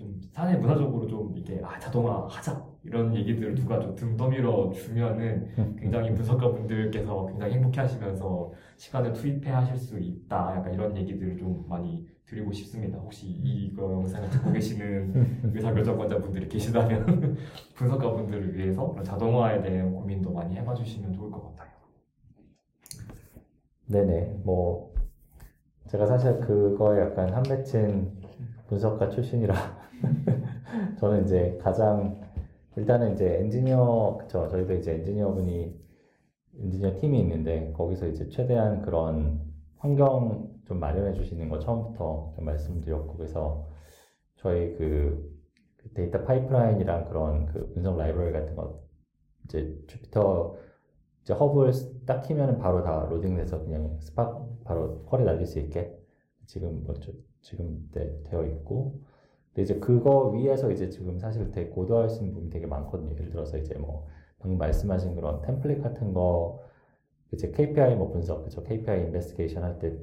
[0.00, 7.26] 좀 사내 문화적으로 좀 이렇게 아, 자동화하자 이런 얘기들을 누가 좀등더밀로 주면은 굉장히 분석가 분들께서
[7.26, 12.96] 굉장히 행복해하시면서 시간을 투입해 하실 수 있다 약간 이런 얘기들을 좀 많이 드리고 싶습니다.
[12.96, 17.36] 혹시 이거 영상을 듣고 계시는 의사 결정권자 분들이 계시다면
[17.76, 21.70] 분석가 분들을 위해서 자동화에 대한 고민도 많이 해봐 주시면 좋을 것 같아요.
[23.86, 24.94] 네네 뭐
[25.88, 28.18] 제가 사실 그거에 약간 한 맺힌
[28.68, 29.79] 분석가 출신이라
[30.98, 32.20] 저는 이제 가장
[32.76, 35.80] 일단은 이제 엔지니어 그쵸 저희도 이제 엔지니어분이
[36.60, 39.40] 엔지니어 팀이 있는데 거기서 이제 최대한 그런
[39.76, 43.66] 환경 좀 마련해 주시는 거 처음부터 좀 말씀드렸고 그래서
[44.36, 45.30] 저희 그
[45.94, 48.80] 데이터 파이프라인이랑 그런 그 분석 라이브러리 같은 거
[49.44, 50.56] 이제 주피터
[51.22, 51.72] 이제 허브를
[52.06, 55.98] 딱 키면은 바로 다 로딩돼서 그냥 스팟 바로 펄에 날릴 수 있게
[56.46, 59.00] 지금 뭐 저, 지금 때 되어 있고
[59.50, 63.12] 근데 이제 그거 위에서 이제 지금 사실 되게 고도화하신는 분이 되게 많거든요.
[63.14, 64.06] 예를 들어서 이제 뭐
[64.38, 66.62] 방금 말씀하신 그런 템플릿 같은 거
[67.32, 68.62] 이제 KPI 뭐 분석, 그죠?
[68.62, 69.94] KPI 인베스티게이션 할 때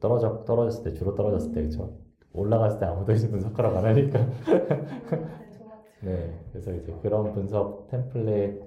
[0.00, 1.94] 떨어져 떨어졌을 때 주로 떨어졌을 때 그죠?
[2.32, 4.20] 올라갔을 때 아무도 이제 분석하라고 안 하니까.
[6.02, 8.62] 네, 그래서 이제 그런 분석 템플릿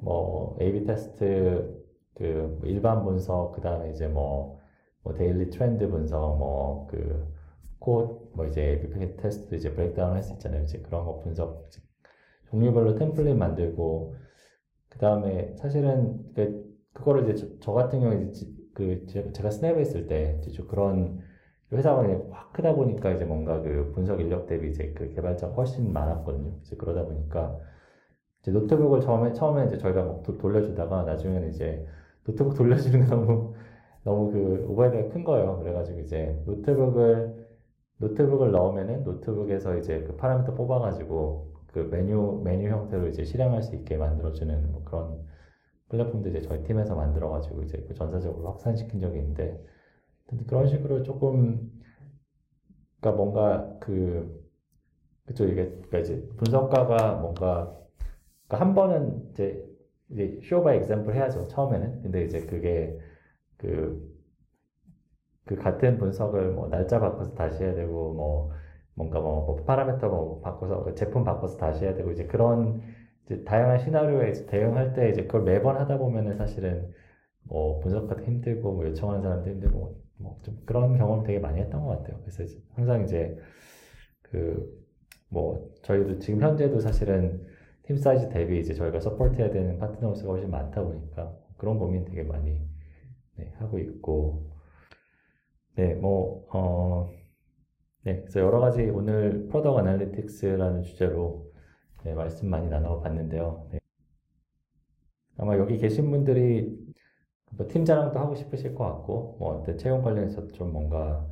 [0.00, 1.84] 뭐 A/B 테스트
[2.14, 4.58] 그 뭐 일반 분석 그다음에 이제 뭐,
[5.04, 7.32] 뭐 데일리 트렌드 분석 뭐 그
[7.78, 10.62] 코어 뭐 이제 에피크 그 테스트 이제 브레이크다운 할 수 있잖아요.
[10.62, 11.80] 이제 그런 거 분석 이제
[12.50, 14.14] 종류별로 템플릿 만들고
[14.88, 16.20] 그 다음에 사실은
[16.92, 21.20] 그거를 이제 저, 같은 경우 이제 그 제가 스냅에 있을 때 이제 그런
[21.72, 25.92] 회사가 이제 확 크다 보니까 이제 뭔가 그 분석 인력 대비 이제 그 개발자가 훨씬
[25.92, 26.54] 많았거든요.
[26.62, 27.56] 이제 그러다 보니까
[28.42, 31.84] 이제 노트북을 처음에 처음에 이제 저희가 막 도, 돌려주다가 나중에는 이제
[32.24, 33.52] 노트북 돌려주는 게 너무
[34.04, 35.58] 너무 그 오버헤드가 큰 거예요.
[35.60, 37.47] 그래가지고 이제 노트북을
[37.98, 43.96] 노트북을 넣으면은 노트북에서 이제 그 파라미터 뽑아가지고 그 메뉴 메뉴 형태로 이제 실행할 수 있게
[43.96, 45.18] 만들어주는 뭐 그런
[45.88, 49.62] 플랫폼도 이제 저희 팀에서 만들어가지고 이제 그 전사적으로 확산시킨 적이 있는데
[50.46, 51.72] 그런 식으로 조금
[53.00, 54.42] 그러니까 뭔가 그
[55.26, 57.74] 그쵸 이게 그러니까 이제 분석가가 뭔가
[58.46, 59.64] 그러니까 한 번은 이제
[60.10, 62.96] 이제 쇼 바이 엑샘플 해야죠 처음에는 근데 이제 그게
[63.56, 64.17] 그
[65.48, 68.50] 그 같은 분석을 뭐 날짜 바꿔서 다시 해야 되고 뭐
[68.94, 72.82] 뭔가 뭐, 뭐 파라미터 뭐 바꿔서 그 제품 바꿔서 다시 해야 되고 이제 그런
[73.24, 76.92] 이제 다양한 시나리오에 대응할 때 이제 그걸 매번 하다 보면은 사실은
[77.44, 79.78] 뭐 분석하기 힘들고 뭐 요청하는 사람도 힘들고
[80.18, 82.18] 뭐좀 뭐 그런 경험 되게 많이 했던 것 같아요.
[82.20, 83.36] 그래서 이제 항상 이제
[84.22, 84.76] 그
[85.30, 87.46] 뭐 저희도 지금 현재도 사실은
[87.82, 92.22] 팀 사이즈 대비 이제 저희가 서포트해야 되는 파트너 스가 훨씬 많다 보니까 그런 고민 되게
[92.22, 92.66] 많이
[93.36, 94.48] 네, 하고 있고
[95.78, 97.08] 네, 뭐, 어,
[98.02, 101.52] 네, 그래서 여러 가지 오늘 프로덕 아날리틱스라는 주제로
[102.02, 103.68] 네, 말씀 많이 나눠봤는데요.
[103.70, 103.78] 네.
[105.36, 106.76] 아마 여기 계신 분들이
[107.52, 111.24] 뭐팀 자랑도 하고 싶으실 것 같고, 뭐, 채용 관련해서 좀 뭔가,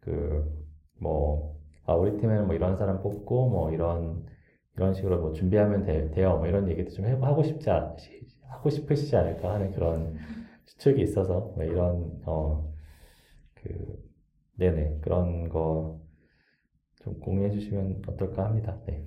[0.00, 0.50] 그,
[0.98, 4.24] 뭐, 아, 우리 팀에는 뭐 이런 사람 뽑고, 뭐 이런,
[4.76, 6.38] 이런 식으로 뭐 준비하면 되, 돼요.
[6.38, 7.94] 뭐 이런 얘기도 좀 해보고 싶지, 않,
[8.44, 10.16] 하고 싶으시지 않을까 하는 그런
[10.64, 12.72] 추측이 있어서, 뭐 이런, 어,
[13.64, 14.14] 그
[14.56, 16.02] 네네 그런 거
[17.02, 18.80] 좀 공유해 주시면 어떨까 합니다.
[18.86, 19.06] 네.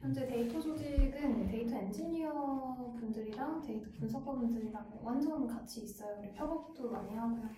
[0.01, 6.19] 현재 데이터 조직은 데이터 엔지니어 분들이랑 데이터 분석가 분들이랑 완전 같이 있어요.
[6.19, 7.49] 우리 협업도 많이 하고요.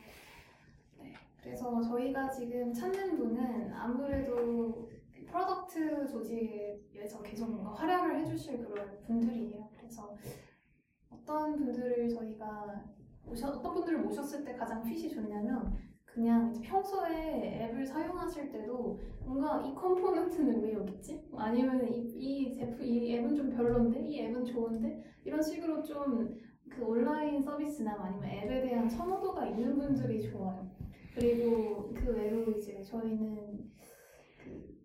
[1.41, 1.83] 그래서 네.
[1.87, 4.87] 저희가 지금 찾는 분은 아무래도
[5.27, 9.69] 프로덕트 조직에서 계속 뭔가 활약을 해주실 그런 분들이에요.
[9.77, 10.15] 그래서
[11.09, 12.83] 어떤 분들을 저희가
[13.23, 19.73] 모셔, 어떤 분들을 모셨을 때 가장 핏이 좋냐면 그냥 평소에 앱을 사용하실 때도 뭔가 이
[19.75, 21.13] 컴포넌트는 왜 여기지?
[21.13, 26.37] 있 아니면 이, 이 제품 이 앱은 좀 별론데 이 앱은 좋은데 이런 식으로 좀
[26.71, 30.69] 그 온라인 서비스나 아니면 앱에 대한 선호도가 있는 분들이 좋아요.
[31.19, 33.69] 그리고 그 외로 이제 저희는
[34.37, 34.77] 그,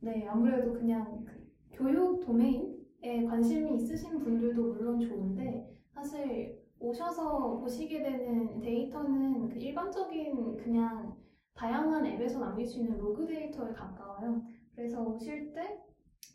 [0.00, 1.32] 네 아무래도 그냥 그
[1.72, 11.16] 교육 도메인에 관심이 있으신 분들도 물론 좋은데 사실 오셔서 보시게 되는 데이터는 그 일반적인 그냥
[11.54, 14.42] 다양한 앱에서 남길 수 있는 로그 데이터에 가까워요.
[14.76, 15.80] 그래서 오실 때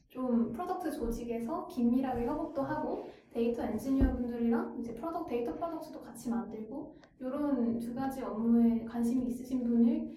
[0.10, 3.06] 좀 프로덕트 조직에서 긴밀하게 협업도 하고
[3.38, 9.64] 데이터 엔지니어 분들이랑 이제 프로덕 데이터 프로덕트도 같이 만들고 이런 두 가지 업무에 관심이 있으신
[9.64, 10.12] 분을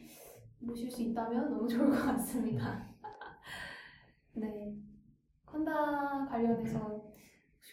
[0.61, 2.89] 모실 수 있다면 너무 좋을 것 같습니다.
[4.33, 4.75] 네,
[5.45, 7.07] 컨다 관련해서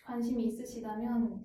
[0.06, 1.42] 관심이 있으시다면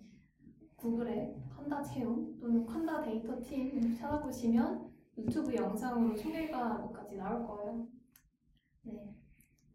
[0.74, 7.87] 구글에 컨다 채용 또는 컨다 데이터 팀 찾아보시면 유튜브 영상으로 소개가까지 나올 거예요.
[8.83, 9.15] 네,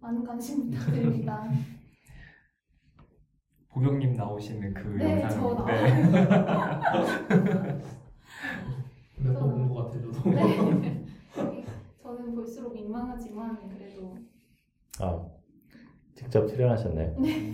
[0.02, 1.50] 많은 관심 부탁드립니다.
[3.78, 5.40] 고경님 나오시는 그 네, 영상.
[5.56, 6.08] 저 네.
[9.22, 10.32] 몇번 본것 같아요, 저도.
[10.80, 11.06] 네.
[12.02, 14.18] 저는 볼수록 민망하지만 그래도.
[15.00, 15.28] 아
[16.16, 17.20] 직접 출연하셨나요?
[17.20, 17.54] 네.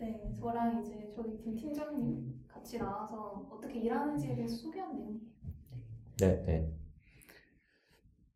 [0.00, 5.20] 네, 저랑 이제 저희 팀 팀장님 같이 나와서 어떻게 일하는지에 대해서 소개한 내용이에요.
[6.18, 6.68] 네, 네.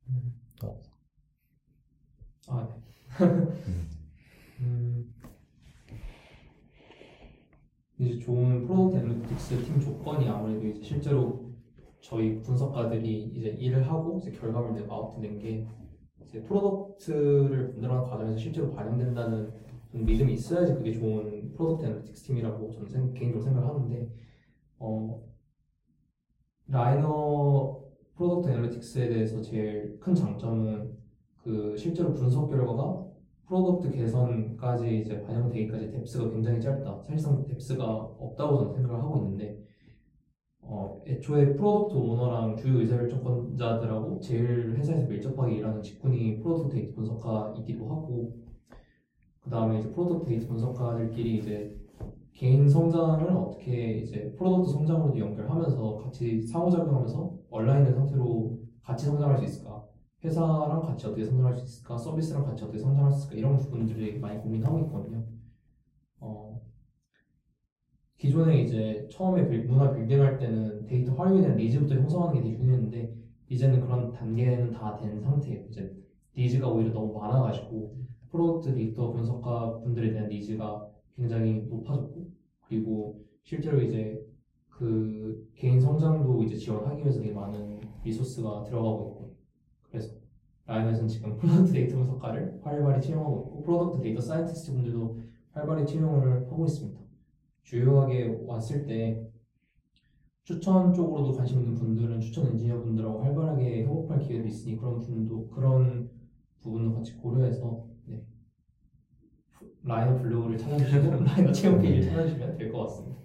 [0.06, 0.32] 음.
[0.62, 0.80] 어.
[2.46, 2.68] 아, 네.
[3.26, 3.87] 음.
[4.60, 5.14] 음.
[7.98, 11.52] 이제 좋은 프로덕트 애널리틱스 팀 조건이 아무래도 이제 실제로
[12.00, 15.66] 저희 분석가들이 이제 일을 하고 이제 결과물 내고 아웃된게
[16.22, 19.52] 이제 프로덕트를 만들어가는 과정에서 실제로 반영된다는
[19.92, 24.10] 믿음이 있어야지 그게 좋은 프로덕트 애널리틱스 팀이라고 저는 생, 개인적으로 생각을 하는데
[24.78, 25.22] 어,
[26.68, 27.82] 라이너
[28.16, 30.96] 프로덕트 애널리틱스에 대해서 제일 큰 장점은
[31.36, 33.07] 그 실제로 분석 결과가
[33.48, 37.02] 프로덕트 개선까지 이제 반영되기까지 뎁스가 굉장히 짧다.
[37.02, 39.58] 사실상 뎁스가 없다고 저는 생각을 하고 있는데
[40.60, 48.36] 어, 애초에 프로덕트 오너랑 주요 의사결정권자들하고 제일 회사에서 밀접하게 일하는 직군이 프로덕트 데이터 분석가이기도 하고
[49.40, 51.74] 그 다음에 이제 프로덕트 데이터 분석가들끼리 이제
[52.34, 59.67] 개인 성장을 어떻게 이제 프로덕트 성장으로도 연결하면서 같이 상호작용하면서 얼라인된 상태로 같이 성장할 수 있을까
[60.24, 64.40] 회사랑 같이 어떻게 성장할 수 있을까, 서비스랑 같이 어떻게 성장할 수 있을까 이런 부분들을 많이
[64.40, 65.24] 고민하고 있거든요.
[66.20, 66.60] 어,
[68.16, 73.14] 기존에 이제 처음에 문화 빌딩할 때는 데이터 활용에 대한 니즈부터 형성하는 게 되게 중요했는데
[73.48, 75.66] 이제는 그런 단계는 다 된 상태예요.
[75.68, 75.96] 이제
[76.36, 77.96] 니즈가 오히려 너무 많아가지고
[78.30, 82.28] 프로덕트 데이터 분석가 분들에 대한 니즈가 굉장히 높아졌고
[82.68, 84.20] 그리고 실제로 이제
[84.68, 89.17] 그 개인 성장도 이제 지원하기 위해서 되게 많은 리소스가 들어가고 있고
[90.68, 95.18] 라이엇은 지금 프로덕트 데이터 분석가를 활발히 채용하고 있고 프로덕트 데이터 사이언티스트 분들도
[95.52, 97.00] 활발히 채용을 하고 있습니다.
[97.62, 99.26] 주요하게 왔을 때
[100.44, 106.10] 추천 쪽으로도 관심 있는 분들은 추천 엔지니어 분들하고 활발하게 협업할 기회도 있으니 그런 분도 그런
[106.60, 108.22] 부분도 같이 고려해서 네.
[109.84, 111.82] 라이너 블로그를 찾아주시고 라이너 채용 네.
[111.88, 113.18] 페이지를 찾아주시면 될 것 같습니다.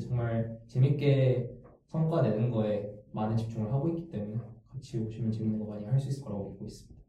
[0.00, 1.56] 정말 재밌게
[1.88, 4.38] 성과 내는 거에 많은 집중을 하고 있기 때문에
[4.76, 7.04] 같이 오시면 재밌는 거 많이 할 수 있을 거라고 믿고 있습니다.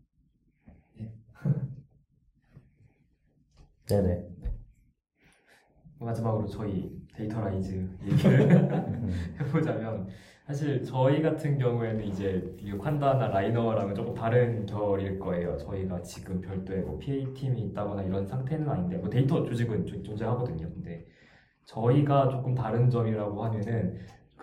[0.99, 1.14] 네.
[3.89, 4.27] 네네.
[4.41, 4.52] 네.
[5.99, 8.49] 마지막으로 저희 데이터 라이즈 얘기를
[9.41, 10.07] 해보자면
[10.45, 15.57] 사실 저희 같은 경우에는 이제 이 환다나 라이너랑은 조금 다른 결일 거예요.
[15.57, 20.69] 저희가 지금 별도의 뭐 PA 팀이 있다거나 이런 상태는 아닌데 뭐 데이터 조직은 존재하거든요.
[20.69, 21.06] 근데
[21.65, 23.98] 저희가 조금 다른 점이라고 하면은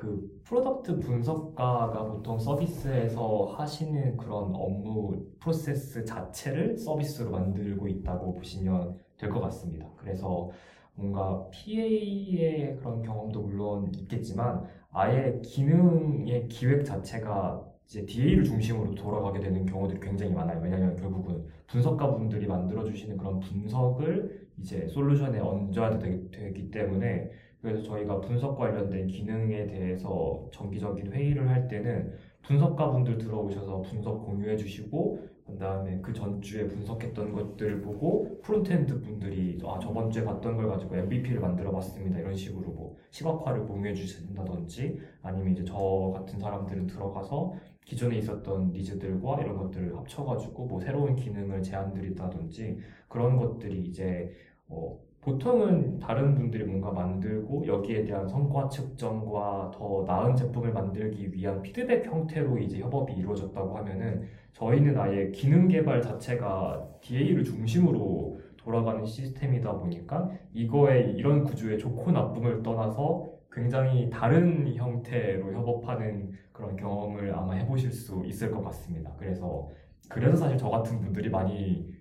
[0.05, 9.31] 그 프로덕트 분석가가 보통 서비스에서 하시는 그런 업무 프로세스 자체를 서비스로 만들고 있다고 보시면 될
[9.31, 9.91] 것 같습니다.
[9.97, 10.51] 그래서
[10.95, 19.65] 뭔가 PA의 그런 경험도 물론 있겠지만 아예 기능의 기획 자체가 이제 DA를 중심으로 돌아가게 되는
[19.65, 20.61] 경우들이 굉장히 많아요.
[20.63, 27.31] 왜냐하면 결국은 분석가분들이 만들어주시는 그런 분석을 이제 솔루션에 얹어야 되기, 되기 때문에
[27.65, 32.13] 그래서 저희가 분석 관련된 기능에 대해서 정기적인 회의를 할 때는
[32.43, 39.79] 분석가 분들 들어오셔서 분석 공유해 주시고 그다음에 그 전주에 분석했던 것들을 보고 프론트엔드 분들이 아
[39.79, 45.55] 저번 주에 봤던 걸 가지고 MVP를 만들어 봤습니다 이런 식으로 뭐 시각화를 공유해 주신다든지 아니면
[45.55, 47.55] 이제 저 같은 사람들은 들어가서
[47.87, 52.77] 기존에 있었던 니즈들과 이런 것들을 합쳐가지고 뭐 새로운 기능을 제안 드린다든지
[53.09, 54.31] 그런 것들이 이제
[54.69, 61.63] 어 보통은 다른 분들이 뭔가 만들고 여기에 대한 성과 측정과 더 나은 제품을 만들기 위한
[61.63, 69.73] 피드백 형태로 이제 협업이 이루어졌다고 하면은 저희는 아예 기능 개발 자체가 DA를 중심으로 돌아가는 시스템이다
[69.79, 77.93] 보니까 이거에 이런 구조의 좋고 나쁨을 떠나서 굉장히 다른 형태로 협업하는 그런 경험을 아마 해보실
[77.93, 79.11] 수 있을 것 같습니다.
[79.19, 79.71] 그래서
[80.11, 81.94] 그래서 사실 저 같은 분들이 많이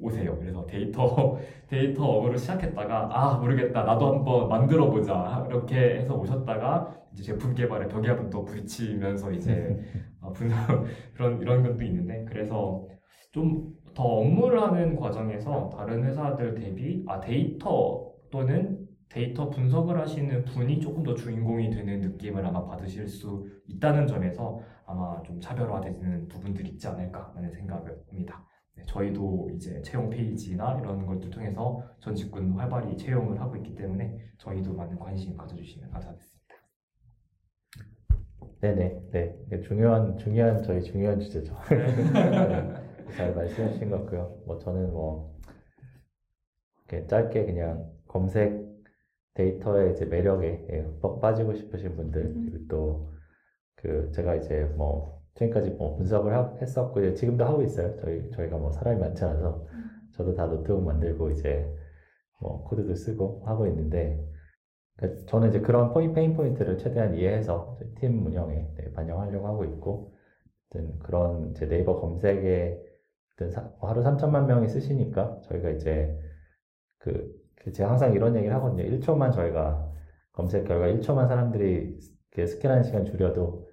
[0.00, 0.38] 오세요.
[0.38, 1.36] 그래서 데이터
[1.68, 7.88] 데이터 업으로 시작했다가 아 모르겠다 나도 한번 만들어 보자 이렇게 해서 오셨다가 이제 제품 개발에
[7.88, 9.78] 벽이 한번 또 부딪히면서 이제
[10.20, 10.56] 아, 분석
[11.14, 12.86] 그런 이런 것도 있는데 그래서
[13.32, 20.78] 좀 더 업무를 하는 과정에서 다른 회사들 대비 아 데이터 또는 데이터 분석을 하시는 분이
[20.78, 26.86] 조금 더 주인공이 되는 느낌을 아마 받으실 수 있다는 점에서 아마 좀 차별화되는 부분들이 있지
[26.86, 28.44] 않을까라는 생각을 합니다.
[28.78, 34.72] 네, 저희도 이제 채용 페이지나 이런 것들 통해서 전직군 활발히 채용을 하고 있기 때문에 저희도
[34.74, 36.38] 많은 관심 가져주시면 감사하겠습니다.
[38.60, 41.54] 네네, 네 중요한 중요한 저희 중요한 주제죠.
[41.68, 42.88] 네.
[43.16, 44.42] 잘 말씀하신 것 같고요.
[44.46, 45.36] 뭐 저는 뭐
[46.88, 48.68] 이렇게 짧게 그냥 검색
[49.34, 52.44] 데이터의 이제 매력에 예, 뻑 빠지고 싶으신 분들 음.
[52.48, 53.18] 그리고 또
[53.80, 57.94] 그 제가 이제 뭐 지금까지 뭐 분석을 하, 했었고 이제 지금도 하고 있어요.
[57.96, 59.90] 저희 저희가 뭐 사람이 많지 않아서 음.
[60.12, 61.66] 저도 다 노트북 만들고 이제
[62.40, 64.20] 뭐 코드도 쓰고 하고 있는데
[64.96, 70.12] 그러니까 저는 이제 그런 포인 페인 포인트를 최대한 이해해서 팀 운영에 반영하려고 하고 있고
[70.70, 72.80] 어떤 그런 제 네이버 검색에
[73.36, 76.18] 어떤 뭐 하루 3천만 명이 쓰시니까 저희가 이제
[76.98, 78.82] 그, 그 제가 항상 이런 얘기를 하거든요.
[78.98, 79.88] 1초만 저희가
[80.32, 81.98] 검색 결과 1초만 사람들이
[82.36, 83.67] 스캔하는 시간 줄여도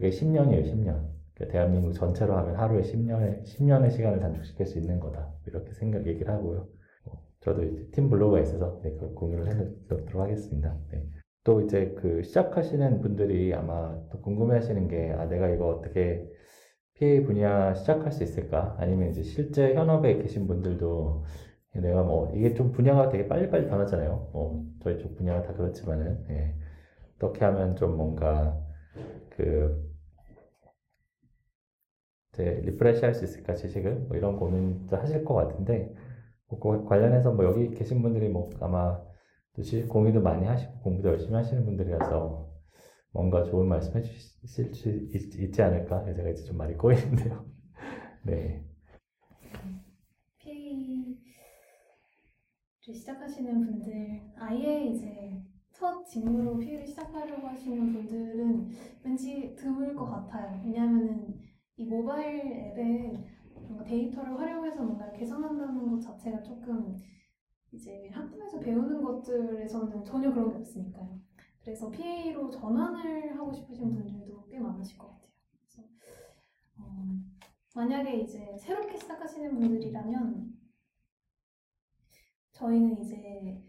[0.00, 1.06] 그게 10년이에요, 10년.
[1.34, 5.32] 그러니까 대한민국 전체로 하면 하루에 10년의, 10년의 시간을 단축시킬 수 있는 거다.
[5.46, 6.68] 이렇게 생각, 얘기를 하고요.
[7.04, 10.76] 뭐 저도 이제 팀 블로그가 있어서 네, 그걸 공유를 해드리도록 하겠습니다.
[10.92, 11.04] 네.
[11.44, 16.24] 또 이제 그 시작하시는 분들이 아마 또 궁금해 하시는 게, 아, 내가 이거 어떻게
[16.94, 18.76] PA 분야 시작할 수 있을까?
[18.78, 21.24] 아니면 이제 실제 현업에 계신 분들도
[21.76, 24.30] 내가 뭐, 이게 좀 분야가 되게 빨리빨리 변하잖아요.
[24.32, 26.56] 뭐, 저희 쪽 분야가 다 그렇지만은, 예.
[27.16, 28.58] 어떻게 하면 좀 뭔가
[29.30, 29.87] 그
[32.38, 35.92] 이제 리프레시 할수 있을까 지식을 뭐 이런 고민도 하실 것 같은데
[36.46, 39.02] 뭐 관련해서 뭐 여기 계신 분들이 뭐 아마
[39.56, 42.48] 또시 공유도 많이 하시고 공부도 열심히 하시는 분들이라서
[43.12, 47.44] 뭔가 좋은 말씀 해주실 수 있, 지 않을까 제가 이제 좀많이 꼬이는데요
[48.22, 48.64] 네피
[50.48, 51.16] a
[52.86, 55.42] 를 시작하시는 분들 아예 이제
[55.72, 58.68] 첫 직무로 피 a 를 시작하려고 하시는 분들은
[59.04, 61.47] 왠지 드물 것 같아요 왜냐면은
[61.78, 62.40] 이 모바일
[62.76, 63.24] 앱에
[63.54, 66.98] 뭔가 데이터를 활용해서 뭔가 개선한다는 것 자체가 조금
[67.70, 71.20] 이제 학교에서 배우는 것들에서는 전혀 그런 게 없으니까요.
[71.60, 75.28] 그래서 PA로 전환을 하고 싶으신 분들도 꽤 많으실 것 같아요.
[75.60, 75.82] 그래서
[76.76, 77.06] 어,
[77.76, 80.52] 만약에 이제 새롭게 시작하시는 분들이라면
[82.52, 83.62] 저희는 이제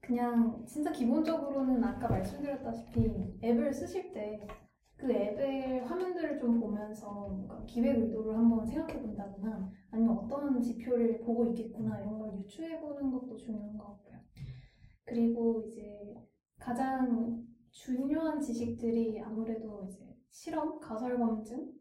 [0.00, 3.12] 그냥 진짜 기본적으로는 아까 말씀드렸다시피
[3.42, 4.59] 앱을 쓰실 때
[5.00, 11.98] 그 앱의 화면들을 좀 보면서 뭔가 기획 의도를 한번 생각해 본다거나 아니면 어떤 지표를 보고 있겠구나
[12.02, 14.18] 이런 걸 유추해 보는 것도 중요한 것 같고요.
[15.04, 16.14] 그리고 이제
[16.58, 21.72] 가장 중요한 지식들이 아무래도 이제 실험, 가설 검증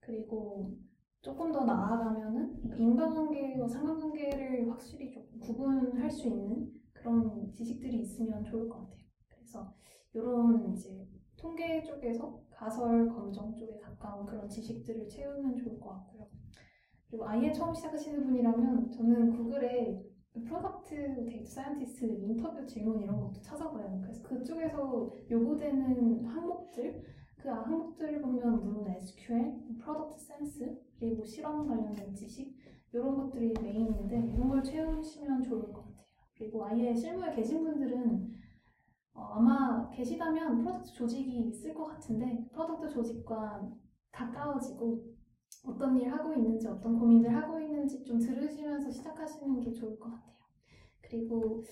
[0.00, 0.76] 그리고
[1.22, 8.80] 조금 더 나아가면은 인과관계와 상관관계를 확실히 조 구분할 수 있는 그런 지식들이 있으면 좋을 것
[8.84, 9.06] 같아요.
[9.26, 9.74] 그래서
[10.12, 11.08] 이런 이제
[11.38, 16.26] 통계 쪽에서 가설 검정 쪽에 가까운 그런 지식들을 채우면 좋을 것 같고요.
[17.08, 20.02] 그리고 아예 처음 시작하시는 분이라면 저는 구글에
[20.44, 24.00] 프로덕트 데이터 사이언티스트 인터뷰 질문 이런 것도 찾아봐요.
[24.02, 27.02] 그래서 그쪽에서 요구되는 항목들
[27.38, 32.56] 그 항목들을 보면 물론 SQL, 프로덕트 센스 그리고 실험 관련된 지식
[32.92, 36.04] 이런 것들이 메인인데 이런 걸 채우시면 좋을 것 같아요.
[36.36, 38.38] 그리고 아예 실무에 계신 분들은
[39.18, 43.68] 어, 아마 계시다면 프로덕트 조직이 있을 것 같은데 프로덕트 조직과
[44.12, 45.04] 가까워지고
[45.66, 50.38] 어떤 일 하고 있는지 어떤 고민들 하고 있는지 좀 들으시면서 시작하시는 게 좋을 것 같아요.
[51.02, 51.64] 그리고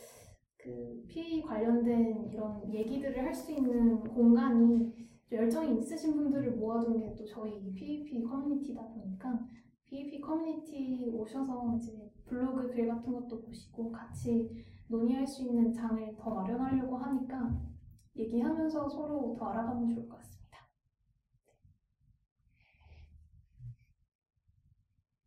[0.57, 4.93] 그 PA 관련된 이런 얘기들을 할 수 있는 공간이
[5.31, 9.41] 열정이 있으신 분들을 모아둔 게 또 저희 PAP 커뮤니티다 보니까
[9.85, 14.51] PAP 커뮤니티 오셔서 이제 블로그 글 같은 것도 보시고 같이
[14.89, 17.51] 논의할 수 있는 장을 더 마련하려고 하니까
[18.17, 20.59] 얘기하면서 서로 더 알아가면 좋을 것 같습니다.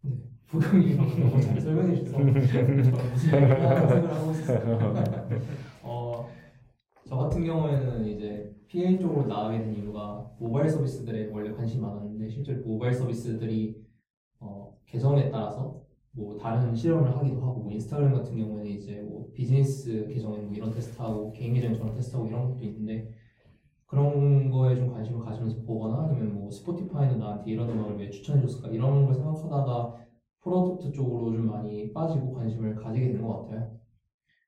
[0.03, 0.13] 네.
[0.47, 2.19] 부경이 너무 잘 설명해 주셔서
[3.29, 4.93] 생각을 하고 있었어요.
[5.83, 6.27] 어,
[7.05, 12.63] 저 같은 경우에는 이제 PA 쪽으로 나가게 된 이유가 모바일 서비스들에 원래 관심이 많았는데 실제로
[12.65, 13.85] 모바일 서비스들이
[14.39, 19.29] 어, 개성에 따라서 뭐 다른 실험을 하기도 하고 뭐 인스타그램 같은 경우는 에 이제 뭐
[19.33, 23.11] 비즈니스 계정에 뭐 이런 테스트하고 개인 계정 저런 테스트하고 이런 것도 있는데
[23.85, 29.05] 그런 거에 좀 관심을 가지면서 보거나 아니면 뭐 스포티파이는 나한테 이런 음악을 왜 추천해줬을까 이런
[29.05, 29.95] 걸 생각하다가
[30.41, 33.71] 프로덕트 쪽으로 좀 많이 빠지고 관심을 가지게 되는 것 같아요.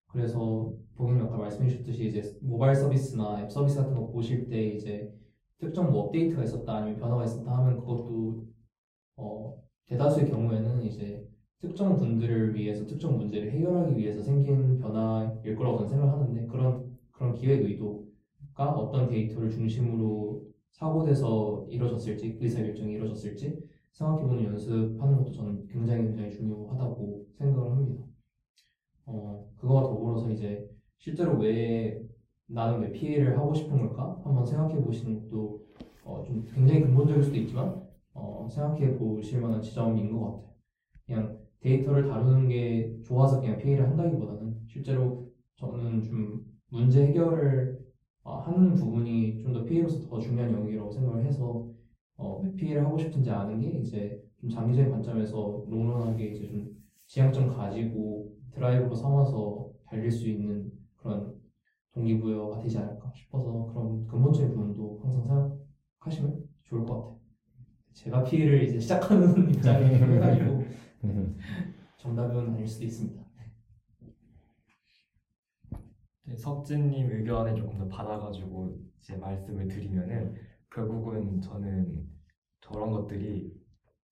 [0.08, 5.12] 그래서 보기님 아까 말씀해 주셨듯이 이제 모바일 서비스나 앱 서비스 같은 거 보실 때 이제
[5.60, 8.46] 특정 뭐 업데이트가 있었다 아니면 변화가 있었다 하면 그것도
[9.18, 9.56] 어
[9.88, 11.31] 대다수의 경우에는 이제
[11.62, 17.64] 특정 분들을 위해서 특정 문제를 해결하기 위해서 생긴 변화일 거라고 저는 생각하는데 그런 그런 기획
[17.64, 23.62] 의도가 어떤 데이터를 중심으로 사고돼서 이루어졌을지 의사 결정이 이루어졌을지
[23.92, 28.06] 생각해보는 연습하는 것도 저는 굉장히 굉장히 중요하다고 생각을 합니다.
[29.06, 30.68] 어 그거와 더불어서 이제
[30.98, 32.02] 실제로 왜
[32.48, 35.64] 나는 왜 피해를 하고 싶은 걸까 한번 생각해 보시는 것도
[36.06, 40.52] 어, 좀 굉장히 근본적일 수도 있지만 어, 생각해 보실 만한 지점인 것 같아요.
[41.06, 47.80] 그냥 데이터를 다루는 게 좋아서 그냥 PA를 한다기보다는 실제로 저는 좀 문제 해결을
[48.24, 51.68] 어, 하는 부분이 좀더 PA로서 더 중요한 영역이라고 생각을 해서
[52.18, 56.76] 어, 왜 PA를 하고 싶은지 아는 게 이제 좀 장기적인 관점에서 롱런하게 이제 좀
[57.06, 61.36] 지향점 가지고 드라이브로 삼아서 달릴 수 있는 그런
[61.94, 65.60] 동기부여가 되지 않을까 싶어서 그런 근본적인 부분도 항상
[66.00, 67.22] 생각하시면 좋을 것 같아요.
[67.94, 70.62] 제가 피해를 이제 시작하는 입장에 해가지고
[71.03, 71.38] 음.
[71.98, 73.22] 정답은 아닐 수도 있습니다.
[76.26, 80.36] 네, 석진님 의견을 조금 더 받아가지고 제 말씀을 드리면은
[80.73, 82.07] 결국은 저는
[82.61, 83.52] 저런 것들이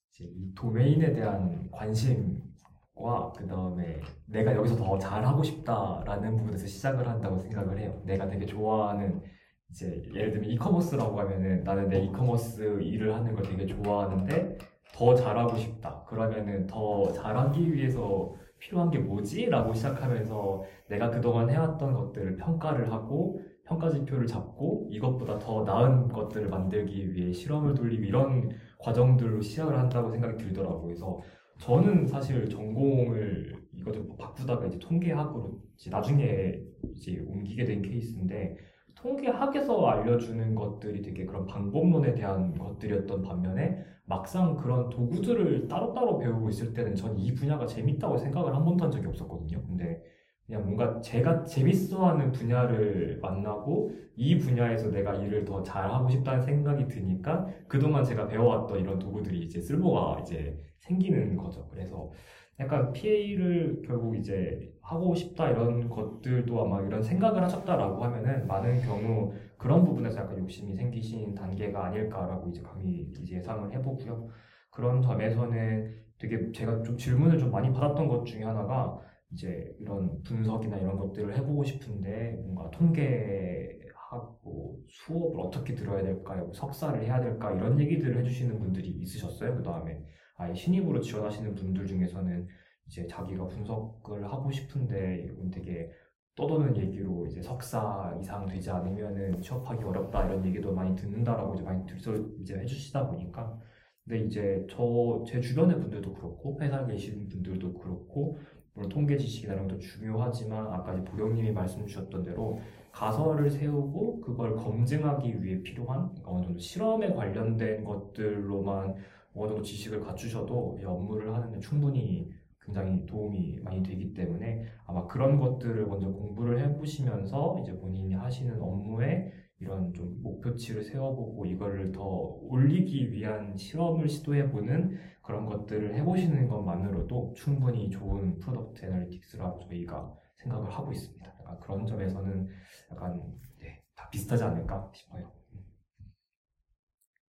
[0.09, 7.39] 이제 이 도메인에 대한 관심과 그 다음에 내가 여기서 더 잘하고 싶다라는 부분에서 시작을 한다고
[7.39, 8.01] 생각을 해요.
[8.05, 9.21] 내가 되게 좋아하는
[9.69, 14.57] 이제 예를 들면 이커머스라고 하면은 나는 내 이커머스 일을 하는 걸 되게 좋아하는데
[14.93, 16.03] 더 잘하고 싶다.
[16.07, 19.45] 그러면은 더 잘하기 위해서 필요한 게 뭐지?
[19.49, 26.49] 라고 시작하면서 내가 그동안 해왔던 것들을 평가를 하고 평가 지표를 잡고 이것보다 더 나은 것들을
[26.49, 28.49] 만들기 위해 실험을 돌리고 이런
[28.79, 30.81] 과정들로 시작을 한다고 생각이 들더라고요.
[30.83, 31.21] 그래서
[31.61, 36.59] 저는 사실 전공을 이것저 바꾸다가 뭐 이제 통계학으로 이제 나중에
[36.95, 38.57] 이제 옮기게 된 케이스인데
[39.01, 46.73] 통계학에서 알려주는 것들이 되게 그런 방법론에 대한 것들이었던 반면에 막상 그런 도구들을 따로따로 배우고 있을
[46.73, 49.61] 때는 전 이 분야가 재밌다고 생각을 한 번도 한 적이 없었거든요.
[49.63, 50.01] 근데
[50.45, 57.45] 그냥 뭔가 제가 재밌어하는 분야를 만나고 이 분야에서 내가 일을 더 잘하고 싶다는 생각이 드니까
[57.67, 61.67] 그동안 제가 배워왔던 이런 도구들이 이제 쓸모가 이제 생기는 거죠.
[61.69, 62.11] 그래서
[62.59, 69.33] 약간 PA를 결국 이제 하고 싶다 이런 것들도 아마 이런 생각을 하셨다라고 하면은 많은 경우
[69.57, 74.27] 그런 부분에서 약간 욕심이 생기신 단계가 아닐까라고 이제 감히 이제 예상을 해보고요.
[74.71, 78.99] 그런 점에서는 되게 제가 좀 질문을 좀 많이 받았던 것 중에 하나가
[79.31, 87.01] 이제 이런 분석이나 이런 것들을 해보고 싶은데 뭔가 통계하고 수업을 어떻게 들어야 될까, 요 석사를
[87.03, 89.55] 해야 될까 이런 얘기들을 해주시는 분들이 있으셨어요.
[89.55, 90.01] 그 다음에
[90.39, 92.47] 아예 신입으로 지원하시는 분들 중에서는
[92.87, 95.91] 이제 자기가 분석을 하고 싶은데 이건 되게
[96.35, 101.85] 떠도는 얘기로 이제 석사 이상 되지 않으면은 취업하기 어렵다 이런 얘기도 많이 듣는다라고 이제 많이
[101.85, 103.59] 들서 이제 해주시다 보니까
[104.07, 108.39] 근데 이제 저 제 주변의 분들도 그렇고 회사 계신 분들도 그렇고
[108.73, 112.57] 물론 통계 지식이나 이런 것도 중요하지만 아까 이제 보령님이 말씀 주셨던 대로
[112.93, 118.95] 가설을 세우고 그걸 검증하기 위해 필요한 그러니까 어느 정도 실험에 관련된 것들로만
[119.41, 122.29] 어느 정도 지식을 갖추셔도 이 업무를 하는데 충분히
[122.61, 129.31] 굉장히 도움이 많이 되기 때문에 아마 그런 것들을 먼저 공부를 해보시면서 이제 본인이 하시는 업무에
[129.61, 137.89] 이런 좀 목표치를 세워보고 이거를 더 올리기 위한 실험을 시도해보는 그런 것들을 해보시는 것만으로도 충분히
[137.89, 141.25] 좋은 프로덕트 애널리틱스라고 저희가 생각을 하고 있습니다.
[141.41, 142.47] 약간 그런 점에서는
[142.91, 143.21] 약간
[143.59, 145.31] 네, 다 비슷하지 않을까 싶어요.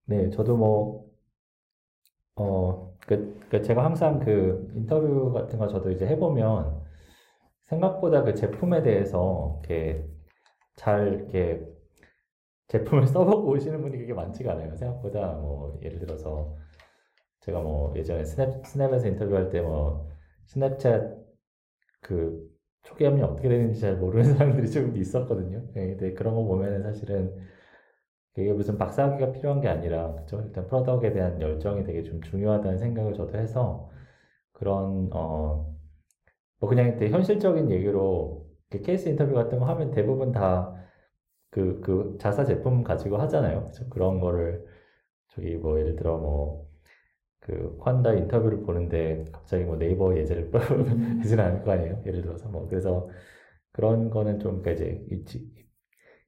[0.07, 1.10] 네, 저도 뭐
[2.43, 6.81] 어, 그, 그 제가 항상 그 인터뷰 같은 거 저도 이제 해보면
[7.67, 10.05] 생각보다 그 제품에 대해서 이렇게
[10.77, 11.63] 잘 이렇게
[12.69, 14.75] 제품을 써보고 오시는 분이 그게 많지가 않아요.
[14.77, 16.57] 생각보다 뭐 예를 들어서
[17.41, 20.09] 제가 뭐 예전에 스냅 스냅에서 인터뷰할 때 뭐
[20.49, 21.17] 스냅챗
[22.01, 22.49] 그
[22.83, 25.59] 초기 압력 어떻게 되는지 잘 모르는 사람들이 조금 있었거든요.
[25.75, 27.37] 네, 근데 그런 거 보면은 사실은
[28.35, 33.15] 그게 무슨 박사학위가 필요한 게 아니라 그죠 일단 프로덕에 대한 열정이 되게 좀 중요하다는 생각을
[33.15, 33.91] 저도 해서
[34.53, 35.77] 그런 어
[36.63, 38.47] 뭐 그냥 되게 현실적인 얘기로
[38.85, 40.75] 케이스 인터뷰 같은 거 하면 대부분 다
[41.51, 44.63] 그그 그 자사 제품 가지고 하잖아요 그죠 그런 거를
[45.29, 51.73] 저기 뭐 예를 들어 뭐그 환다 인터뷰를 보는데 갑자기 뭐 네이버 예제를 빼지는 않을 거
[51.73, 53.09] 아니에요 예를 들어서 뭐 그래서
[53.73, 54.85] 그런 거는 좀 그러니까
[55.15, 55.43] 이제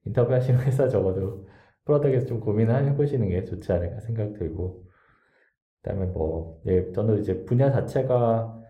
[0.06, 1.46] 인터뷰하시는 회사 적어도
[1.84, 4.84] 프로덕에서 좀 고민을 해보시는 게 좋지 않을까 생각 되고
[5.82, 8.60] 그다음에 뭐 예, 저는 이제 분야 자체가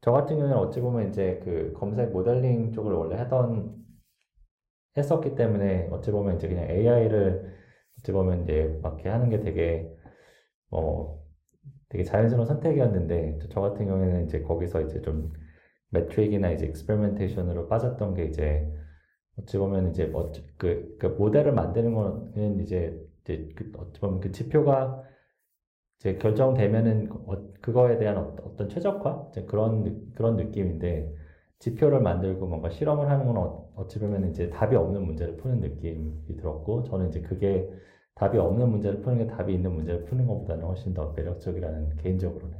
[0.00, 3.76] 저 같은 경우는 어찌 보면 이제 그 검색 모델링 쪽을 원래 하던
[4.96, 7.52] 했었기 때문에 어찌 보면 이제 그냥 AI를
[7.98, 9.88] 어찌 보면 이제 막게 하는 게 되게
[10.72, 11.22] 어
[11.88, 15.32] 되게 자연스러운 선택이었는데 저 같은 경우에는 이제 거기서 이제 좀
[15.90, 18.68] 매트릭이나 이제 익스페리멘테이션으로 빠졌던 게 이제
[19.38, 24.30] 어찌 보면 이제 뭐, 그, 그 모델을 만드는 거는 이제, 이제 그 어찌 보면 그
[24.30, 25.02] 지표가
[25.98, 31.14] 이제 결정되면은 그 어, 그거에 대한 어, 어떤 최적화 그런 그런 느낌인데
[31.60, 36.36] 지표를 만들고 뭔가 실험을 하는 건 어, 어찌 보면 이제 답이 없는 문제를 푸는 느낌이
[36.36, 37.70] 들었고 저는 이제 그게
[38.16, 42.58] 답이 없는 문제를 푸는 게 답이 있는 문제를 푸는 것보다는 훨씬 더 매력적이라는 개인적으로는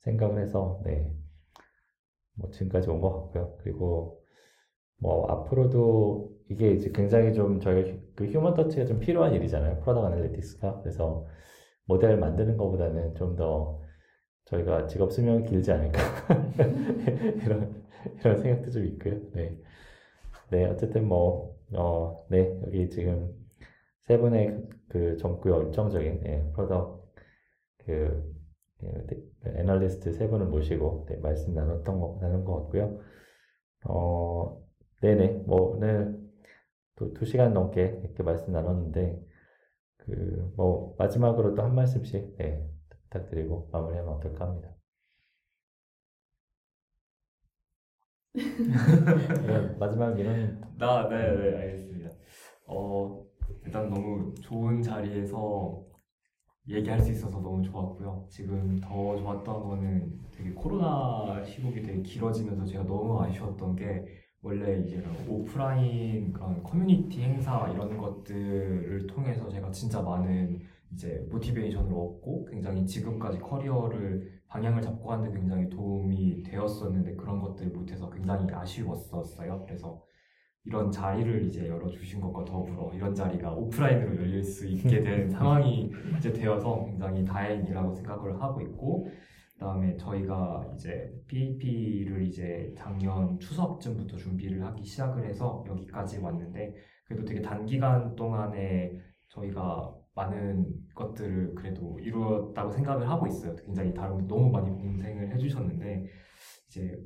[0.00, 4.21] 생각을 해서 네뭐 지금까지 온 것 같고요 그리고
[5.02, 9.80] 뭐 앞으로도 이게 이제 굉장히 좀 저희 그 휴먼 터치가 좀 필요한 일이잖아요.
[9.80, 11.26] 프로덕 아날리티스가 그래서
[11.84, 13.80] 모델 만드는 것보다는 좀 더
[14.44, 15.98] 저희가 직업 수명이 길지 않을까.
[17.46, 17.82] 이런,
[18.20, 19.18] 이런 생각도 좀 있고요.
[19.32, 19.56] 네.
[20.50, 23.32] 네, 어쨌든 뭐, 어, 네, 여기 지금
[24.02, 27.14] 세 분의 그 젊고 열정적인 예, 그, 예, 네, 프로덕
[27.78, 28.34] 그,
[28.80, 32.98] 그 애널리스트 세 분을 모시고 네, 말씀 나눴던 거, 나눈 것 같고요.
[33.84, 34.61] 어,
[35.02, 36.16] 네네, 뭐 오늘
[36.96, 39.20] 또 두 시간 넘게 이렇게 말씀 나눴는데,
[39.96, 44.68] 그, 뭐, 마지막으로 또 한 말씀씩, 네, 부탁드리고 마무리하면 어떨까 합니다.
[48.36, 48.42] 네,
[49.80, 50.60] 마지막 이런.
[50.78, 51.40] 나, 네, 음.
[51.50, 52.10] 네, 알겠습니다.
[52.68, 53.26] 어,
[53.64, 55.84] 일단 너무 좋은 자리에서
[56.68, 58.28] 얘기할 수 있어서 너무 좋았고요.
[58.30, 65.00] 지금 더 좋았던 거는 되게 코로나 시국이 되게 길어지면서 제가 너무 아쉬웠던 게 원래 이제
[65.28, 70.58] 오프라인 그런 커뮤니티 행사 이런 것들을 통해서 제가 진짜 많은
[70.92, 78.10] 이제 모티베이션을 얻고 굉장히 지금까지 커리어를 방향을 잡고 가는데 굉장히 도움이 되었었는데 그런 것들 못해서
[78.10, 79.62] 굉장히 아쉬웠었어요.
[79.64, 80.02] 그래서
[80.64, 86.32] 이런 자리를 이제 열어주신 것과 더불어 이런 자리가 오프라인으로 열릴 수 있게 된 상황이 이제
[86.32, 89.08] 되어서 굉장히 다행이라고 생각을 하고 있고
[89.62, 96.18] 그다음에 저희가 이제 p a p 를 이제 작년 추석쯤부터 준비를 하기 시작을 해서 여기까지
[96.18, 96.74] 왔는데
[97.04, 98.98] 그래도 되게 단기간 동안에
[99.28, 103.54] 저희가 많은 것들을 그래도 이루었다고 생각을 하고 있어요.
[103.54, 106.08] 굉장히 다른 분 너무 많이 고생을 해주셨는데
[106.68, 106.98] 이제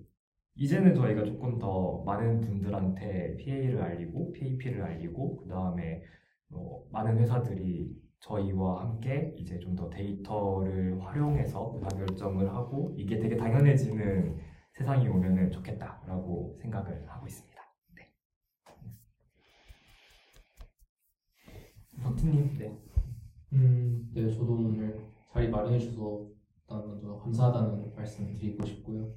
[0.54, 6.02] 이제는 저희가 조금 더 많은 분들한테 PA를 알리고 PAP를 알리고 그 다음에
[6.48, 8.88] 뭐 많은 회사들이 저희와 음.
[8.90, 14.40] 함께 이제 좀 더 데이터를 활용해서 의사결정을 하고 이게 되게 당연해지는
[14.72, 17.62] 세상이 오면 좋겠다라고 생각을 하고 있습니다.
[17.94, 18.14] 네.
[22.02, 22.80] 박진님, 네.
[23.52, 26.26] 음, 네, 저도 오늘 자리 마련해 주셔서
[26.62, 29.12] 일단 먼저 감사하다는 말씀 드리고 싶고요.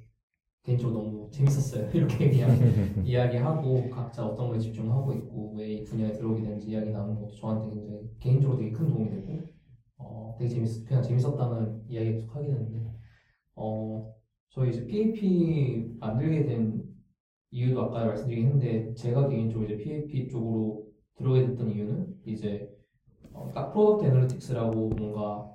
[0.70, 1.90] 개인적으로 너무 재밌었어요.
[1.92, 2.50] 이렇게 그냥
[3.04, 7.70] 이야기하고 각자 어떤 거에 집중하고 있고 왜 이 분야에 들어오게 되는지 이야기 나누는 것도 저한테
[7.70, 9.38] 굉장히 개인적으로 되게 큰 도움이 되고
[9.98, 12.90] 어, 되게 재밌 그냥 재밌었다는 이야기 계속 하게 되는데
[13.54, 14.12] 어,
[14.50, 16.82] 저희 이제 PAP 만들게 된
[17.52, 20.84] 이유도 아까 말씀드리긴 했는데 제가 개인적으로 이제 PAP 쪽으로
[21.16, 22.68] 들어오게 됐던 이유는 이제
[23.32, 25.50] 어, 딱 프로덕트 애널리틱스라고 뭔가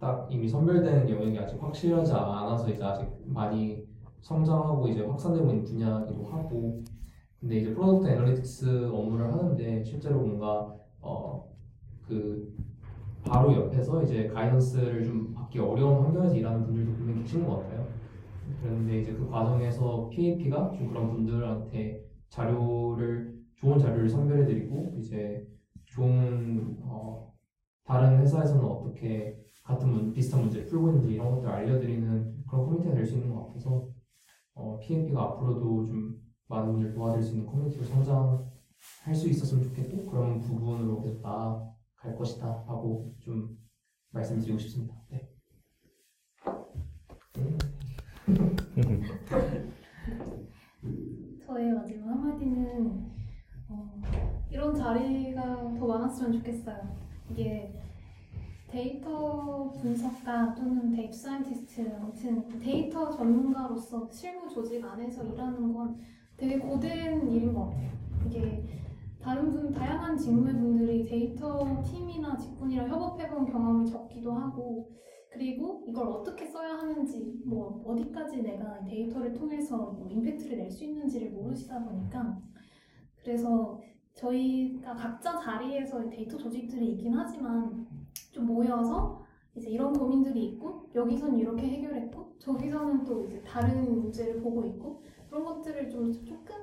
[0.00, 3.86] 딱 이미 선별되는 영역이 아직 확실하지 않아서 이제 아직 많이
[4.22, 6.82] 성장하고 이제 확산되고 있는 분야이기도 하고
[7.40, 11.50] 근데 이제 프로덕트 애널리틱스 업무를 하는데 실제로 뭔가 어
[12.04, 12.52] 그
[13.24, 17.86] 바로 옆에서 이제 가이던스를 좀 받기 어려운 환경에서 일하는 분들도 분명히 계신 것 같아요.
[18.60, 25.46] 그런데 이제 그 과정에서 PAP가 좀 그런 분들한테 자료를 좋은 자료를 선별해드리고 이제
[25.84, 27.32] 좋은 어,
[27.84, 33.14] 다른 회사에서는 어떻게 같은 문, 비슷한 문제를 풀고 있는지 이런 것들 알려드리는 그런 코뮤니가될 수
[33.14, 33.88] 있는 것 같아서
[34.54, 40.40] 어, PMP가 앞으로도 좀 많은 분들 도와드릴 수 있는 커뮤니티로 성장할 수 있었으면 좋겠고 그런
[40.40, 43.58] 부분으로 계속 나갈 것이다 하고 좀
[44.10, 44.94] 말씀드리고 싶습니다.
[45.10, 45.28] 네.
[48.26, 48.26] 네.
[51.46, 53.10] 저의 마지막 한마디는
[53.68, 54.00] 어,
[54.50, 56.76] 이런 자리가 더 많았으면 좋겠어요.
[57.30, 57.80] 이게
[58.72, 65.98] 데이터 분석가 또는 데이터 사이언티스트 아무튼 데이터 전문가로서 실무 조직 안에서 일하는 건
[66.38, 67.90] 되게 고된 일인 것 같아요.
[68.26, 68.64] 이게
[69.20, 74.90] 다른 분 다양한 직무의 분들이 데이터 팀이나 직군이랑 협업해본 경험이 적기도 하고
[75.30, 81.30] 그리고 이걸 어떻게 써야 하는지 뭐 어디까지 내가 데이터를 통해서 뭐 임팩트를 낼 수 있는지를
[81.32, 82.40] 모르시다 보니까
[83.22, 83.78] 그래서
[84.14, 87.86] 저희가 각자 자리에서 데이터 조직들이 있긴 하지만
[88.32, 89.22] 좀 모여서
[89.54, 95.44] 이제 이런 고민들이 있고 여기서는 이렇게 해결했고 저기서는 또 이제 다른 문제를 보고 있고 그런
[95.44, 96.56] 것들을 좀 조금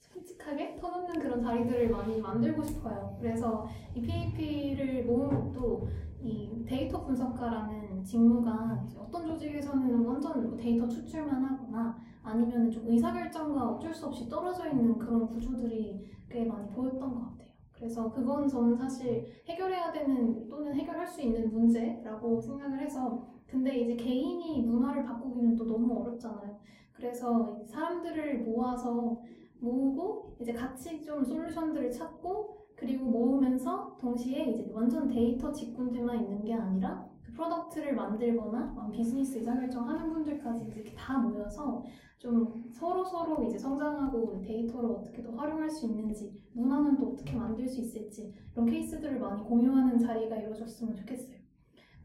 [0.00, 3.16] 솔직하게 터놓는 그런 자리들을 많이 만들고 싶어요.
[3.20, 5.88] 그래서 이 PAP를 모은 것도
[6.20, 13.92] 이 데이터 분석가라는 직무가 어떤 조직에서는 완전 뭐 데이터 추출만 하거나 아니면 좀 의사결정과 어쩔
[13.94, 17.43] 수 없이 떨어져 있는 그런 구조들이 꽤 많이 보였던 것 같아요.
[17.76, 23.96] 그래서 그건 저는 사실 해결해야 되는 또는 해결할 수 있는 문제라고 생각을 해서 근데 이제
[23.96, 26.58] 개인이 문화를 바꾸기는 또 너무 어렵잖아요.
[26.92, 29.20] 그래서 사람들을 모아서
[29.60, 36.54] 모으고 이제 같이 좀 솔루션들을 찾고 그리고 모으면서 동시에 이제 완전 데이터 직군들만 있는 게
[36.54, 41.84] 아니라 프로덕트를 만들거나 비즈니스 이사 결정하는 분들까지 이렇게 다 모여서
[42.18, 47.68] 좀 서로 서로 이제 성장하고 데이터를 어떻게 더 활용할 수 있는지 문화는 또 어떻게 만들
[47.68, 51.36] 수 있을지 이런 케이스들을 많이 공유하는 자리가 이루어졌으면 좋겠어요.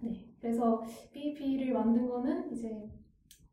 [0.01, 0.81] 네, 그래서
[1.13, 2.83] BEP를 만든 거는 이제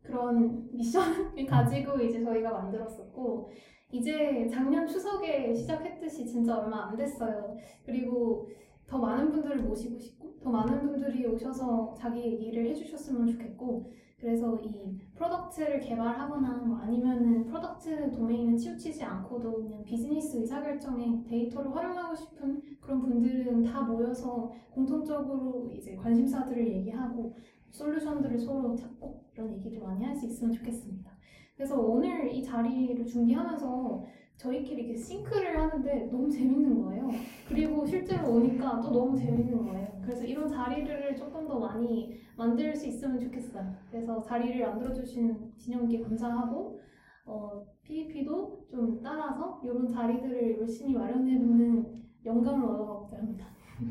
[0.03, 3.51] 그런 미션을 가지고 이제 저희가 만들었었고
[3.93, 7.57] 이제 작년 추석에 시작했듯이 진짜 얼마 안 됐어요.
[7.85, 8.49] 그리고
[8.87, 10.16] 더 많은 분들을 모시고 싶.
[10.47, 18.13] 더 많은 분들이 오셔서 자기 얘기를 해주셨으면 좋겠고 그래서 이 프로덕트를 개발하거나 뭐 아니면은 프로덕트
[18.13, 25.97] 도메인은 치우치지 않고도 그냥 비즈니스 의사결정에 데이터를 활용하고 싶은 그런 분들은 다 모여서 공통적으로 이제
[25.97, 27.35] 관심사들을 얘기하고
[27.73, 31.11] 솔루션들을 서로 찾고 이런 얘기를 많이 할 수 있으면 좋겠습니다.
[31.57, 34.05] 그래서 오늘 이 자리를 준비하면서
[34.37, 37.09] 저희끼리 이렇게 싱크를 하는데 너무 재밌는 거예요.
[37.49, 39.89] 그리고 실제로 오니까 또 너무 재밌는 거예요.
[40.03, 43.75] 그래서 이런 자리를 조금 더 많이 만들 수 있으면 좋겠어요.
[43.91, 46.79] 그래서 자리를 만들어주신 진영님께 감사하고
[47.25, 51.87] 어, PEP도 좀 따라서 이런 자리들을 열심히 마련해보는
[52.25, 53.47] 영감을 얻어가고자 합니다.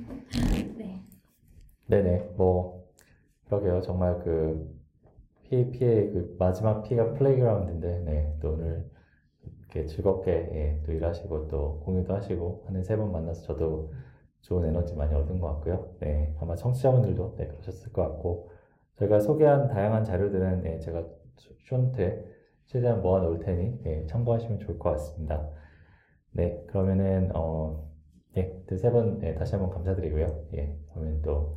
[0.78, 1.02] 네.
[1.88, 2.34] 네네.
[2.38, 2.84] 뭐
[3.46, 3.82] 그러게요.
[3.82, 4.76] 정말 그
[5.44, 8.84] p e p 의그 마지막 P가 플레이그라운드인데 네, 또 오늘
[9.80, 13.92] 이렇게 즐겁게 예, 또 일하시고 또 공유도 하시고 하는 세분 만나서 저도
[14.42, 15.92] 좋은 에너지 많이 얻은 것 같고요.
[16.00, 18.52] 네, 아마 청취자분들도 네, 그러셨을 것 같고
[18.96, 21.04] 제가 소개한 다양한 자료들은 네, 제가
[21.68, 22.26] 쇼한테
[22.66, 25.50] 최대한 모아놓을 테니 네, 참고하시면 좋을 것 같습니다.
[26.32, 27.86] 네, 그러면은 어,
[28.38, 30.44] 예, 네, 세분 네, 다시 한번 감사드리고요.
[30.56, 31.56] 예, 그러면 또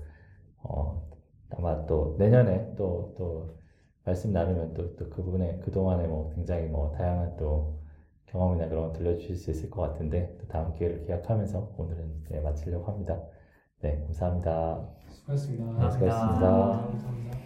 [0.62, 1.07] 어,
[1.51, 3.59] 아마 또 내년에 또또 또
[4.05, 7.77] 말씀 나누면 또, 또 그분의 그동안에 뭐 굉장히 뭐 다양한 또
[8.30, 13.20] 경험이나 그런 걸 들려주실 수 있을 것 같은데 다음 기회를 기약하면서 오늘은 네, 마치려고 합니다.
[13.80, 14.86] 네, 감사합니다.
[15.09, 15.86] 수고하셨습니다.
[15.86, 16.50] 네, 수고하셨습니다.
[16.50, 17.38] 감사합니다.